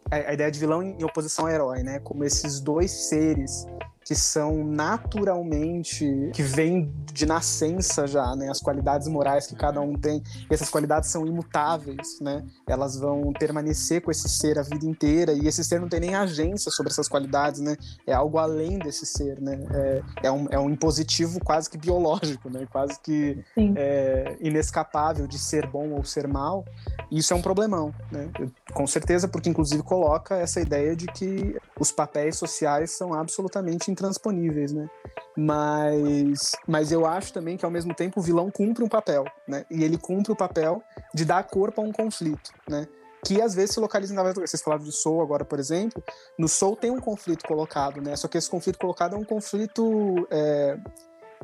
a, 0.10 0.16
a 0.16 0.34
ideia 0.34 0.50
de 0.50 0.60
vilão 0.60 0.82
em, 0.82 0.98
em 1.00 1.04
oposição 1.04 1.46
ao 1.46 1.52
herói, 1.52 1.84
né? 1.84 2.00
Como 2.00 2.24
esses 2.24 2.60
dois 2.60 2.92
seres 2.92 3.66
que 4.08 4.16
são 4.16 4.64
naturalmente, 4.64 6.32
que 6.34 6.42
vêm 6.42 6.90
de 7.12 7.26
nascença 7.26 8.08
já, 8.08 8.38
né? 8.38 8.50
As 8.50 8.62
qualidades 8.62 9.06
morais 9.10 9.48
que 9.48 9.54
cada 9.54 9.82
um 9.82 9.96
tem. 9.96 10.24
E 10.50 10.54
essas 10.54 10.70
qualidades 10.70 11.10
são 11.10 11.28
imutáveis, 11.28 12.18
né? 12.22 12.42
Elas 12.66 12.98
vão 12.98 13.34
permanecer 13.34 14.02
com 14.02 14.10
esse 14.10 14.30
ser 14.30 14.58
a 14.58 14.62
vida 14.62 14.86
inteira 14.86 15.34
e 15.34 15.46
esse 15.46 15.62
ser 15.62 15.82
não 15.82 15.90
tem 15.90 16.00
nem 16.00 16.16
agência 16.16 16.72
sobre 16.72 16.90
essas 16.90 17.10
qualidades, 17.10 17.60
né? 17.60 17.76
É 18.08 18.14
algo 18.14 18.38
além 18.38 18.80
desse 18.80 19.06
ser, 19.06 19.42
né? 19.42 19.60
É, 19.74 20.28
é, 20.28 20.32
um, 20.32 20.48
é 20.52 20.58
um 20.58 20.70
impositivo 20.70 21.42
quase 21.44 21.70
que 21.70 21.78
biológico, 21.78 22.50
né? 22.50 22.66
Quase 22.72 22.98
que 23.02 23.44
é, 23.76 24.38
inescapável 24.40 25.28
de 25.28 25.38
ser 25.38 25.68
bom 25.68 25.90
ou 25.90 26.06
ser 26.06 26.30
mal. 26.30 26.64
Isso 27.12 27.34
é 27.34 27.36
um 27.36 27.42
problemão, 27.42 27.94
né? 28.12 28.30
Com 28.74 28.86
certeza, 28.86 29.28
porque 29.28 29.50
inclusive 29.50 29.82
coloca 29.82 30.36
essa 30.36 30.60
ideia 30.60 30.96
de 30.96 31.06
que 31.08 31.56
os 31.80 31.92
papéis 31.92 32.38
sociais 32.38 32.92
são 32.92 33.14
absolutamente 33.14 33.90
intransponíveis, 33.90 34.74
né? 34.74 34.90
Mas, 35.36 36.54
mas 36.68 36.92
eu 36.92 37.06
acho 37.06 37.32
também 37.32 37.56
que 37.56 37.64
ao 37.64 37.72
mesmo 37.72 37.94
tempo 37.94 38.20
o 38.20 38.24
vilão 38.24 38.52
cumpre 38.52 38.84
um 38.84 38.90
papel, 38.90 39.24
né? 39.48 39.66
E 39.72 39.84
ele 39.84 39.98
cumpre 39.98 40.32
o 40.32 40.36
papel 40.36 40.82
de 41.14 41.24
dar 41.24 41.44
corpo 41.44 41.82
a 41.82 41.84
um 41.84 41.92
conflito, 41.92 42.52
né? 42.68 42.88
Que 43.26 43.42
às 43.42 43.54
vezes 43.54 43.76
se 43.76 43.80
localiza 43.80 44.14
vários 44.14 44.36
lugares. 44.36 44.52
Vocês 44.52 44.64
falaram 44.64 44.84
de 44.84 44.92
Soul 44.92 45.22
agora, 45.22 45.46
por 45.46 45.60
exemplo. 45.60 46.04
No 46.38 46.48
Soul 46.48 46.76
tem 46.76 46.92
um 46.92 47.00
conflito 47.00 47.46
colocado, 47.46 48.02
né? 48.02 48.16
Só 48.16 48.28
que 48.28 48.38
esse 48.38 48.50
conflito 48.50 48.78
colocado 48.78 49.16
é 49.16 49.20
um 49.20 49.24
conflito 49.24 50.28
é, 50.30 50.78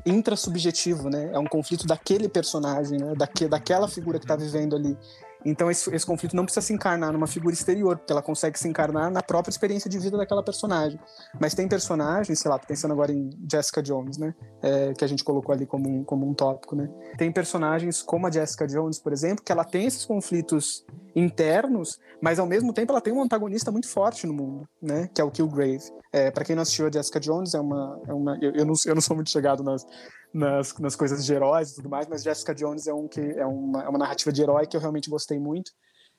intrasubjetivo, 0.06 1.10
né? 1.10 1.32
É 1.34 1.40
um 1.40 1.46
conflito 1.46 1.86
daquele 1.86 2.28
personagem, 2.28 3.00
né? 3.00 3.14
Daque, 3.16 3.48
daquela 3.48 3.88
figura 3.88 4.20
que 4.20 4.26
está 4.26 4.36
vivendo 4.36 4.76
ali. 4.76 4.98
Então 5.46 5.70
esse, 5.70 5.94
esse, 5.94 6.06
conflito 6.06 6.36
não 6.36 6.46
precisa 6.46 6.66
se 6.66 6.74
encarnar 6.74 7.12
numa 7.12 7.28
figura 7.28 7.54
exterior, 7.54 7.98
porque 7.98 8.12
ela 8.12 8.22
consegue 8.22 8.58
se 8.58 8.68
encarnar 8.68 9.12
na 9.12 9.22
própria 9.22 9.52
experiência 9.52 9.90
de 9.90 10.00
vida 10.00 10.18
daquela 10.18 10.44
personagem. 10.44 11.00
Mas 11.40 11.54
tem 11.54 11.68
personagens, 11.68 12.40
sei 12.40 12.50
lá, 12.50 12.58
pensando 12.60 12.92
agora 12.92 13.12
em 13.12 13.30
Jessica 13.52 13.82
Jones, 13.82 14.18
né? 14.18 14.34
É, 14.62 14.94
que 14.94 15.04
a 15.04 15.08
gente 15.08 15.24
colocou 15.24 15.54
ali 15.54 15.66
como 15.66 15.90
um, 15.90 16.04
como 16.04 16.28
um 16.28 16.34
tópico, 16.34 16.76
né? 16.76 16.90
Tem 17.18 17.32
personagens 17.32 18.02
como 18.02 18.28
a 18.28 18.32
Jessica 18.32 18.68
Jones, 18.68 19.00
por 19.00 19.12
exemplo, 19.12 19.44
que 19.44 19.52
ela 19.52 19.64
tem 19.64 19.86
esses 19.86 20.06
conflitos 20.06 20.86
internos, 21.16 22.00
mas 22.22 22.40
ao 22.40 22.46
mesmo 22.46 22.74
tempo 22.74 22.92
ela 22.92 23.02
tem 23.02 23.14
um 23.14 23.22
antagonista 23.22 23.72
muito 23.72 23.88
forte 23.88 24.26
no 24.26 24.34
mundo, 24.34 24.68
né? 24.82 25.10
Que 25.14 25.22
é 25.22 25.24
o 25.24 25.32
Killgrave. 25.32 25.84
É, 26.12 26.30
para 26.30 26.46
quem 26.46 26.56
não 26.56 26.62
assistiu 26.62 26.88
a 26.88 26.92
Jessica 26.92 27.20
Jones, 27.20 27.54
é 27.54 27.60
uma, 27.60 28.02
é 28.08 28.14
uma 28.14 28.38
eu, 28.42 28.52
eu, 28.52 28.66
não, 28.66 28.74
eu 28.86 28.94
não 28.94 29.02
sou 29.02 29.16
muito 29.16 29.32
chegado 29.32 29.64
nas, 29.64 29.86
nas, 30.34 30.78
nas 30.80 30.96
coisas 30.96 31.24
de 31.24 31.34
heróis 31.34 31.72
e 31.72 31.76
tudo 31.76 31.90
mais, 31.90 32.08
mas 32.08 32.24
Jessica 32.24 32.56
Jones 32.56 32.88
é, 32.88 32.94
um 32.94 33.08
que, 33.08 33.22
é, 33.22 33.46
uma, 33.46 33.84
é 33.84 33.88
uma 33.88 34.00
narrativa 34.00 34.32
de 34.32 34.42
herói 34.42 34.66
que 34.66 34.76
eu 34.76 34.82
realmente 34.82 35.10
gostei 35.10 35.40
muito. 35.40 35.72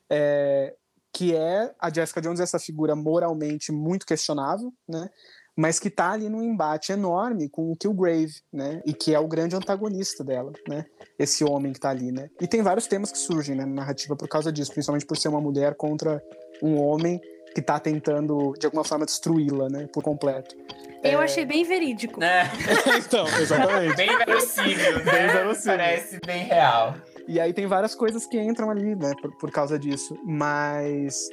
É, 0.09 0.74
que 1.12 1.35
é 1.35 1.72
a 1.79 1.92
Jessica 1.92 2.20
Jones, 2.20 2.40
essa 2.40 2.59
figura 2.59 2.94
moralmente 2.96 3.70
muito 3.70 4.05
questionável, 4.05 4.72
né? 4.88 5.09
Mas 5.57 5.79
que 5.79 5.88
tá 5.88 6.11
ali 6.11 6.29
num 6.29 6.42
embate 6.42 6.90
enorme 6.90 7.48
com 7.48 7.70
o 7.70 7.77
Killgrave, 7.77 8.35
né? 8.53 8.83
E 8.85 8.92
que 8.92 9.14
é 9.14 9.20
o 9.20 9.29
grande 9.29 9.55
antagonista 9.55 10.24
dela, 10.24 10.53
né? 10.68 10.85
Esse 11.16 11.44
homem 11.44 11.72
que 11.72 11.79
tá 11.79 11.90
ali, 11.90 12.11
né? 12.11 12.29
E 12.40 12.48
tem 12.48 12.62
vários 12.62 12.88
temas 12.88 13.12
que 13.12 13.18
surgem 13.18 13.55
né, 13.55 13.64
na 13.64 13.72
narrativa 13.72 14.16
por 14.16 14.29
causa 14.29 14.53
disso, 14.53 14.72
principalmente 14.72 15.07
por 15.07 15.16
ser 15.16 15.29
uma 15.29 15.40
mulher 15.40 15.77
contra 15.77 16.20
um 16.61 16.81
homem 16.83 17.20
que 17.54 17.62
tá 17.62 17.78
tentando, 17.78 18.52
de 18.58 18.66
alguma 18.66 18.84
forma, 18.84 19.06
destruí-la, 19.06 19.68
né? 19.68 19.86
Por 19.92 20.02
completo. 20.02 20.56
Eu 21.02 21.20
é... 21.20 21.24
achei 21.24 21.44
bem 21.44 21.64
verídico. 21.64 22.22
É. 22.22 22.50
então, 22.98 23.26
exatamente. 23.28 23.96
bem 23.96 24.18
verossímil, 24.18 25.04
né? 25.04 25.12
Bem 25.12 25.26
verossímil. 25.28 25.78
Parece 25.78 26.20
bem 26.26 26.44
real. 26.44 26.94
E 27.28 27.38
aí 27.40 27.52
tem 27.52 27.66
várias 27.66 27.94
coisas 27.94 28.26
que 28.26 28.40
entram 28.40 28.70
ali, 28.70 28.94
né, 28.94 29.12
por, 29.20 29.36
por 29.38 29.50
causa 29.50 29.78
disso. 29.78 30.16
Mas 30.24 31.28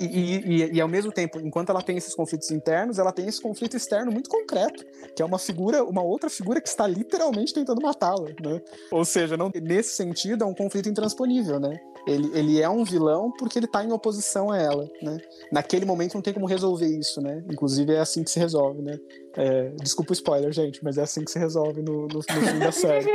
e, 0.00 0.04
e, 0.04 0.72
e, 0.74 0.80
ao 0.80 0.86
mesmo 0.86 1.10
tempo, 1.10 1.40
enquanto 1.40 1.70
ela 1.70 1.82
tem 1.82 1.96
esses 1.96 2.14
conflitos 2.14 2.50
internos, 2.50 2.98
ela 2.98 3.12
tem 3.12 3.26
esse 3.26 3.40
conflito 3.40 3.76
externo 3.76 4.12
muito 4.12 4.30
concreto, 4.30 4.84
que 5.14 5.20
é 5.20 5.24
uma 5.24 5.38
figura, 5.38 5.82
uma 5.82 6.02
outra 6.02 6.30
figura 6.30 6.60
que 6.60 6.68
está 6.68 6.86
literalmente 6.86 7.52
tentando 7.52 7.82
matá-la, 7.82 8.28
né? 8.28 8.60
Ou 8.92 9.04
seja, 9.04 9.36
não, 9.36 9.50
nesse 9.60 9.96
sentido 9.96 10.44
é 10.44 10.46
um 10.46 10.54
conflito 10.54 10.88
intransponível, 10.88 11.58
né? 11.58 11.80
Ele, 12.06 12.30
ele 12.36 12.60
é 12.60 12.68
um 12.68 12.84
vilão 12.84 13.30
porque 13.38 13.58
ele 13.58 13.66
está 13.66 13.84
em 13.84 13.92
oposição 13.92 14.50
a 14.50 14.58
ela, 14.58 14.88
né? 15.00 15.18
Naquele 15.52 15.84
momento 15.84 16.14
não 16.14 16.22
tem 16.22 16.32
como 16.34 16.46
resolver 16.46 16.86
isso, 16.86 17.20
né? 17.20 17.42
Inclusive 17.50 17.92
é 17.92 18.00
assim 18.00 18.24
que 18.24 18.30
se 18.30 18.40
resolve, 18.40 18.82
né? 18.82 18.98
É, 19.36 19.68
desculpa 19.80 20.10
o 20.10 20.14
spoiler, 20.14 20.52
gente, 20.52 20.82
mas 20.82 20.98
é 20.98 21.02
assim 21.02 21.24
que 21.24 21.30
se 21.30 21.38
resolve 21.38 21.80
no, 21.80 22.08
no, 22.08 22.14
no 22.14 22.22
fim 22.22 22.58
da 22.58 22.72
série. 22.72 23.06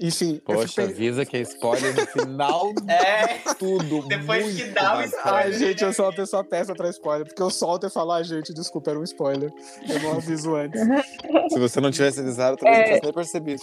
Enfim. 0.00 0.40
Poxa, 0.44 0.82
avisa 0.82 1.24
que 1.24 1.36
é 1.36 1.40
spoiler 1.40 1.94
no 1.94 2.06
final 2.06 2.72
é 2.88 3.54
tudo. 3.54 4.06
Depois 4.06 4.54
que 4.54 4.64
dá 4.70 4.98
o 4.98 5.02
spoiler. 5.02 5.34
Ai, 5.34 5.52
gente, 5.52 5.82
eu 5.82 5.92
sou 5.92 6.06
uma 6.06 6.14
pessoa 6.14 6.44
péssima 6.44 6.76
pra 6.76 6.88
spoiler, 6.90 7.26
porque 7.26 7.42
eu 7.42 7.50
solto 7.50 7.86
e 7.86 7.90
falo, 7.90 8.12
ah, 8.12 8.22
gente, 8.22 8.52
desculpa, 8.52 8.90
era 8.90 9.00
um 9.00 9.04
spoiler. 9.04 9.52
Eu 9.88 10.00
não 10.00 10.12
aviso 10.12 10.54
antes. 10.54 10.80
Se 11.50 11.58
você 11.58 11.80
não 11.80 11.90
tivesse 11.90 12.20
avisado, 12.20 12.56
talvez 12.56 12.78
é... 12.78 12.92
não 12.92 13.00
tivesse 13.00 13.04
nem 13.04 13.12
percebido. 13.12 13.62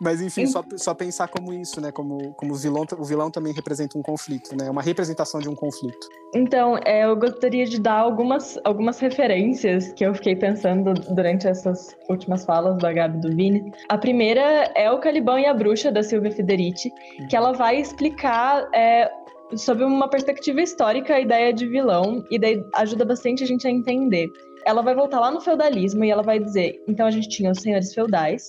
Mas 0.00 0.20
enfim, 0.20 0.46
só, 0.46 0.62
só 0.76 0.94
pensar 0.94 1.28
como 1.28 1.52
isso, 1.52 1.80
né? 1.80 1.90
Como, 1.90 2.32
como 2.34 2.52
o, 2.52 2.56
vilão, 2.56 2.86
o 2.98 3.04
vilão 3.04 3.30
também 3.30 3.52
representa 3.52 3.98
um 3.98 4.02
conflito, 4.02 4.56
né? 4.56 4.70
Uma 4.70 4.82
representação 4.82 5.40
de 5.40 5.48
um 5.48 5.54
conflito. 5.54 6.08
Então, 6.34 6.78
é, 6.84 7.04
eu 7.04 7.16
gostaria 7.16 7.64
de 7.64 7.80
dar 7.80 7.98
algumas, 7.98 8.58
algumas 8.64 8.98
referências 8.98 9.92
que 9.92 10.04
eu 10.04 10.14
fiquei 10.14 10.36
pensando 10.36 10.94
durante 11.14 11.46
essas 11.48 11.96
últimas 12.08 12.44
falas 12.44 12.78
da 12.78 12.92
Gabi 12.92 13.20
do 13.20 13.34
Vini. 13.34 13.72
A 13.88 13.96
primeira 13.96 14.70
é 14.76 14.90
o 14.90 14.98
Caliban 14.98 15.40
e 15.40 15.46
a 15.46 15.54
Bruxa, 15.54 15.90
da 15.90 16.02
Silvia 16.02 16.30
Federici, 16.30 16.90
que 17.28 17.36
ela 17.36 17.52
vai 17.52 17.80
explicar 17.80 18.68
é, 18.74 19.10
sobre 19.56 19.84
uma 19.84 20.08
perspectiva 20.08 20.60
histórica 20.60 21.14
a 21.14 21.20
ideia 21.20 21.52
de 21.52 21.66
vilão, 21.66 22.24
e 22.30 22.38
daí 22.38 22.62
ajuda 22.74 23.04
bastante 23.04 23.42
a 23.42 23.46
gente 23.46 23.66
a 23.66 23.70
entender. 23.70 24.30
Ela 24.66 24.82
vai 24.82 24.94
voltar 24.94 25.20
lá 25.20 25.30
no 25.30 25.40
feudalismo 25.40 26.04
e 26.04 26.10
ela 26.10 26.22
vai 26.22 26.38
dizer: 26.38 26.82
então 26.86 27.06
a 27.06 27.10
gente 27.10 27.28
tinha 27.28 27.50
os 27.50 27.60
senhores 27.60 27.94
feudais, 27.94 28.48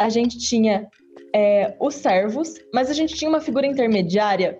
a 0.00 0.08
gente 0.08 0.38
tinha 0.38 0.88
é, 1.34 1.74
os 1.78 1.94
servos, 1.94 2.58
mas 2.72 2.90
a 2.90 2.94
gente 2.94 3.14
tinha 3.14 3.28
uma 3.28 3.40
figura 3.40 3.66
intermediária 3.66 4.58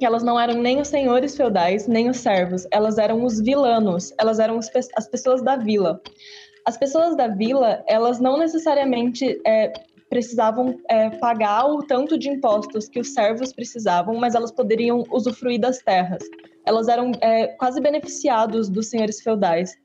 que 0.00 0.04
elas 0.04 0.24
não 0.24 0.38
eram 0.38 0.60
nem 0.60 0.80
os 0.80 0.88
senhores 0.88 1.36
feudais, 1.36 1.86
nem 1.86 2.10
os 2.10 2.16
servos, 2.16 2.66
elas 2.72 2.98
eram 2.98 3.24
os 3.24 3.40
vilanos, 3.40 4.12
elas 4.18 4.40
eram 4.40 4.58
as 4.58 5.08
pessoas 5.08 5.40
da 5.42 5.56
vila. 5.56 6.02
As 6.66 6.76
pessoas 6.76 7.16
da 7.16 7.28
vila, 7.28 7.84
elas 7.86 8.18
não 8.18 8.36
necessariamente 8.36 9.40
é, 9.46 9.72
precisavam 10.10 10.76
é, 10.88 11.10
pagar 11.10 11.66
o 11.66 11.78
tanto 11.86 12.18
de 12.18 12.28
impostos 12.28 12.88
que 12.88 12.98
os 12.98 13.14
servos 13.14 13.52
precisavam, 13.52 14.16
mas 14.16 14.34
elas 14.34 14.50
poderiam 14.50 15.04
usufruir 15.12 15.60
das 15.60 15.78
terras. 15.78 16.24
Elas 16.66 16.88
eram 16.88 17.12
é, 17.20 17.46
quase 17.48 17.80
beneficiados 17.80 18.68
dos 18.68 18.88
senhores 18.88 19.20
feudais. 19.20 19.76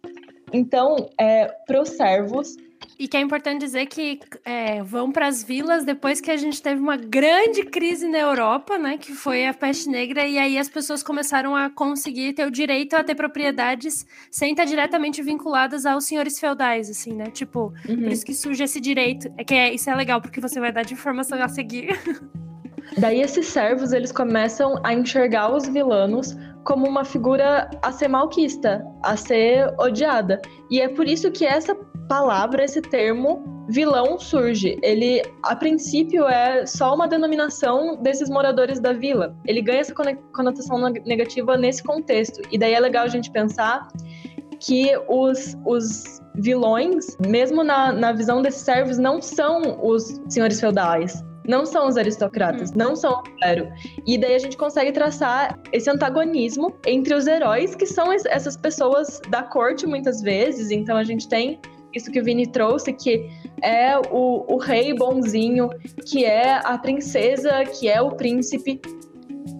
Então, 0.52 1.10
é, 1.20 1.46
para 1.68 1.80
os 1.80 1.90
servos, 1.90 2.56
e 3.00 3.08
que 3.08 3.16
é 3.16 3.22
importante 3.22 3.62
dizer 3.62 3.86
que 3.86 4.20
é, 4.44 4.84
vão 4.84 5.10
para 5.10 5.26
as 5.26 5.42
vilas 5.42 5.86
depois 5.86 6.20
que 6.20 6.30
a 6.30 6.36
gente 6.36 6.62
teve 6.62 6.82
uma 6.82 6.98
grande 6.98 7.64
crise 7.64 8.06
na 8.10 8.18
Europa, 8.18 8.78
né? 8.78 8.98
Que 8.98 9.14
foi 9.14 9.48
a 9.48 9.54
peste 9.54 9.88
negra, 9.88 10.28
e 10.28 10.38
aí 10.38 10.58
as 10.58 10.68
pessoas 10.68 11.02
começaram 11.02 11.56
a 11.56 11.70
conseguir 11.70 12.34
ter 12.34 12.46
o 12.46 12.52
direito 12.52 12.96
a 12.96 13.04
ter 13.04 13.16
propriedades 13.16 14.06
sem 14.30 14.52
estar 14.52 14.66
diretamente 14.66 15.24
vinculadas 15.24 15.86
aos 15.86 16.04
senhores 16.04 16.38
feudais, 16.38 16.90
assim, 16.90 17.14
né? 17.14 17.28
Tipo, 17.28 17.74
uhum. 17.88 18.02
por 18.04 18.12
isso 18.12 18.26
que 18.26 18.34
surge 18.34 18.66
esse 18.66 18.82
direito. 18.82 19.32
É 19.38 19.46
que 19.46 19.56
é, 19.56 19.74
isso 19.74 19.90
é 19.90 19.96
legal, 19.96 20.20
porque 20.22 20.42
você 20.42 20.60
vai 20.60 20.74
dar 20.74 20.84
de 20.84 20.94
informação 20.94 21.42
a 21.42 21.48
seguir. 21.48 21.98
Daí 22.98 23.22
esses 23.22 23.46
servos, 23.48 23.94
eles 23.94 24.12
começam 24.12 24.80
a 24.84 24.94
enxergar 24.94 25.56
os 25.56 25.68
vilanos 25.68 26.36
como 26.64 26.88
uma 26.88 27.04
figura 27.04 27.70
a 27.82 27.92
ser 27.92 28.08
malquista, 28.08 28.86
a 29.04 29.16
ser 29.16 29.74
odiada. 29.80 30.42
E 30.70 30.82
é 30.82 30.88
por 30.88 31.08
isso 31.08 31.32
que 31.32 31.46
essa 31.46 31.76
palavra, 32.08 32.64
esse 32.64 32.82
termo 32.82 33.66
vilão 33.70 34.20
surge. 34.20 34.78
Ele, 34.82 35.22
a 35.44 35.56
princípio, 35.56 36.28
é 36.28 36.66
só 36.66 36.96
uma 36.96 37.08
denominação 37.08 38.02
desses 38.02 38.30
moradores 38.30 38.80
da 38.80 38.94
vila. 38.94 39.36
Ele 39.46 39.62
ganha 39.62 39.80
essa 39.80 39.94
conotação 40.34 40.80
negativa 41.06 41.56
nesse 41.56 41.84
contexto. 41.84 42.42
E 42.52 42.58
daí 42.58 42.74
é 42.74 42.80
legal 42.80 43.06
a 43.06 43.10
gente 43.10 43.32
pensar 43.32 43.88
que 44.60 44.92
os, 45.08 45.56
os 45.66 46.20
vilões, 46.36 47.16
mesmo 47.28 47.64
na, 47.64 47.92
na 47.94 48.12
visão 48.12 48.42
desses 48.42 48.62
servos, 48.62 48.98
não 48.98 49.22
são 49.22 49.80
os 49.82 50.20
senhores 50.28 50.60
feudais 50.60 51.24
não 51.50 51.66
são 51.66 51.88
os 51.88 51.98
aristocratas, 51.98 52.70
hum. 52.70 52.74
não 52.78 52.96
são 52.96 53.12
o 53.14 53.24
clero. 53.24 53.68
E 54.06 54.18
daí 54.20 54.36
a 54.36 54.40
gente 54.40 54.56
consegue 54.56 54.92
traçar 54.92 55.60
esse 55.74 55.90
antagonismo 55.90 56.76
entre 56.86 57.16
os 57.16 57.26
heróis, 57.26 57.74
que 57.74 57.88
são 57.88 58.14
essas 58.14 58.56
pessoas 58.56 59.20
da 59.30 59.42
corte 59.42 59.88
muitas 59.88 60.22
vezes. 60.22 60.70
Então 60.70 60.96
a 60.96 61.04
gente 61.04 61.28
tem 61.28 61.60
isso 61.94 62.12
que 62.12 62.20
o 62.20 62.24
Vini 62.24 62.46
trouxe, 62.46 62.94
que 62.94 63.28
é 63.64 63.98
o, 64.12 64.46
o 64.48 64.58
rei 64.58 64.94
bonzinho, 64.94 65.70
que 66.06 66.24
é 66.24 66.62
a 66.64 66.78
princesa, 66.78 67.64
que 67.64 67.90
é 67.90 68.00
o 68.00 68.12
príncipe, 68.12 68.80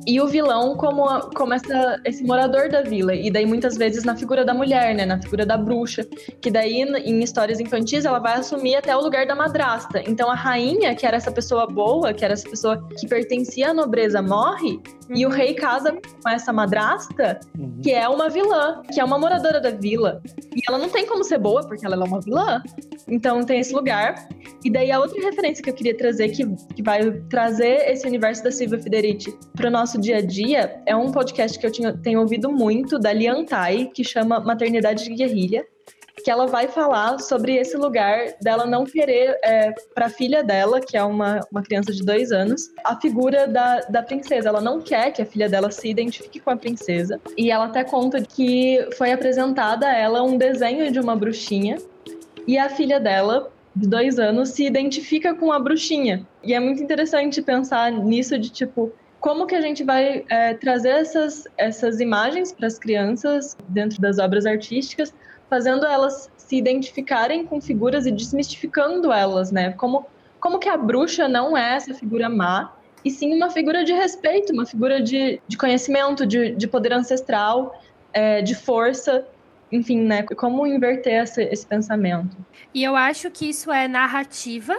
e 0.10 0.20
o 0.20 0.26
vilão 0.26 0.76
como, 0.76 1.08
como 1.36 1.54
essa, 1.54 2.02
esse 2.04 2.24
morador 2.24 2.68
da 2.68 2.82
vila. 2.82 3.14
E 3.14 3.30
daí, 3.30 3.46
muitas 3.46 3.78
vezes, 3.78 4.04
na 4.04 4.16
figura 4.16 4.44
da 4.44 4.56
mulher, 4.56 4.96
né? 4.96 5.06
Na 5.06 5.22
figura 5.22 5.46
da 5.46 5.56
bruxa. 5.56 6.04
Que 6.42 6.50
daí, 6.50 6.82
em 6.82 7.22
histórias 7.22 7.60
infantis, 7.60 8.06
ela 8.06 8.18
vai 8.18 8.34
assumir 8.34 8.76
até 8.76 8.98
o 8.98 9.02
lugar 9.02 9.28
da 9.28 9.36
madrasta. 9.36 10.02
Então, 10.08 10.32
a 10.32 10.34
rainha, 10.34 10.96
que 10.96 11.06
era 11.06 11.16
essa 11.16 11.32
pessoa 11.32 11.68
boa, 11.68 12.12
que 12.12 12.26
era 12.26 12.34
essa 12.34 12.50
pessoa 12.50 12.84
que 13.00 13.08
pertencia 13.08 13.70
à 13.70 13.74
nobreza, 13.74 14.20
morre. 14.20 14.80
Uhum. 15.10 15.16
E 15.16 15.26
o 15.28 15.30
rei 15.30 15.54
casa 15.54 15.92
com 15.92 16.30
essa 16.30 16.52
madrasta, 16.52 17.40
uhum. 17.56 17.80
que 17.84 17.92
é 17.92 18.10
uma 18.10 18.30
vilã, 18.30 18.82
que 18.92 19.00
é 19.00 19.04
uma 19.04 19.20
moradora 19.20 19.62
da 19.62 19.70
vila. 19.70 20.24
E 20.56 20.62
ela 20.68 20.80
não 20.80 20.90
tem 20.90 21.06
como 21.06 21.24
ser 21.24 21.38
boa, 21.38 21.62
porque 21.68 21.86
ela 21.86 21.96
é 21.96 22.00
uma 22.00 22.20
vilã. 22.20 22.64
Então 23.08 23.44
tem 23.44 23.60
esse 23.60 23.74
lugar. 23.74 24.28
E 24.64 24.72
daí 24.72 24.92
a 24.92 25.00
outra 25.00 25.22
referência 25.22 25.64
que 25.64 25.70
eu 25.70 25.74
queria 25.74 25.96
trazer, 25.96 26.30
que, 26.30 26.46
que 26.76 26.84
vai 26.84 27.12
trazer 27.30 27.90
esse 27.90 28.08
universo 28.08 28.44
da 28.44 28.52
Silvia 28.52 28.80
Federici 28.80 29.38
para 29.56 29.68
o 29.68 29.72
nosso 29.72 29.99
dia 30.00 30.18
a 30.18 30.22
dia, 30.22 30.82
é 30.86 30.96
um 30.96 31.12
podcast 31.12 31.58
que 31.60 31.66
eu 31.66 31.72
tinha, 31.72 31.94
tenho 31.94 32.20
ouvido 32.20 32.52
muito, 32.52 32.98
da 32.98 33.12
Lian 33.12 33.44
Tai, 33.46 33.92
que 33.94 34.04
chama 34.04 34.40
Maternidade 34.40 35.04
de 35.04 35.14
Guerrilha 35.14 35.66
que 36.20 36.30
ela 36.30 36.46
vai 36.48 36.68
falar 36.68 37.20
sobre 37.20 37.56
esse 37.56 37.78
lugar 37.78 38.34
dela 38.42 38.66
não 38.66 38.86
querer, 38.86 39.38
é, 39.44 39.74
para 39.94 40.08
a 40.08 40.10
filha 40.10 40.44
dela, 40.44 40.80
que 40.80 40.98
é 40.98 41.04
uma, 41.04 41.40
uma 41.52 41.62
criança 41.62 41.94
de 41.94 42.04
dois 42.04 42.32
anos, 42.32 42.70
a 42.84 43.00
figura 43.00 43.48
da, 43.48 43.80
da 43.82 44.04
princesa. 44.04 44.50
Ela 44.50 44.62
não 44.62 44.82
quer 44.82 45.12
que 45.12 45.22
a 45.22 45.26
filha 45.26 45.50
dela 45.50 45.72
se 45.72 45.90
identifique 45.90 46.40
com 46.40 46.50
a 46.50 46.58
princesa. 46.58 47.20
E 47.38 47.52
ela 47.52 47.66
até 47.66 47.84
conta 47.84 48.22
que 48.22 48.88
foi 48.98 49.12
apresentada 49.12 49.88
a 49.88 49.96
ela 49.96 50.24
um 50.24 50.38
desenho 50.38 50.92
de 50.92 51.00
uma 51.00 51.16
bruxinha 51.16 51.78
e 52.48 52.58
a 52.58 52.70
filha 52.70 53.00
dela, 53.00 53.52
de 53.76 53.88
dois 53.88 54.20
anos, 54.20 54.50
se 54.50 54.66
identifica 54.66 55.34
com 55.34 55.52
a 55.52 55.60
bruxinha. 55.60 56.26
E 56.44 56.54
é 56.54 56.60
muito 56.60 56.82
interessante 56.82 57.42
pensar 57.42 57.92
nisso 57.92 58.38
de 58.38 58.50
tipo 58.50 58.92
como 59.20 59.46
que 59.46 59.56
a 59.56 59.62
gente 59.62 59.84
vai 59.84 60.24
é, 60.30 60.54
trazer 60.54 60.90
essas, 60.90 61.46
essas 61.58 62.00
imagens 62.00 62.52
para 62.52 62.68
as 62.68 62.80
crianças 62.80 63.56
dentro 63.68 64.00
das 64.02 64.18
obras 64.18 64.46
artísticas, 64.46 65.14
fazendo 65.50 65.86
elas 65.86 66.32
se 66.38 66.56
identificarem 66.56 67.46
com 67.46 67.60
figuras 67.60 68.06
e 68.06 68.12
desmistificando 68.12 69.12
elas, 69.12 69.52
né? 69.52 69.74
Como, 69.74 70.06
como 70.40 70.58
que 70.58 70.70
a 70.70 70.78
bruxa 70.78 71.28
não 71.28 71.58
é 71.58 71.76
essa 71.76 71.94
figura 71.94 72.30
má, 72.30 72.74
e 73.04 73.12
sim 73.12 73.34
uma 73.34 73.50
figura 73.50 73.84
de 73.84 73.94
respeito, 73.94 74.54
uma 74.54 74.66
figura 74.66 75.02
de, 75.02 75.42
de 75.48 75.58
conhecimento, 75.58 76.26
de, 76.26 76.52
de 76.52 76.68
poder 76.68 76.94
ancestral, 76.94 77.82
é, 78.14 78.42
de 78.42 78.56
força, 78.56 79.26
enfim, 79.72 80.02
né? 80.02 80.24
Como 80.24 80.66
inverter 80.66 81.24
esse, 81.24 81.44
esse 81.44 81.66
pensamento. 81.66 82.36
E 82.74 82.84
eu 82.84 82.96
acho 82.96 83.30
que 83.32 83.50
isso 83.50 83.72
é 83.72 83.88
narrativa, 83.88 84.78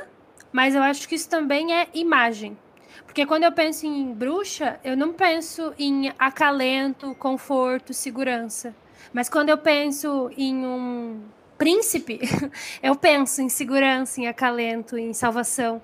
mas 0.52 0.74
eu 0.74 0.82
acho 0.82 1.08
que 1.08 1.14
isso 1.14 1.28
também 1.28 1.74
é 1.74 1.88
imagem. 1.94 2.56
Porque 3.04 3.26
quando 3.26 3.44
eu 3.44 3.52
penso 3.52 3.86
em 3.86 4.12
bruxa, 4.12 4.78
eu 4.84 4.96
não 4.96 5.12
penso 5.12 5.72
em 5.78 6.12
acalento, 6.18 7.14
conforto, 7.16 7.92
segurança. 7.92 8.74
Mas 9.12 9.28
quando 9.28 9.48
eu 9.48 9.58
penso 9.58 10.30
em 10.36 10.64
um 10.64 11.20
príncipe, 11.60 12.20
eu 12.82 12.96
penso 12.96 13.42
em 13.42 13.50
segurança, 13.50 14.20
em 14.20 14.26
acalento, 14.26 14.96
em 14.96 15.12
salvação. 15.12 15.82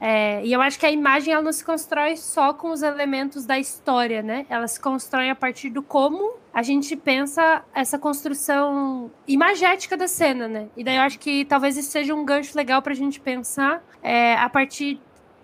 É, 0.00 0.42
e 0.44 0.52
eu 0.52 0.60
acho 0.62 0.78
que 0.78 0.86
a 0.86 0.90
imagem 0.90 1.34
ela 1.34 1.42
não 1.42 1.52
se 1.52 1.62
constrói 1.64 2.16
só 2.16 2.54
com 2.54 2.70
os 2.70 2.82
elementos 2.82 3.44
da 3.44 3.58
história, 3.58 4.22
né? 4.22 4.46
Ela 4.48 4.66
se 4.66 4.80
constrói 4.80 5.28
a 5.28 5.34
partir 5.34 5.68
do 5.68 5.82
como 5.82 6.36
a 6.54 6.62
gente 6.62 6.96
pensa 6.96 7.62
essa 7.74 7.98
construção 7.98 9.10
imagética 9.26 9.96
da 9.96 10.08
cena, 10.08 10.48
né? 10.48 10.68
E 10.76 10.82
daí 10.82 10.96
eu 10.96 11.02
acho 11.02 11.18
que 11.18 11.44
talvez 11.44 11.76
isso 11.76 11.90
seja 11.90 12.14
um 12.14 12.24
gancho 12.24 12.56
legal 12.56 12.80
para 12.80 12.92
a 12.92 12.96
gente 12.96 13.20
pensar 13.20 13.84
é, 14.02 14.34
a 14.34 14.48
partir 14.48 15.00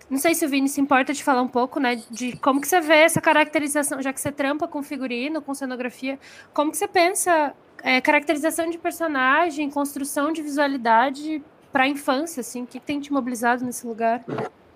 não 0.09 0.17
sei 0.17 0.35
se 0.35 0.45
o 0.45 0.49
Vini 0.49 0.69
se 0.69 0.79
importa 0.79 1.13
de 1.13 1.23
falar 1.23 1.41
um 1.41 1.47
pouco, 1.47 1.79
né, 1.79 2.01
de 2.11 2.37
como 2.37 2.61
que 2.61 2.67
você 2.67 2.79
vê 2.79 2.97
essa 2.97 3.19
caracterização, 3.19 4.01
já 4.01 4.13
que 4.13 4.21
você 4.21 4.31
trampa 4.31 4.67
com 4.67 4.83
figurino, 4.83 5.41
com 5.41 5.53
cenografia, 5.53 6.19
como 6.53 6.71
que 6.71 6.77
você 6.77 6.87
pensa 6.87 7.53
é, 7.83 7.99
caracterização 8.01 8.69
de 8.69 8.77
personagem, 8.77 9.69
construção 9.69 10.31
de 10.31 10.41
visualidade 10.41 11.41
para 11.71 11.83
a 11.83 11.87
infância, 11.87 12.41
assim, 12.41 12.63
o 12.63 12.67
que, 12.67 12.79
tem 12.79 12.99
te 12.99 13.11
mobilizado 13.11 13.65
nesse 13.65 13.85
lugar? 13.85 14.23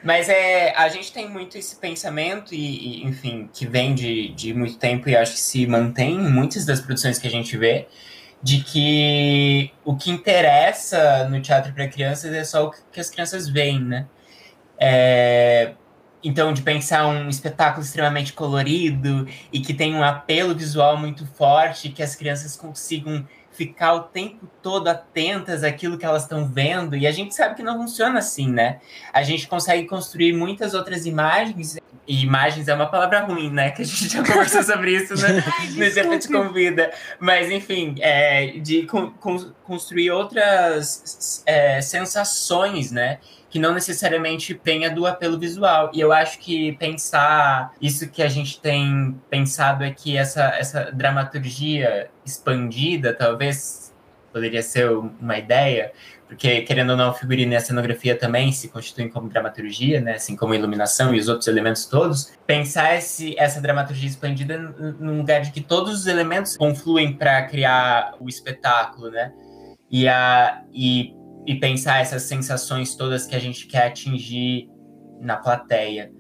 Mas 0.04 0.30
é, 0.30 0.74
a 0.76 0.88
gente 0.90 1.12
tem 1.12 1.30
muito 1.30 1.58
esse 1.58 1.76
pensamento, 1.76 2.54
e, 2.54 3.02
e, 3.02 3.04
enfim, 3.06 3.50
que 3.54 3.68
vem 3.68 3.94
de, 3.94 4.30
de 4.30 4.54
muito 4.54 4.78
tempo 4.78 5.10
e 5.10 5.16
acho 5.16 5.34
que 5.34 5.40
se 5.40 5.68
mantém 5.68 6.16
em 6.16 6.30
muitas 6.30 6.66
das 6.66 6.80
produções 6.80 7.20
que 7.20 7.28
a 7.28 7.32
gente 7.32 7.56
vê, 7.58 7.88
de 8.42 8.64
que 8.64 9.72
o 9.84 9.96
que 9.96 10.10
interessa 10.10 11.28
no 11.30 11.42
teatro 11.42 11.74
para 11.74 11.88
crianças 11.88 12.34
é 12.34 12.44
só 12.44 12.68
o 12.68 12.72
que 12.92 13.00
as 13.00 13.10
crianças 13.10 13.50
veem, 13.50 13.82
né? 13.82 14.08
É, 14.80 15.74
então, 16.24 16.52
de 16.54 16.62
pensar 16.62 17.08
um 17.08 17.30
espetáculo 17.30 17.84
extremamente 17.84 18.34
colorido 18.34 19.28
e 19.52 19.60
que 19.60 19.74
tem 19.74 19.96
um 19.96 20.04
apelo 20.04 20.54
visual 20.54 20.98
muito 20.98 21.26
forte, 21.26 21.90
que 21.90 22.04
as 22.04 22.16
crianças 22.16 22.56
consigam 22.56 23.26
ficar 23.52 23.94
o 23.94 24.00
tempo 24.04 24.50
todo 24.62 24.88
atentas 24.88 25.64
àquilo 25.64 25.98
que 25.98 26.06
elas 26.06 26.24
estão 26.24 26.48
vendo. 26.48 26.96
E 26.96 27.06
a 27.06 27.12
gente 27.12 27.36
sabe 27.36 27.56
que 27.56 27.64
não 27.64 27.78
funciona 27.78 28.20
assim, 28.20 28.50
né? 28.50 28.80
A 29.12 29.24
gente 29.24 29.48
consegue 29.48 29.86
construir 29.86 30.34
muitas 30.34 30.74
outras 30.74 31.06
imagens. 31.06 31.78
E 32.08 32.24
imagens 32.24 32.68
é 32.68 32.74
uma 32.74 32.88
palavra 32.88 33.20
ruim, 33.20 33.52
né? 33.52 33.72
Que 33.72 33.82
a 33.82 33.86
gente 33.86 34.10
já 34.10 34.24
conversou 34.26 34.64
sobre 34.64 34.96
isso 34.96 35.14
né? 35.16 35.44
no 35.76 35.84
exemplo 35.84 36.18
de 36.18 36.28
convida. 36.28 36.92
Mas, 37.20 37.52
enfim, 37.52 37.96
é, 38.00 38.60
de 38.60 38.84
con 38.84 39.12
construir 39.64 40.12
outras 40.12 41.44
é, 41.46 41.82
sensações, 41.82 42.92
né? 42.92 43.20
Que 43.50 43.60
não 43.60 43.74
necessariamente 43.74 44.60
venha 44.64 44.90
do 44.90 45.08
apelo 45.08 45.40
visual. 45.40 45.92
E 45.94 46.00
eu 46.00 46.12
acho 46.12 46.40
que 46.40 46.74
pensar 46.74 47.74
isso 47.82 48.10
que 48.10 48.22
a 48.22 48.28
gente 48.28 48.62
tem 48.62 49.20
pensado 49.30 49.84
é 49.84 49.92
que 49.92 50.16
essa, 50.16 50.44
essa 50.56 50.92
dramaturgia 50.92 52.10
expandida, 52.26 53.14
talvez 53.14 53.94
poderia 54.32 54.62
ser 54.62 54.92
uma 54.92 55.38
ideia, 55.38 55.92
porque 56.28 56.62
querendo 56.62 56.92
ou 56.92 56.98
não, 56.98 57.12
figurino 57.12 57.54
e 57.54 57.56
a 57.56 57.60
cenografia 57.60 58.16
também 58.16 58.52
se 58.52 58.68
constituem 58.68 59.10
como 59.10 59.28
dramaturgia, 59.28 60.00
né? 60.00 60.14
assim 60.14 60.36
como 60.36 60.54
iluminação 60.54 61.14
e 61.16 61.20
os 61.20 61.28
outros 61.28 61.48
elementos 61.48 61.86
todos. 61.88 62.32
Pensar 62.46 62.96
esse, 62.96 63.36
essa 63.40 63.60
dramaturgia 63.60 64.08
expandida 64.08 64.60
num 65.00 65.18
lugar 65.18 65.42
de 65.42 65.52
que 65.52 65.62
todos 65.62 66.02
os 66.02 66.06
elementos 66.06 66.56
confluem 66.56 67.14
para 67.14 67.42
criar 67.48 68.14
o 68.20 68.30
espetáculo, 68.30 69.10
né? 69.10 69.34
E, 69.90 70.08
a, 70.08 70.62
e 70.72 71.16
e 71.50 71.60
pensar 71.60 72.00
essas 72.00 72.22
sensações 72.22 72.94
todas 72.94 73.26
que 73.26 73.36
a 73.36 73.40
gente 73.40 73.66
quer 73.66 73.88
atingir 73.88 74.70
na 75.20 75.36
plateia. 75.36 76.12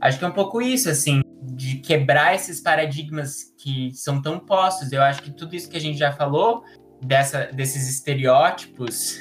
Acho 0.00 0.18
que 0.18 0.24
é 0.24 0.28
um 0.28 0.32
pouco 0.32 0.62
isso, 0.62 0.88
assim, 0.88 1.20
de 1.42 1.76
quebrar 1.76 2.34
esses 2.34 2.58
paradigmas 2.58 3.52
que 3.58 3.90
são 3.92 4.22
tão 4.22 4.38
postos. 4.38 4.90
Eu 4.90 5.02
acho 5.02 5.22
que 5.22 5.30
tudo 5.30 5.54
isso 5.54 5.68
que 5.68 5.76
a 5.76 5.80
gente 5.80 5.98
já 5.98 6.10
falou, 6.10 6.64
dessa, 7.02 7.50
desses 7.52 7.86
estereótipos, 7.86 9.18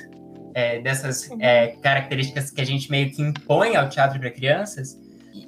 é, 0.54 0.80
dessas 0.80 1.30
é, 1.38 1.76
características 1.82 2.50
que 2.50 2.62
a 2.62 2.66
gente 2.66 2.90
meio 2.90 3.12
que 3.12 3.22
impõe 3.22 3.76
ao 3.76 3.90
teatro 3.90 4.22
para 4.22 4.32
crianças, 4.32 4.98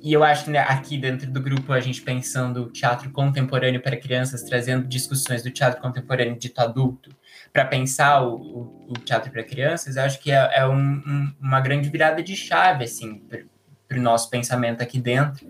e 0.04 0.12
eu 0.12 0.22
acho 0.22 0.44
que 0.44 0.52
né, 0.52 0.60
aqui 0.60 0.98
dentro 0.98 1.32
do 1.32 1.42
grupo 1.42 1.72
a 1.72 1.80
gente 1.80 2.02
pensando 2.02 2.70
teatro 2.72 3.10
contemporâneo 3.10 3.82
para 3.82 3.96
crianças, 3.96 4.44
trazendo 4.44 4.86
discussões 4.86 5.44
do 5.44 5.50
teatro 5.50 5.82
contemporâneo 5.82 6.38
dito 6.38 6.60
adulto, 6.60 7.10
para 7.52 7.66
pensar 7.66 8.22
o, 8.22 8.36
o, 8.36 8.86
o 8.90 8.94
teatro 8.94 9.32
para 9.32 9.44
crianças, 9.44 9.96
eu 9.96 10.04
acho 10.04 10.20
que 10.20 10.32
é, 10.32 10.50
é 10.54 10.68
um, 10.68 10.74
um, 10.76 11.34
uma 11.40 11.60
grande 11.60 11.90
virada 11.90 12.22
de 12.22 12.36
chave, 12.36 12.84
assim, 12.84 13.22
para 13.88 13.98
o 13.98 14.02
nosso 14.02 14.30
pensamento 14.30 14.82
aqui 14.82 15.00
dentro, 15.00 15.48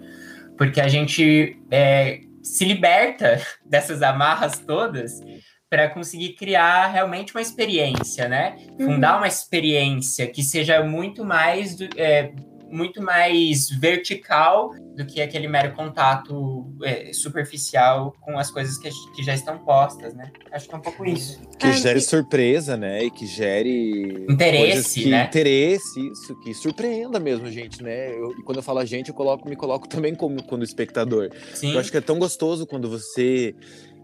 porque 0.58 0.80
a 0.80 0.88
gente 0.88 1.58
é, 1.70 2.22
se 2.42 2.66
liberta 2.66 3.42
dessas 3.66 4.02
amarras 4.02 4.60
todas 4.60 5.22
para 5.70 5.88
conseguir 5.88 6.34
criar 6.34 6.88
realmente 6.88 7.34
uma 7.36 7.42
experiência, 7.42 8.28
né? 8.28 8.58
Fundar 8.76 9.14
uhum. 9.14 9.18
uma 9.20 9.28
experiência 9.28 10.26
que 10.26 10.42
seja 10.42 10.84
muito 10.84 11.24
mais 11.24 11.76
do, 11.76 11.88
é, 11.96 12.32
muito 12.72 13.02
mais 13.02 13.70
vertical 13.70 14.74
do 14.96 15.06
que 15.06 15.22
aquele 15.22 15.48
mero 15.48 15.74
contato 15.74 16.74
é, 16.84 17.12
superficial 17.14 18.14
com 18.22 18.38
as 18.38 18.52
coisas 18.52 18.78
que, 18.78 18.90
que, 19.16 19.24
já 19.24 19.34
estão 19.34 19.58
postas, 19.60 20.14
né? 20.14 20.32
Acho 20.52 20.68
que 20.68 20.76
é 20.76 20.78
um 20.78 20.82
pouco 20.82 21.06
isso. 21.06 21.40
Que 21.58 21.72
gere 21.74 22.02
surpresa, 22.02 22.76
né? 22.76 23.04
E 23.04 23.12
que 23.12 23.26
gere 23.26 24.26
interesse, 24.30 25.04
que, 25.04 25.10
né? 25.10 25.26
Interesse, 25.26 26.00
isso 26.12 26.40
que 26.42 26.54
surpreenda 26.54 27.20
mesmo, 27.20 27.50
gente, 27.50 27.82
né? 27.82 28.12
Eu, 28.12 28.32
e 28.32 28.44
quando 28.44 28.58
eu 28.58 28.64
falo 28.64 28.80
a 28.80 28.86
gente, 28.86 29.10
eu 29.10 29.16
coloco, 29.16 29.48
me 29.48 29.56
coloco 29.56 29.88
também 29.88 30.14
como 30.14 30.44
quando 30.44 30.64
espectador. 30.64 31.30
Sim. 31.54 31.74
Eu 31.74 31.80
acho 31.80 31.92
que 31.92 31.98
é 31.98 32.02
tão 32.02 32.20
gostoso 32.20 32.68
quando 32.68 32.90
você 32.90 33.56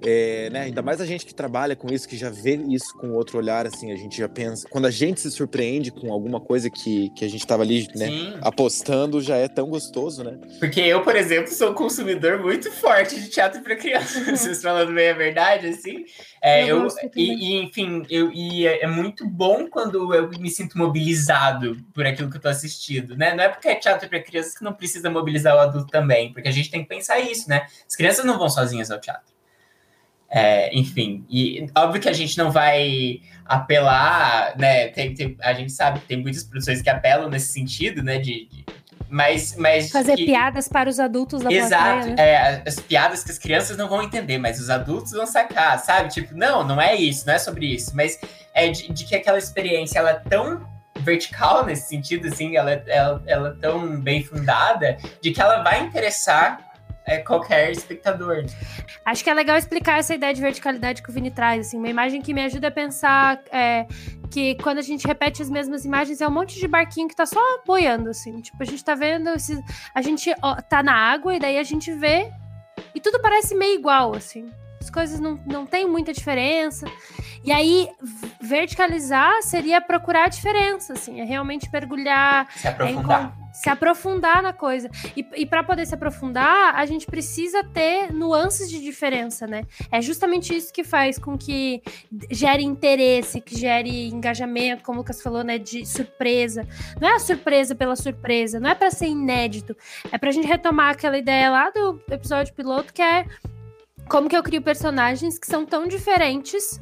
é, 0.04 0.50
né, 0.50 0.62
ainda 0.62 0.82
mais 0.82 1.00
a 1.02 1.06
gente 1.06 1.26
que 1.26 1.34
trabalha 1.34 1.76
com 1.76 1.92
isso, 1.92 2.08
que 2.08 2.18
já 2.18 2.30
vê 2.30 2.56
isso 2.56 2.94
com 2.98 3.12
outro 3.14 3.38
olhar, 3.38 3.66
assim, 3.66 3.92
a 3.92 3.96
gente 3.96 4.18
já 4.18 4.30
pensa. 4.30 4.68
Quando 4.70 4.86
a 4.86 4.92
gente 4.92 5.22
se 5.22 5.32
surpreende 5.32 5.92
com 5.92 6.12
alguma 6.12 6.40
coisa 6.40 6.70
que, 6.70 7.10
que 7.12 7.26
a 7.26 7.28
gente 7.28 7.42
estava 7.42 7.64
ali, 7.64 7.88
né, 7.96 8.38
apostando, 8.42 9.22
já 9.22 9.38
é 9.38 9.48
tão 9.48 9.70
gostoso, 9.70 10.24
né? 10.24 10.38
Porque 10.60 10.82
eu, 10.82 11.02
por 11.02 11.16
exemplo, 11.16 11.52
sou 11.52 11.72
um 11.72 11.74
consumidor 11.74 12.40
muito 12.40 12.72
forte 12.72 13.20
de 13.20 13.30
teatro 13.30 13.62
para 13.62 13.76
crianças, 13.76 14.26
vocês 14.40 14.62
falando 14.62 14.94
bem 14.94 15.10
a 15.10 15.14
verdade, 15.14 15.68
assim. 15.68 16.06
É, 16.42 16.64
eu, 16.64 16.84
eu 16.84 16.88
e, 17.16 17.54
e, 17.54 17.64
enfim, 17.64 18.04
eu, 18.10 18.32
e 18.32 18.68
é, 18.68 18.84
é, 18.84 18.88
muito 18.88 19.28
bom 19.28 19.68
quando 19.68 20.14
eu 20.14 20.30
me 20.30 20.50
sinto 20.50 20.78
mobilizado 20.78 21.78
por 21.94 22.06
aquilo 22.06 22.30
que 22.30 22.38
eu 22.38 22.42
tô 22.42 22.50
assistindo, 22.50 23.16
né? 23.16 23.34
Não 23.34 23.44
é 23.44 23.50
porque 23.50 23.68
é 23.68 23.76
teatro 23.76 24.08
para 24.08 24.22
crianças 24.22 24.58
que 24.58 24.64
não 24.64 24.74
precisa 24.74 25.10
mobilizar 25.10 25.56
o 25.56 25.60
adulto 25.60 25.88
também, 25.88 26.32
porque 26.32 26.48
a 26.48 26.52
gente 26.52 26.70
tem 26.70 26.84
que 26.84 26.90
pensar 26.90 27.20
isso, 27.20 27.50
né? 27.50 27.66
As 27.88 27.96
crianças 27.96 28.26
não 28.26 28.38
vão 28.38 28.50
sozinhas 28.50 28.92
ao 28.92 29.00
teatro. 29.00 29.35
É, 30.30 30.76
enfim, 30.78 31.24
e 31.30 31.68
óbvio 31.78 32.02
que 32.02 32.10
a 32.10 32.14
gente 32.14 32.38
não 32.38 32.52
vai 32.52 33.22
apelar, 33.46 34.58
né? 34.58 34.88
Tem, 34.88 35.14
tem, 35.14 35.38
a 35.42 35.54
gente 35.54 35.72
sabe 35.72 36.00
que 36.00 36.08
tem 36.08 36.18
muitas 36.22 36.44
produções 36.44 36.82
que 36.82 36.90
apelam 36.90 37.30
nesse 37.30 37.54
sentido, 37.54 38.04
né? 38.04 38.18
De, 38.18 38.48
de 38.50 38.66
Mas, 39.08 39.56
mas 39.56 39.92
Fazer 39.92 40.16
que... 40.16 40.26
piadas 40.26 40.68
para 40.68 40.90
os 40.90 41.00
adultos 41.00 41.42
da 41.44 41.52
Exato. 41.52 42.08
Plateia, 42.08 42.16
né? 42.16 42.16
é, 42.18 42.64
as 42.66 42.80
piadas 42.80 43.24
que 43.24 43.32
as 43.32 43.38
crianças 43.38 43.78
não 43.78 43.88
vão 43.88 44.02
entender, 44.02 44.38
mas 44.40 44.60
os 44.60 44.70
adultos 44.70 45.12
vão 45.12 45.28
sacar, 45.28 45.78
sabe? 45.80 46.10
Tipo, 46.10 46.36
não, 46.36 46.64
não 46.64 46.82
é 46.82 46.96
isso, 46.96 47.26
não 47.28 47.36
é 47.36 47.40
sobre 47.40 47.68
isso. 47.68 47.96
Mas 47.96 48.20
é 48.54 48.68
de, 48.70 48.92
de 48.92 49.06
que 49.06 49.16
aquela 49.16 49.38
experiência 49.38 50.00
ela 50.00 50.10
é 50.10 50.22
tão 50.28 50.68
vertical 51.00 51.66
nesse 51.66 51.88
sentido, 51.88 52.28
assim, 52.28 52.56
ela, 52.58 52.72
ela, 52.72 53.24
ela 53.28 53.50
é 53.50 53.62
tão 53.62 54.00
bem 54.02 54.24
fundada, 54.24 54.98
de 55.22 55.32
que 55.32 55.40
ela 55.40 55.62
vai 55.62 55.84
interessar 55.84 56.60
é, 57.06 57.20
qualquer 57.20 57.72
espectador. 57.72 58.46
Acho 59.06 59.24
que 59.24 59.30
é 59.30 59.34
legal 59.34 59.58
explicar 59.58 60.00
essa 60.00 60.16
ideia 60.16 60.34
de 60.34 60.42
verticalidade 60.42 61.04
que 61.04 61.10
o 61.10 61.14
Vini 61.14 61.32
traz, 61.32 61.68
assim, 61.68 61.78
uma 61.78 61.90
imagem 61.90 62.22
que 62.22 62.34
me 62.34 62.44
ajuda 62.44 62.68
a 62.70 62.72
pensar 62.72 63.42
é, 63.52 63.86
que 64.32 64.56
quando 64.56 64.80
a 64.80 64.82
gente 64.82 65.08
repete 65.08 65.42
as 65.42 65.50
mesmas 65.50 65.86
imagens 65.86 66.22
é 66.22 66.28
um 66.28 66.32
monte 66.32 66.60
de 66.60 66.68
barquinho 66.68 67.08
que 67.08 67.16
tá 67.16 67.26
só 67.26 67.40
boiando, 67.66 68.10
assim, 68.10 68.42
tipo, 68.42 68.58
a 68.62 68.66
gente 68.66 68.84
tá 68.84 68.96
vendo, 68.96 69.30
a 69.94 70.02
gente 70.02 70.34
ó, 70.42 70.56
tá 70.56 70.82
na 70.82 70.96
água 70.96 71.36
e 71.36 71.40
daí 71.40 71.58
a 71.58 71.64
gente 71.64 71.94
vê 71.94 72.32
e 72.94 73.00
tudo 73.00 73.20
parece 73.20 73.56
meio 73.56 73.78
igual, 73.78 74.16
assim, 74.16 74.50
as 74.82 74.90
coisas 74.90 75.20
não, 75.20 75.40
não 75.46 75.66
tem 75.66 75.88
muita 75.88 76.14
diferença. 76.14 76.86
E 77.46 77.52
aí, 77.52 77.88
verticalizar 78.42 79.44
seria 79.44 79.80
procurar 79.80 80.26
a 80.26 80.30
diferença, 80.30 80.94
assim, 80.94 81.22
é 81.22 81.24
realmente 81.24 81.70
mergulhar. 81.72 82.48
Se 82.58 82.68
aprofundar. 82.68 83.38
É, 83.40 83.46
se 83.54 83.70
aprofundar 83.70 84.42
na 84.42 84.52
coisa. 84.52 84.90
E, 85.16 85.24
e 85.36 85.46
para 85.46 85.64
poder 85.64 85.86
se 85.86 85.94
aprofundar, 85.94 86.74
a 86.76 86.86
gente 86.88 87.06
precisa 87.06 87.64
ter 87.64 88.12
nuances 88.12 88.68
de 88.68 88.82
diferença, 88.82 89.46
né? 89.46 89.64
É 89.92 90.02
justamente 90.02 90.56
isso 90.56 90.74
que 90.74 90.84
faz 90.84 91.20
com 91.20 91.38
que 91.38 91.84
gere 92.32 92.64
interesse, 92.64 93.40
que 93.40 93.56
gere 93.56 94.08
engajamento, 94.10 94.84
como 94.84 94.98
o 94.98 95.02
Lucas 95.02 95.22
falou, 95.22 95.44
né? 95.44 95.60
De 95.60 95.86
surpresa. 95.86 96.68
Não 97.00 97.08
é 97.08 97.14
a 97.14 97.20
surpresa 97.20 97.76
pela 97.76 97.96
surpresa, 97.96 98.60
não 98.60 98.72
é 98.72 98.76
para 98.76 98.90
ser 98.90 99.08
inédito. 99.08 99.78
É 100.12 100.18
pra 100.18 100.32
gente 100.32 100.48
retomar 100.48 100.94
aquela 100.94 101.18
ideia 101.18 101.52
lá 101.52 101.70
do 101.70 102.02
episódio 102.10 102.56
piloto 102.56 102.92
que 102.92 103.04
é 103.04 103.28
como 104.10 104.28
que 104.28 104.36
eu 104.36 104.44
crio 104.44 104.62
personagens 104.62 105.38
que 105.38 105.48
são 105.48 105.64
tão 105.64 105.88
diferentes 105.88 106.80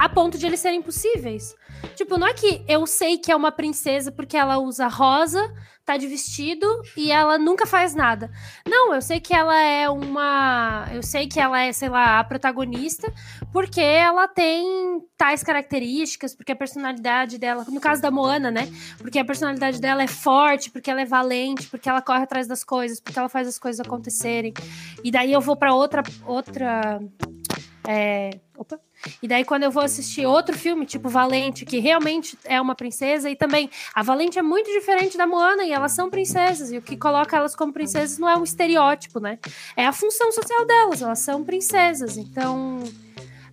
a 0.00 0.08
ponto 0.08 0.38
de 0.38 0.46
eles 0.46 0.60
serem 0.60 0.80
possíveis. 0.80 1.54
Tipo, 1.94 2.16
não 2.16 2.26
é 2.26 2.32
que 2.32 2.64
eu 2.66 2.86
sei 2.86 3.18
que 3.18 3.30
é 3.30 3.36
uma 3.36 3.52
princesa 3.52 4.10
porque 4.10 4.34
ela 4.34 4.56
usa 4.56 4.88
rosa, 4.88 5.52
tá 5.84 5.98
de 5.98 6.06
vestido 6.06 6.66
e 6.96 7.12
ela 7.12 7.36
nunca 7.36 7.66
faz 7.66 7.94
nada. 7.94 8.30
Não, 8.66 8.94
eu 8.94 9.02
sei 9.02 9.20
que 9.20 9.34
ela 9.34 9.54
é 9.60 9.90
uma. 9.90 10.88
Eu 10.90 11.02
sei 11.02 11.28
que 11.28 11.38
ela 11.38 11.60
é, 11.60 11.70
sei 11.70 11.90
lá, 11.90 12.18
a 12.18 12.24
protagonista, 12.24 13.12
porque 13.52 13.82
ela 13.82 14.26
tem 14.26 15.02
tais 15.18 15.42
características, 15.42 16.34
porque 16.34 16.52
a 16.52 16.56
personalidade 16.56 17.36
dela. 17.36 17.66
No 17.68 17.78
caso 17.78 18.00
da 18.00 18.10
Moana, 18.10 18.50
né? 18.50 18.72
Porque 18.96 19.18
a 19.18 19.24
personalidade 19.24 19.82
dela 19.82 20.02
é 20.02 20.08
forte, 20.08 20.70
porque 20.70 20.90
ela 20.90 21.02
é 21.02 21.06
valente, 21.06 21.68
porque 21.68 21.90
ela 21.90 22.00
corre 22.00 22.22
atrás 22.22 22.46
das 22.46 22.64
coisas, 22.64 23.00
porque 23.00 23.18
ela 23.18 23.28
faz 23.28 23.46
as 23.46 23.58
coisas 23.58 23.80
acontecerem. 23.80 24.54
E 25.04 25.10
daí 25.10 25.30
eu 25.30 25.42
vou 25.42 25.56
para 25.56 25.74
outra. 25.74 26.02
outra 26.26 26.98
é... 27.86 28.40
Opa! 28.56 28.80
E 29.22 29.28
daí, 29.28 29.44
quando 29.44 29.64
eu 29.64 29.70
vou 29.70 29.82
assistir 29.82 30.26
outro 30.26 30.56
filme, 30.56 30.84
tipo 30.86 31.08
Valente, 31.08 31.64
que 31.64 31.78
realmente 31.78 32.38
é 32.44 32.60
uma 32.60 32.74
princesa, 32.74 33.30
e 33.30 33.36
também 33.36 33.70
a 33.94 34.02
Valente 34.02 34.38
é 34.38 34.42
muito 34.42 34.70
diferente 34.70 35.16
da 35.16 35.26
Moana, 35.26 35.64
e 35.64 35.72
elas 35.72 35.92
são 35.92 36.10
princesas, 36.10 36.70
e 36.70 36.78
o 36.78 36.82
que 36.82 36.96
coloca 36.96 37.36
elas 37.36 37.54
como 37.56 37.72
princesas 37.72 38.18
não 38.18 38.28
é 38.28 38.36
um 38.36 38.44
estereótipo, 38.44 39.20
né? 39.20 39.38
É 39.76 39.86
a 39.86 39.92
função 39.92 40.30
social 40.32 40.66
delas, 40.66 41.02
elas 41.02 41.18
são 41.20 41.44
princesas. 41.44 42.16
Então, 42.16 42.82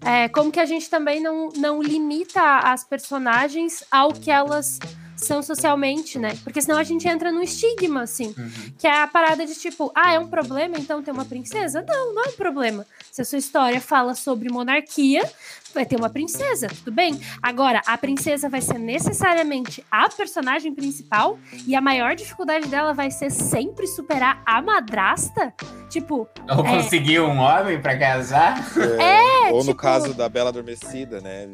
é, 0.01 0.27
como 0.29 0.51
que 0.51 0.59
a 0.59 0.65
gente 0.65 0.89
também 0.89 1.21
não, 1.21 1.49
não 1.55 1.81
limita 1.81 2.41
as 2.59 2.83
personagens 2.83 3.83
ao 3.91 4.13
que 4.13 4.31
elas 4.31 4.79
são 5.17 5.41
socialmente, 5.41 6.19
né? 6.19 6.37
Porque 6.43 6.61
senão 6.61 6.77
a 6.77 6.83
gente 6.83 7.07
entra 7.07 7.31
no 7.31 7.41
estigma, 7.41 8.03
assim. 8.03 8.33
Uhum. 8.37 8.71
Que 8.77 8.87
é 8.87 9.01
a 9.01 9.07
parada 9.07 9.45
de 9.45 9.55
tipo, 9.55 9.91
ah, 9.95 10.13
é 10.13 10.19
um 10.19 10.27
problema 10.27 10.77
então 10.77 11.01
ter 11.01 11.11
uma 11.11 11.25
princesa? 11.25 11.83
Não, 11.87 12.13
não 12.13 12.23
é 12.23 12.27
um 12.29 12.33
problema. 12.33 12.85
Se 13.11 13.21
a 13.21 13.25
sua 13.25 13.39
história 13.39 13.81
fala 13.81 14.13
sobre 14.13 14.49
monarquia, 14.49 15.29
vai 15.73 15.85
ter 15.85 15.95
uma 15.95 16.09
princesa, 16.09 16.67
tudo 16.67 16.91
bem. 16.91 17.19
Agora, 17.41 17.81
a 17.85 17.97
princesa 17.97 18.49
vai 18.49 18.61
ser 18.61 18.77
necessariamente 18.77 19.83
a 19.91 20.09
personagem 20.09 20.73
principal 20.73 21.37
e 21.65 21.75
a 21.75 21.81
maior 21.81 22.15
dificuldade 22.15 22.67
dela 22.67 22.93
vai 22.93 23.11
ser 23.11 23.29
sempre 23.29 23.87
superar 23.87 24.41
a 24.45 24.61
madrasta? 24.61 25.53
Tipo. 25.89 26.27
Ou 26.49 26.65
é... 26.65 26.77
conseguir 26.77 27.19
um 27.21 27.37
homem 27.39 27.81
para 27.81 27.97
casar? 27.97 28.57
É, 28.99 29.47
é, 29.47 29.51
ou 29.51 29.59
tipo... 29.61 29.71
no 29.71 29.75
caso 29.75 30.13
da 30.13 30.27
Bela 30.27 30.49
Adormecida, 30.49 31.21
né? 31.21 31.49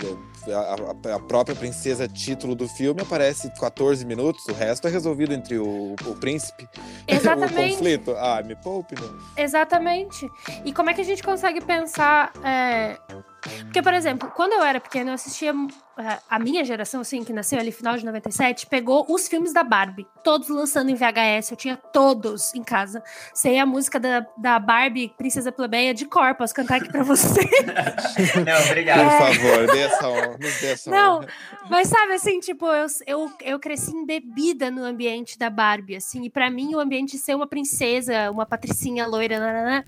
A, 0.48 1.12
a, 1.12 1.16
a, 1.16 1.20
própria 1.20 1.56
princesa 1.56 2.08
título 2.08 2.56
do 2.56 2.68
filme 2.68 3.02
aparece 3.02 3.50
14 3.60 4.06
minutos, 4.06 4.46
o 4.48 4.54
resto 4.54 4.88
é 4.88 4.92
resolvido 4.92 5.34
entre 5.34 5.58
o, 5.58 5.96
o 6.06 6.16
príncipe. 6.16 6.68
Exatamente. 7.08 7.54
o 7.54 7.78
conflito. 7.78 8.12
Ah, 8.18 8.42
me 8.44 8.56
poupe, 8.56 8.96
não. 9.00 9.18
Exatamente. 9.38 10.28
E 10.66 10.74
como 10.74 10.90
é 10.90 10.94
que 10.94 11.02
a 11.02 11.06
gente 11.06 11.24
consegue 11.24 11.62
pensar. 11.62 12.32
É 12.44 12.98
porque, 13.66 13.82
por 13.82 13.94
exemplo, 13.94 14.32
quando 14.36 14.54
eu 14.54 14.64
era 14.64 14.80
pequena, 14.80 15.12
eu 15.12 15.16
assistia. 15.16 15.54
Eh, 15.98 16.20
a 16.30 16.40
minha 16.40 16.64
geração, 16.64 17.02
assim, 17.02 17.24
que 17.24 17.32
nasceu 17.34 17.60
ali 17.60 17.72
final 17.72 17.96
de 17.98 18.06
97, 18.06 18.66
pegou 18.68 19.06
os 19.10 19.28
filmes 19.28 19.54
da 19.54 19.64
Barbie, 19.64 20.08
todos 20.24 20.50
lançando 20.50 20.90
em 20.90 20.96
VHS. 20.96 21.52
Eu 21.52 21.58
tinha 21.58 21.76
todos 21.78 22.54
em 22.56 22.64
casa. 22.64 23.04
Sei 23.34 23.60
a 23.60 23.66
música 23.66 24.00
da, 24.00 24.26
da 24.38 24.58
Barbie, 24.60 25.14
Princesa 25.18 25.52
Plebeia, 25.52 25.94
de 25.94 26.06
cor. 26.06 26.34
Posso 26.36 26.54
cantar 26.54 26.78
aqui 26.78 26.90
pra 26.90 27.04
você? 27.04 27.42
Não, 28.46 28.66
obrigado. 28.66 29.00
É... 29.00 29.04
Por 29.04 29.36
favor, 29.36 29.68
dê 29.72 29.80
essa 29.82 30.10
honra. 30.10 30.38
Dê 30.38 30.68
essa 30.68 30.90
Não, 30.90 31.18
honra. 31.18 31.28
mas 31.70 31.88
sabe, 31.90 32.14
assim, 32.14 32.40
tipo, 32.40 32.66
eu, 32.66 32.88
eu, 33.06 33.32
eu 33.42 33.60
cresci 33.60 33.92
embebida 33.96 34.72
no 34.72 34.84
ambiente 34.84 35.38
da 35.38 35.50
Barbie, 35.50 35.98
assim. 35.98 36.24
E 36.24 36.30
para 36.30 36.50
mim, 36.50 36.74
o 36.76 36.80
ambiente 36.80 37.12
de 37.14 37.20
ser 37.20 37.36
uma 37.36 37.48
princesa, 37.48 38.32
uma 38.32 38.46
patricinha 38.46 39.06
loira, 39.06 39.38
nanana, 39.38 39.86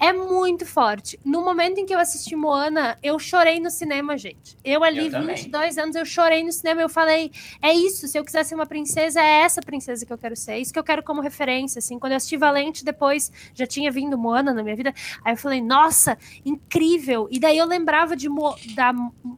é 0.00 0.12
muito 0.12 0.64
forte. 0.64 1.18
No 1.24 1.42
momento 1.42 1.78
em 1.78 1.86
que 1.86 1.94
eu 1.94 1.98
assisti 1.98 2.36
Moana, 2.36 2.98
eu 3.02 3.18
chorei 3.18 3.58
no 3.58 3.70
cinema, 3.70 4.16
gente. 4.16 4.56
Eu 4.64 4.84
ali, 4.84 5.12
eu 5.12 5.26
22 5.26 5.78
anos, 5.78 5.96
eu 5.96 6.04
chorei 6.04 6.44
no 6.44 6.52
cinema. 6.52 6.80
Eu 6.80 6.88
falei, 6.88 7.30
é 7.60 7.72
isso. 7.72 8.06
Se 8.06 8.18
eu 8.18 8.24
quiser 8.24 8.44
ser 8.44 8.54
uma 8.54 8.66
princesa, 8.66 9.20
é 9.20 9.42
essa 9.42 9.60
princesa 9.60 10.06
que 10.06 10.12
eu 10.12 10.18
quero 10.18 10.36
ser. 10.36 10.52
É 10.52 10.60
isso 10.60 10.72
que 10.72 10.78
eu 10.78 10.84
quero 10.84 11.02
como 11.02 11.20
referência, 11.20 11.78
assim. 11.80 11.98
Quando 11.98 12.12
eu 12.12 12.16
assisti 12.16 12.36
Valente, 12.36 12.84
depois 12.84 13.32
já 13.54 13.66
tinha 13.66 13.90
vindo 13.90 14.16
Moana 14.16 14.54
na 14.54 14.62
minha 14.62 14.76
vida. 14.76 14.94
Aí 15.24 15.32
eu 15.32 15.36
falei, 15.36 15.60
nossa, 15.60 16.16
incrível. 16.44 17.28
E 17.30 17.40
daí 17.40 17.58
eu 17.58 17.66
lembrava 17.66 18.14
de 18.14 18.28
da 18.74 18.92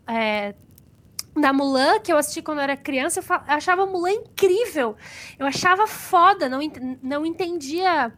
é, 0.06 0.54
da 1.34 1.52
Mulan, 1.52 2.00
que 2.00 2.12
eu 2.12 2.16
assisti 2.16 2.42
quando 2.42 2.58
eu 2.58 2.64
era 2.64 2.76
criança, 2.76 3.20
eu 3.20 3.24
achava 3.46 3.86
Mulan 3.86 4.12
incrível. 4.12 4.96
Eu 5.38 5.46
achava 5.46 5.86
foda, 5.86 6.48
não, 6.48 6.60
não 7.02 7.24
entendia 7.24 8.12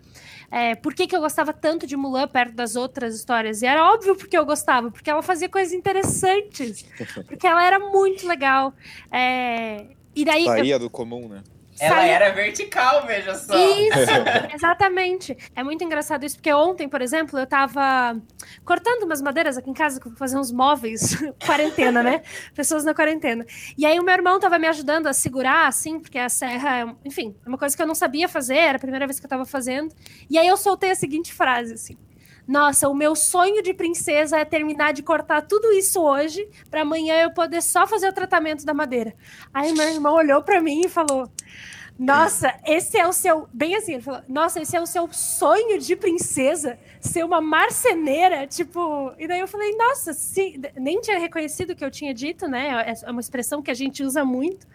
é, 0.53 0.75
por 0.75 0.93
que, 0.93 1.07
que 1.07 1.17
eu 1.17 1.21
gostava 1.21 1.51
tanto 1.51 1.87
de 1.87 1.97
Mulan 1.97 2.29
perto 2.29 2.55
das 2.55 2.77
outras 2.77 3.17
histórias. 3.17 3.63
E 3.63 3.67
era 3.67 3.91
óbvio 3.91 4.15
porque 4.15 4.37
eu 4.37 4.45
gostava, 4.45 4.91
porque 4.91 5.09
ela 5.09 5.23
fazia 5.23 5.49
coisas 5.49 5.73
interessantes, 5.73 6.85
porque 7.27 7.47
ela 7.47 7.65
era 7.65 7.79
muito 7.79 8.29
legal. 8.29 8.75
É, 9.11 9.87
e 10.15 10.27
daí. 10.27 10.45
Saía 10.45 10.75
eu... 10.75 10.79
do 10.79 10.91
comum, 10.91 11.27
né? 11.27 11.43
Ela 11.87 12.07
era 12.07 12.31
vertical, 12.33 13.07
veja 13.07 13.35
só. 13.35 13.55
Isso, 13.55 14.11
exatamente. 14.55 15.37
É 15.55 15.63
muito 15.63 15.83
engraçado 15.83 16.25
isso, 16.25 16.37
porque 16.37 16.53
ontem, 16.53 16.89
por 16.89 17.03
exemplo, 17.03 17.39
eu 17.39 17.47
tava 17.47 18.17
cortando 18.65 19.03
umas 19.05 19.21
madeiras 19.21 19.57
aqui 19.57 19.71
em 19.71 19.75
casa, 19.75 20.01
para 20.01 20.11
fazer 20.13 20.39
uns 20.39 20.53
móveis, 20.53 21.17
quarentena, 21.45 22.03
né? 22.03 22.23
Pessoas 22.55 22.85
na 22.85 22.95
quarentena. 22.95 23.45
E 23.77 23.85
aí 23.85 23.99
o 23.99 24.05
meu 24.05 24.15
irmão 24.15 24.39
tava 24.39 24.59
me 24.59 24.67
ajudando 24.69 25.07
a 25.07 25.13
segurar, 25.13 25.67
assim, 25.67 25.99
porque 25.99 26.19
a 26.19 26.29
serra, 26.29 26.95
enfim, 27.05 27.35
é 27.45 27.49
uma 27.49 27.59
coisa 27.59 27.77
que 27.77 27.83
eu 27.83 27.87
não 27.87 27.95
sabia 27.95 28.29
fazer, 28.29 28.57
era 28.57 28.77
a 28.77 28.81
primeira 28.81 29.07
vez 29.07 29.19
que 29.19 29.27
eu 29.27 29.31
tava 29.31 29.45
fazendo. 29.45 29.95
E 30.31 30.39
aí 30.39 30.47
eu 30.47 30.57
soltei 30.57 30.91
a 30.91 30.95
seguinte 30.95 31.33
frase, 31.33 31.75
assim. 31.75 31.97
Nossa, 32.47 32.89
o 32.89 32.95
meu 32.95 33.15
sonho 33.15 33.63
de 33.63 33.73
princesa 33.73 34.39
é 34.39 34.45
terminar 34.45 34.93
de 34.93 35.03
cortar 35.03 35.43
tudo 35.43 35.73
isso 35.73 36.03
hoje, 36.03 36.49
para 36.71 36.83
amanhã 36.83 37.23
eu 37.23 37.31
poder 37.31 37.63
só 37.63 37.87
fazer 37.87 38.09
o 38.09 38.13
tratamento 38.13 38.65
da 38.65 38.75
madeira. 38.75 39.15
Aí 39.55 39.73
meu 39.73 39.89
irmão 39.89 40.15
olhou 40.15 40.43
para 40.43 40.61
mim 40.61 40.83
e 40.85 40.89
falou: 40.89 41.31
Nossa, 41.99 42.53
esse 42.67 42.99
é 42.99 43.07
o 43.07 43.13
seu. 43.13 43.49
Bem 43.53 43.77
assim, 43.77 43.95
ele 43.95 44.03
falou: 44.03 44.23
Nossa, 44.29 44.61
esse 44.61 44.77
é 44.77 44.81
o 44.81 44.87
seu 44.87 45.09
sonho 45.13 45.79
de 45.79 45.95
princesa, 45.95 46.79
ser 47.01 47.25
uma 47.25 47.41
marceneira, 47.41 48.47
tipo. 48.47 49.13
E 49.19 49.29
daí 49.29 49.41
eu 49.41 49.49
falei: 49.49 49.77
Nossa, 49.77 50.13
sim, 50.13 50.61
nem 50.77 51.01
tinha 51.01 51.19
reconhecido 51.19 51.71
o 51.71 51.77
que 51.77 51.85
eu 51.85 51.91
tinha 51.91 52.13
dito, 52.13 52.49
né? 52.49 52.93
É 53.05 53.11
uma 53.11 53.21
expressão 53.21 53.63
que 53.63 53.71
a 53.71 53.75
gente 53.75 54.03
usa 54.03 54.25
muito. 54.25 54.67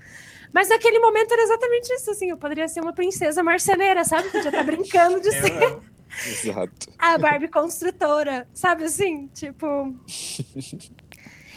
Mas 0.54 0.70
naquele 0.70 1.00
momento 1.00 1.34
era 1.34 1.44
exatamente 1.44 1.94
isso, 1.94 2.10
assim. 2.12 2.30
Eu 2.30 2.38
poderia 2.38 2.68
ser 2.70 2.80
uma 2.80 2.94
princesa 2.94 3.44
marceneira, 3.44 4.06
sabe? 4.06 4.30
Podia 4.30 4.50
estar 4.50 4.64
brincando 4.64 5.20
de 5.20 5.32
ser. 5.32 5.97
Exato. 6.26 6.92
A 6.98 7.18
Barbie 7.18 7.48
construtora, 7.48 8.48
sabe 8.54 8.86
assim? 8.86 9.28
Tipo. 9.28 9.94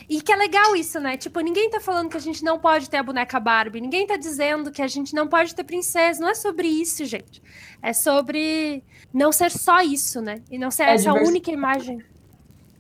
E 0.08 0.20
que 0.20 0.32
é 0.32 0.36
legal 0.36 0.74
isso, 0.74 0.98
né? 0.98 1.16
Tipo, 1.16 1.38
ninguém 1.38 1.70
tá 1.70 1.78
falando 1.78 2.10
que 2.10 2.16
a 2.16 2.20
gente 2.20 2.42
não 2.42 2.58
pode 2.58 2.90
ter 2.90 2.96
a 2.96 3.02
boneca 3.02 3.38
Barbie, 3.38 3.80
ninguém 3.80 4.08
tá 4.08 4.16
dizendo 4.16 4.72
que 4.72 4.82
a 4.82 4.88
gente 4.88 5.14
não 5.14 5.28
pode 5.28 5.54
ter 5.54 5.62
princesa. 5.62 6.20
Não 6.20 6.28
é 6.28 6.34
sobre 6.34 6.66
isso, 6.66 7.04
gente. 7.04 7.40
É 7.80 7.92
sobre 7.92 8.82
não 9.14 9.30
ser 9.30 9.52
só 9.52 9.80
isso, 9.80 10.20
né? 10.20 10.42
E 10.50 10.58
não 10.58 10.68
ser 10.68 10.82
é 10.82 10.94
essa 10.94 11.12
única 11.12 11.52
imagem. 11.52 12.02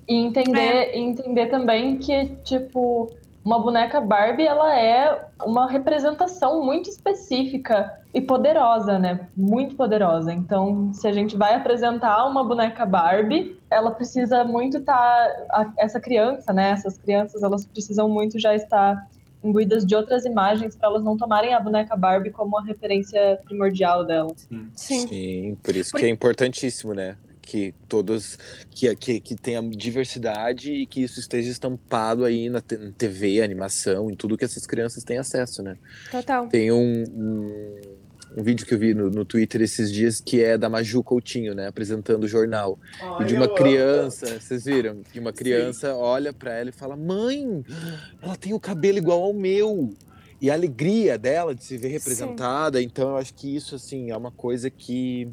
E 0.08 0.14
entender, 0.16 0.58
é. 0.58 0.98
entender 0.98 1.46
também 1.46 1.98
que, 1.98 2.34
tipo, 2.42 3.14
uma 3.44 3.58
boneca 3.58 4.00
Barbie, 4.00 4.46
ela 4.46 4.78
é 4.78 5.24
uma 5.44 5.70
representação 5.70 6.64
muito 6.64 6.90
específica 6.90 7.98
e 8.12 8.20
poderosa, 8.20 8.98
né? 8.98 9.28
Muito 9.36 9.76
poderosa. 9.76 10.32
Então, 10.32 10.92
se 10.92 11.06
a 11.08 11.12
gente 11.12 11.36
vai 11.36 11.54
apresentar 11.54 12.26
uma 12.26 12.44
boneca 12.44 12.84
Barbie, 12.84 13.58
ela 13.70 13.90
precisa 13.92 14.44
muito 14.44 14.78
estar 14.78 15.28
tá, 15.48 15.72
essa 15.78 15.98
criança, 15.98 16.52
né? 16.52 16.70
Essas 16.70 16.98
crianças, 16.98 17.42
elas 17.42 17.64
precisam 17.64 18.08
muito 18.08 18.38
já 18.38 18.54
estar 18.54 19.08
imbuídas 19.42 19.86
de 19.86 19.94
outras 19.94 20.26
imagens 20.26 20.76
para 20.76 20.88
elas 20.88 21.02
não 21.02 21.16
tomarem 21.16 21.54
a 21.54 21.60
boneca 21.60 21.96
Barbie 21.96 22.30
como 22.30 22.58
a 22.58 22.62
referência 22.62 23.40
primordial 23.44 24.04
dela. 24.04 24.32
Sim, 24.36 24.70
Sim. 24.74 25.08
Sim 25.08 25.58
por 25.62 25.74
isso 25.74 25.92
por... 25.92 26.00
que 26.00 26.06
é 26.06 26.10
importantíssimo, 26.10 26.92
né? 26.92 27.16
Que 27.40 27.74
todos 27.88 28.38
que, 28.70 28.94
que, 28.96 29.20
que 29.20 29.34
tenha 29.34 29.62
diversidade 29.62 30.72
e 30.72 30.86
que 30.86 31.02
isso 31.02 31.18
esteja 31.18 31.50
estampado 31.50 32.24
aí 32.24 32.48
na 32.48 32.60
TV, 32.60 33.42
animação, 33.42 34.10
em 34.10 34.14
tudo 34.14 34.36
que 34.36 34.44
essas 34.44 34.66
crianças 34.66 35.04
têm 35.04 35.18
acesso, 35.18 35.62
né? 35.62 35.76
Total. 36.10 36.46
Tem 36.48 36.70
um, 36.70 37.04
um, 37.08 37.80
um 38.36 38.42
vídeo 38.42 38.66
que 38.66 38.74
eu 38.74 38.78
vi 38.78 38.94
no, 38.94 39.10
no, 39.10 39.24
Twitter 39.24 39.62
esses 39.62 39.92
dias 39.92 40.20
que 40.20 40.42
é 40.42 40.56
da 40.56 40.68
Maju 40.68 41.02
Coutinho, 41.02 41.54
né, 41.54 41.66
apresentando 41.66 42.24
o 42.24 42.28
jornal. 42.28 42.78
Ai, 43.00 43.22
e 43.22 43.24
de 43.26 43.34
uma 43.34 43.48
criança, 43.48 44.26
amo. 44.26 44.40
vocês 44.40 44.64
viram? 44.64 45.02
Que 45.12 45.18
uma 45.18 45.32
criança 45.32 45.88
Sim. 45.88 45.98
olha 45.98 46.32
para 46.32 46.52
ela 46.54 46.70
e 46.70 46.72
fala: 46.72 46.96
"Mãe, 46.96 47.64
ela 48.22 48.36
tem 48.36 48.52
o 48.52 48.60
cabelo 48.60 48.98
igual 48.98 49.22
ao 49.22 49.32
meu" 49.32 49.90
e 50.40 50.50
a 50.50 50.54
alegria 50.54 51.18
dela 51.18 51.54
de 51.54 51.62
se 51.62 51.76
ver 51.76 51.88
representada. 51.88 52.78
Sim. 52.78 52.86
Então 52.86 53.10
eu 53.10 53.16
acho 53.18 53.34
que 53.34 53.54
isso 53.54 53.74
assim 53.74 54.10
é 54.10 54.16
uma 54.16 54.30
coisa 54.30 54.70
que 54.70 55.28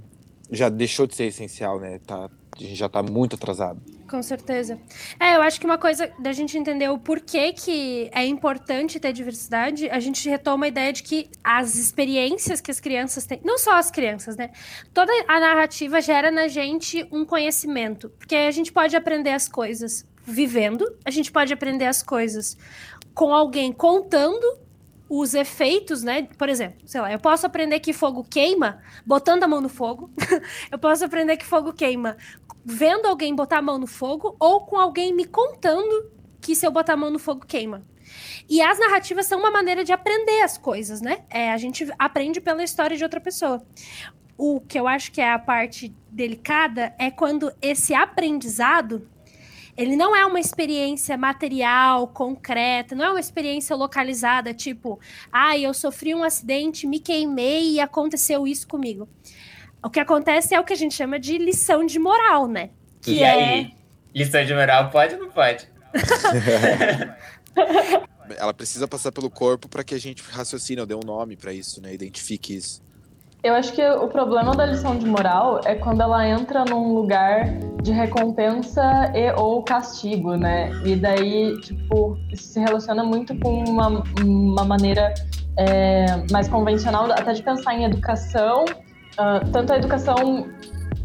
já 0.51 0.69
deixou 0.69 1.05
de 1.07 1.15
ser 1.15 1.25
essencial, 1.25 1.79
né? 1.79 1.99
Tá, 2.05 2.29
a 2.55 2.59
gente 2.59 2.75
já 2.75 2.89
tá 2.89 3.03
muito 3.03 3.35
atrasado. 3.35 3.81
Com 4.09 4.23
certeza. 4.23 4.79
É, 5.19 5.35
eu 5.35 5.41
acho 5.41 5.59
que 5.59 5.65
uma 5.65 5.77
coisa 5.77 6.09
da 6.17 6.31
gente 6.31 6.57
entender 6.57 6.87
o 6.89 6.97
porquê 6.97 7.51
que 7.51 8.09
é 8.13 8.25
importante 8.25 8.99
ter 8.99 9.11
diversidade, 9.11 9.89
a 9.89 9.99
gente 9.99 10.27
retoma 10.29 10.65
a 10.65 10.69
ideia 10.69 10.93
de 10.93 11.03
que 11.03 11.29
as 11.43 11.75
experiências 11.75 12.61
que 12.61 12.71
as 12.71 12.79
crianças 12.79 13.25
têm, 13.25 13.41
não 13.43 13.57
só 13.57 13.75
as 13.75 13.91
crianças, 13.91 14.37
né? 14.37 14.51
Toda 14.93 15.11
a 15.27 15.39
narrativa 15.39 15.99
gera 15.99 16.31
na 16.31 16.47
gente 16.47 17.05
um 17.11 17.25
conhecimento, 17.25 18.09
porque 18.17 18.35
a 18.35 18.51
gente 18.51 18.71
pode 18.71 18.95
aprender 18.95 19.31
as 19.31 19.49
coisas 19.49 20.05
vivendo, 20.25 20.85
a 21.05 21.11
gente 21.11 21.31
pode 21.31 21.53
aprender 21.53 21.85
as 21.85 22.01
coisas 22.01 22.57
com 23.13 23.33
alguém 23.33 23.73
contando 23.73 24.66
os 25.09 25.33
efeitos, 25.33 26.03
né? 26.03 26.27
Por 26.37 26.49
exemplo, 26.49 26.79
sei 26.85 27.01
lá, 27.01 27.11
eu 27.11 27.19
posso 27.19 27.45
aprender 27.45 27.79
que 27.79 27.93
fogo 27.93 28.23
queima 28.23 28.81
botando 29.05 29.43
a 29.43 29.47
mão 29.47 29.61
no 29.61 29.69
fogo. 29.69 30.11
eu 30.71 30.77
posso 30.77 31.05
aprender 31.05 31.37
que 31.37 31.45
fogo 31.45 31.73
queima 31.73 32.17
vendo 32.69 33.05
alguém 33.05 33.33
botar 33.33 33.59
a 33.59 33.61
mão 33.61 33.77
no 33.77 33.87
fogo 33.87 34.35
ou 34.39 34.65
com 34.65 34.77
alguém 34.77 35.13
me 35.13 35.23
contando 35.23 36.11
que 36.41 36.53
se 36.53 36.65
eu 36.67 36.71
botar 36.71 36.93
a 36.93 36.97
mão 36.97 37.09
no 37.09 37.19
fogo 37.19 37.45
queima. 37.45 37.85
E 38.49 38.61
as 38.61 38.79
narrativas 38.79 39.25
são 39.25 39.39
uma 39.39 39.51
maneira 39.51 39.83
de 39.83 39.91
aprender 39.91 40.41
as 40.41 40.57
coisas, 40.57 41.01
né? 41.01 41.23
É, 41.29 41.51
a 41.51 41.57
gente 41.57 41.87
aprende 41.97 42.39
pela 42.41 42.63
história 42.63 42.95
de 42.95 43.03
outra 43.03 43.19
pessoa. 43.19 43.65
O 44.37 44.61
que 44.61 44.79
eu 44.79 44.87
acho 44.87 45.11
que 45.11 45.21
é 45.21 45.31
a 45.31 45.39
parte 45.39 45.93
delicada 46.09 46.93
é 46.99 47.09
quando 47.09 47.51
esse 47.61 47.93
aprendizado 47.93 49.07
ele 49.77 49.95
não 49.95 50.15
é 50.15 50.25
uma 50.25 50.39
experiência 50.39 51.15
material, 51.15 52.07
concreta, 52.07 52.95
não 52.95 53.05
é 53.05 53.09
uma 53.11 53.19
experiência 53.19 53.75
localizada, 53.75 54.53
tipo, 54.53 54.99
ah, 55.31 55.55
eu 55.55 55.73
sofri 55.73 56.15
um 56.15 56.23
acidente, 56.23 56.87
me 56.87 56.99
queimei 56.99 57.73
e 57.73 57.79
aconteceu 57.79 58.47
isso 58.47 58.67
comigo. 58.67 59.07
O 59.83 59.89
que 59.89 59.99
acontece 59.99 60.55
é 60.55 60.59
o 60.59 60.63
que 60.63 60.73
a 60.73 60.75
gente 60.75 60.95
chama 60.95 61.19
de 61.19 61.37
lição 61.37 61.85
de 61.85 61.99
moral, 61.99 62.47
né? 62.47 62.71
Que 63.01 63.11
e 63.11 63.23
é... 63.23 63.29
aí, 63.29 63.73
lição 64.15 64.43
de 64.43 64.53
moral 64.53 64.89
pode 64.89 65.13
ou 65.13 65.21
não 65.21 65.29
pode? 65.29 65.67
Ela 68.35 68.53
precisa 68.53 68.87
passar 68.87 69.11
pelo 69.11 69.29
corpo 69.29 69.69
para 69.69 69.83
que 69.83 69.93
a 69.93 69.99
gente 69.99 70.23
raciocine, 70.23 70.81
ou 70.81 70.87
dê 70.87 70.95
um 70.95 71.05
nome 71.05 71.37
para 71.37 71.53
isso, 71.53 71.81
né? 71.81 71.93
Identifique 71.93 72.55
isso. 72.55 72.81
Eu 73.47 73.55
acho 73.55 73.71
que 73.71 73.81
o 73.81 74.09
problema 74.09 74.53
da 74.53 74.65
lição 74.65 74.97
de 74.97 75.05
moral 75.05 75.61
é 75.63 75.73
quando 75.73 76.01
ela 76.01 76.27
entra 76.27 76.65
num 76.65 76.93
lugar 76.93 77.45
de 77.81 77.93
recompensa 77.93 79.09
e 79.15 79.31
ou 79.31 79.63
castigo, 79.63 80.35
né? 80.35 80.69
E 80.83 80.97
daí, 80.97 81.57
tipo, 81.61 82.17
isso 82.29 82.43
se 82.49 82.59
relaciona 82.59 83.05
muito 83.05 83.33
com 83.39 83.63
uma, 83.63 84.03
uma 84.21 84.65
maneira 84.65 85.13
é, 85.57 86.07
mais 86.29 86.49
convencional, 86.49 87.09
até 87.09 87.31
de 87.31 87.41
pensar 87.41 87.73
em 87.73 87.85
educação, 87.85 88.65
uh, 88.65 89.49
tanto 89.53 89.71
a 89.71 89.77
educação 89.77 90.49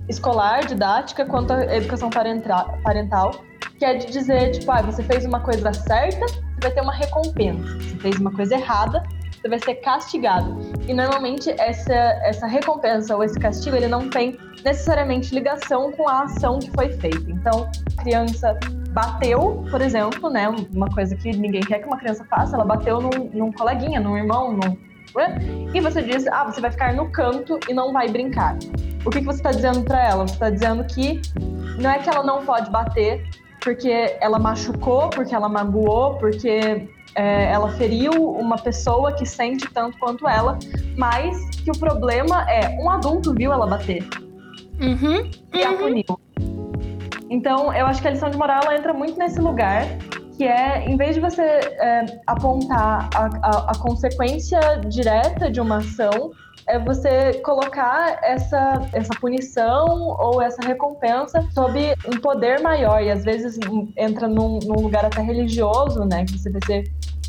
escolar, 0.09 0.67
didática, 0.67 1.25
quanto 1.25 1.53
a 1.53 1.77
educação 1.77 2.11
parental, 2.11 3.37
que 3.79 3.85
é 3.85 3.95
de 3.95 4.11
dizer, 4.11 4.51
tipo, 4.51 4.69
ah, 4.73 4.83
você 4.83 5.05
fez 5.05 5.25
uma 5.25 5.39
coisa 5.39 5.73
certa, 5.73 6.27
você 6.27 6.61
vai 6.61 6.71
ter 6.73 6.81
uma 6.81 6.93
recompensa. 6.93 7.79
Você 7.79 7.97
fez 7.99 8.19
uma 8.19 8.33
coisa 8.33 8.57
errada, 8.57 9.01
você 9.43 9.49
vai 9.49 9.59
ser 9.59 9.75
castigado. 9.77 10.57
E 10.87 10.95
normalmente 10.95 11.51
essa, 11.59 11.93
essa 11.93 12.47
recompensa 12.47 13.17
ou 13.17 13.25
esse 13.25 13.39
castigo, 13.39 13.77
ele 13.77 13.89
não 13.89 14.09
tem 14.09 14.39
necessariamente 14.65 15.35
ligação 15.35 15.91
com 15.93 16.09
a 16.09 16.23
ação 16.23 16.61
que 16.61 16.71
foi 16.71 16.93
feita. 16.93 17.29
Então, 17.29 17.69
criança 17.99 18.57
bateu, 18.91 19.65
por 19.71 19.81
exemplo, 19.81 20.31
né, 20.31 20.49
uma 20.73 20.89
coisa 20.89 21.17
que 21.17 21.37
ninguém 21.37 21.63
quer 21.63 21.81
que 21.81 21.87
uma 21.87 21.97
criança 21.97 22.25
faça, 22.27 22.55
ela 22.55 22.65
bateu 22.65 23.01
num, 23.01 23.31
num 23.33 23.53
coleguinha, 23.53 23.99
num 23.99 24.17
irmão, 24.17 24.53
num, 24.53 24.79
né? 25.17 25.39
e 25.75 25.81
você 25.81 26.03
diz, 26.03 26.27
ah, 26.29 26.45
você 26.45 26.61
vai 26.61 26.71
ficar 26.71 26.95
no 26.95 27.11
canto 27.11 27.59
e 27.69 27.75
não 27.75 27.93
vai 27.93 28.09
brincar. 28.09 28.57
O 29.05 29.11
que, 29.11 29.19
que 29.19 29.27
você 29.27 29.39
está 29.39 29.51
dizendo 29.51 29.83
para 29.83 30.09
ela? 30.09 30.27
Você 30.27 30.35
está 30.35 30.51
dizendo 30.51 30.85
que 30.85 31.21
não 31.81 31.91
é 31.91 31.99
que 31.99 32.09
ela 32.09 32.23
não 32.23 32.45
pode 32.45 32.71
bater 32.71 33.25
porque 33.61 34.17
ela 34.21 34.39
machucou, 34.39 35.09
porque 35.11 35.35
ela 35.35 35.49
magoou, 35.49 36.15
porque 36.15 36.89
é, 37.15 37.53
ela 37.53 37.71
feriu 37.73 38.13
uma 38.13 38.57
pessoa 38.57 39.13
que 39.13 39.27
sente 39.27 39.69
tanto 39.73 39.99
quanto 39.99 40.29
ela, 40.29 40.59
mas 40.97 41.51
que 41.57 41.71
o 41.71 41.79
problema 41.79 42.51
é 42.51 42.69
um 42.81 42.91
adulto 42.91 43.35
viu 43.35 43.53
ela 43.53 43.67
bater 43.67 44.03
uhum, 44.81 45.31
e 45.53 45.65
uhum. 45.65 45.75
a 45.75 45.77
puniu. 45.77 46.21
Então, 47.31 47.73
eu 47.73 47.87
acho 47.87 48.03
que 48.03 48.09
a 48.09 48.11
lição 48.11 48.31
de 48.31 48.37
moral 48.37 48.61
entra 48.73 48.93
muito 48.93 49.19
nesse 49.19 49.41
lugar, 49.41 49.87
que 50.37 50.45
é, 50.45 50.85
em 50.85 50.97
vez 50.97 51.15
de 51.15 51.21
você 51.21 51.43
é, 51.43 52.05
apontar 52.27 53.09
a, 53.15 53.25
a, 53.25 53.71
a 53.71 53.79
consequência 53.79 54.61
direta 54.87 55.51
de 55.51 55.61
uma 55.61 55.79
ação, 55.79 56.33
é 56.67 56.79
você 56.79 57.35
colocar 57.45 58.19
essa, 58.23 58.89
essa 58.93 59.13
punição 59.21 60.17
ou 60.19 60.41
essa 60.41 60.63
recompensa 60.67 61.47
sob 61.53 61.95
um 62.07 62.21
poder 62.21 62.61
maior. 62.61 63.03
E 63.03 63.11
às 63.11 63.25
vezes 63.25 63.59
entra 63.97 64.29
num, 64.29 64.59
num 64.61 64.83
lugar 64.83 65.05
até 65.05 65.23
religioso, 65.23 66.05
né? 66.05 66.25
Que 66.25 66.39
você 66.39 66.51
vai 66.51 66.61
ser 66.67 66.85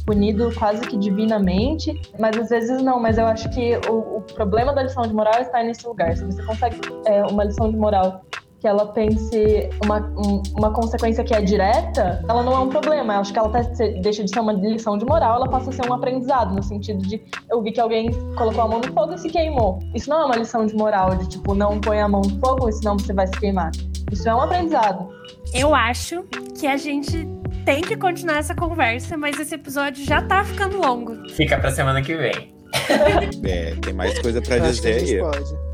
punido 0.05 0.53
quase 0.53 0.81
que 0.81 0.97
divinamente, 0.97 2.01
mas 2.19 2.37
às 2.37 2.49
vezes 2.49 2.81
não. 2.81 2.99
Mas 2.99 3.17
eu 3.17 3.25
acho 3.25 3.49
que 3.49 3.75
o, 3.89 4.17
o 4.17 4.21
problema 4.21 4.73
da 4.73 4.83
lição 4.83 5.03
de 5.03 5.13
moral 5.13 5.41
está 5.41 5.63
nesse 5.63 5.85
lugar. 5.87 6.15
Se 6.15 6.25
você 6.25 6.43
consegue 6.43 6.77
é, 7.05 7.23
uma 7.23 7.43
lição 7.43 7.69
de 7.69 7.77
moral 7.77 8.21
que 8.63 8.67
ela 8.69 8.85
pense 8.93 9.69
uma, 9.83 9.99
um, 10.17 10.41
uma 10.57 10.71
consequência 10.71 11.21
que 11.21 11.33
é 11.33 11.41
direta, 11.41 12.23
ela 12.29 12.41
não 12.41 12.53
é 12.53 12.59
um 12.59 12.69
problema. 12.69 13.15
Eu 13.15 13.19
acho 13.19 13.33
que 13.33 13.37
ela 13.37 13.49
até 13.49 13.89
deixa 13.99 14.23
de 14.23 14.29
ser 14.29 14.39
uma 14.39 14.53
lição 14.53 14.97
de 14.97 15.03
moral, 15.05 15.35
ela 15.35 15.49
passa 15.49 15.69
a 15.69 15.73
ser 15.73 15.85
um 15.85 15.93
aprendizado, 15.93 16.55
no 16.55 16.63
sentido 16.63 17.05
de 17.05 17.21
eu 17.51 17.61
vi 17.61 17.73
que 17.73 17.81
alguém 17.81 18.09
colocou 18.35 18.63
a 18.63 18.67
mão 18.69 18.79
no 18.79 18.93
fogo 18.93 19.15
e 19.15 19.17
se 19.17 19.27
queimou. 19.27 19.79
Isso 19.93 20.09
não 20.09 20.21
é 20.21 20.25
uma 20.27 20.37
lição 20.37 20.65
de 20.65 20.73
moral, 20.75 21.13
de 21.13 21.27
tipo, 21.27 21.53
não 21.53 21.81
põe 21.81 21.99
a 21.99 22.07
mão 22.07 22.21
no 22.21 22.39
fogo, 22.39 22.71
senão 22.71 22.97
você 22.97 23.11
vai 23.11 23.27
se 23.27 23.37
queimar. 23.37 23.69
Isso 24.09 24.29
é 24.29 24.33
um 24.33 24.39
aprendizado. 24.39 25.09
Eu 25.53 25.75
acho 25.75 26.23
que 26.57 26.65
a 26.65 26.77
gente 26.77 27.27
tem 27.65 27.81
que 27.81 27.97
continuar 27.97 28.37
essa 28.37 28.55
conversa, 28.55 29.17
mas 29.17 29.37
esse 29.37 29.55
episódio 29.55 30.05
já 30.05 30.21
tá 30.21 30.41
ficando 30.45 30.77
longo. 30.77 31.29
Fica 31.31 31.57
pra 31.57 31.69
semana 31.69 32.01
que 32.01 32.15
vem. 32.15 32.53
é, 33.43 33.75
tem 33.75 33.93
mais 33.93 34.17
coisa 34.19 34.41
pra 34.41 34.57
dizer 34.59 34.93
aí. 34.93 35.19
Pode. 35.19 35.72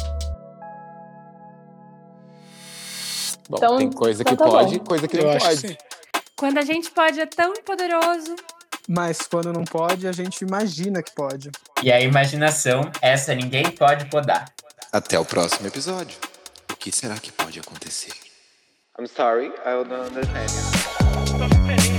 Bom, 3.49 3.57
então, 3.57 3.77
tem 3.77 3.91
coisa 3.91 4.23
que 4.23 4.31
então 4.31 4.47
tá 4.47 4.53
pode, 4.53 4.77
bom. 4.77 4.85
coisa 4.85 5.07
que 5.07 5.17
Eu 5.17 5.25
não 5.25 5.37
pode. 5.39 5.67
Que 5.67 5.77
quando 6.35 6.59
a 6.59 6.61
gente 6.61 6.91
pode 6.91 7.19
é 7.19 7.25
tão 7.25 7.53
poderoso. 7.65 8.35
Mas 8.87 9.21
quando 9.21 9.51
não 9.51 9.63
pode, 9.63 10.07
a 10.07 10.11
gente 10.11 10.43
imagina 10.43 11.01
que 11.01 11.11
pode. 11.13 11.49
E 11.81 11.91
a 11.91 11.99
imaginação, 11.99 12.91
essa 13.01 13.33
ninguém 13.33 13.71
pode 13.71 14.05
podar. 14.05 14.45
Até 14.91 15.19
o 15.19 15.25
próximo 15.25 15.67
episódio. 15.67 16.17
O 16.71 16.75
que 16.75 16.91
será 16.91 17.15
que 17.15 17.31
pode 17.31 17.59
acontecer? 17.59 18.13
I'm 18.99 19.07
sorry, 19.07 19.47
I 19.65 19.83
don't 19.83 19.93
understand 19.93 21.98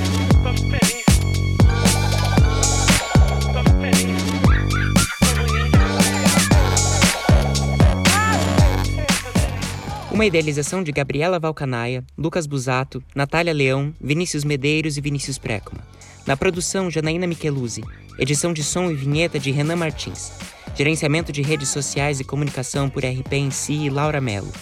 Uma 10.21 10.27
idealização 10.27 10.83
de 10.83 10.93
Gabriela 10.93 11.39
Valcanaia, 11.39 12.05
Lucas 12.15 12.47
Busato, 12.47 13.03
Natália 13.15 13.55
Leão, 13.55 13.95
Vinícius 13.99 14.45
Medeiros 14.45 14.99
e 14.99 15.01
Vinícius 15.01 15.39
Précoma. 15.39 15.81
Na 16.27 16.37
produção, 16.37 16.91
Janaína 16.91 17.27
Micheluzzi. 17.27 17.83
Edição 18.19 18.53
de 18.53 18.63
som 18.63 18.91
e 18.91 18.95
vinheta 18.95 19.39
de 19.39 19.51
Renan 19.51 19.77
Martins. 19.77 20.31
Gerenciamento 20.77 21.33
de 21.33 21.41
redes 21.41 21.71
sociais 21.71 22.21
e 22.21 22.25
comunicação 22.25 22.91
por 22.91 23.03
RP 23.03 23.33
em 23.33 23.51
si 23.51 23.73
e 23.73 23.89
Laura 23.89 24.21
Mello. 24.21 24.53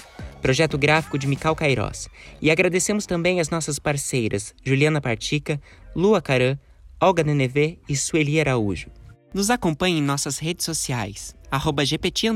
Projeto 0.40 0.78
gráfico 0.78 1.18
de 1.18 1.26
Mical 1.26 1.56
Cairós. 1.56 2.08
E 2.40 2.52
agradecemos 2.52 3.04
também 3.04 3.40
as 3.40 3.50
nossas 3.50 3.80
parceiras 3.80 4.54
Juliana 4.62 5.00
Partica, 5.00 5.60
Lua 5.92 6.22
Caran, 6.22 6.56
Olga 7.00 7.24
Nenevê 7.24 7.80
e 7.88 7.96
Sueli 7.96 8.38
Araújo. 8.40 8.92
Nos 9.34 9.50
acompanhe 9.50 9.98
em 9.98 10.02
nossas 10.02 10.38
redes 10.38 10.64
sociais, 10.64 11.34
arroba 11.50 11.84
GPT 11.84 12.28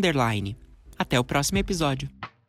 Até 0.98 1.20
o 1.20 1.24
próximo 1.24 1.58
episódio. 1.58 2.10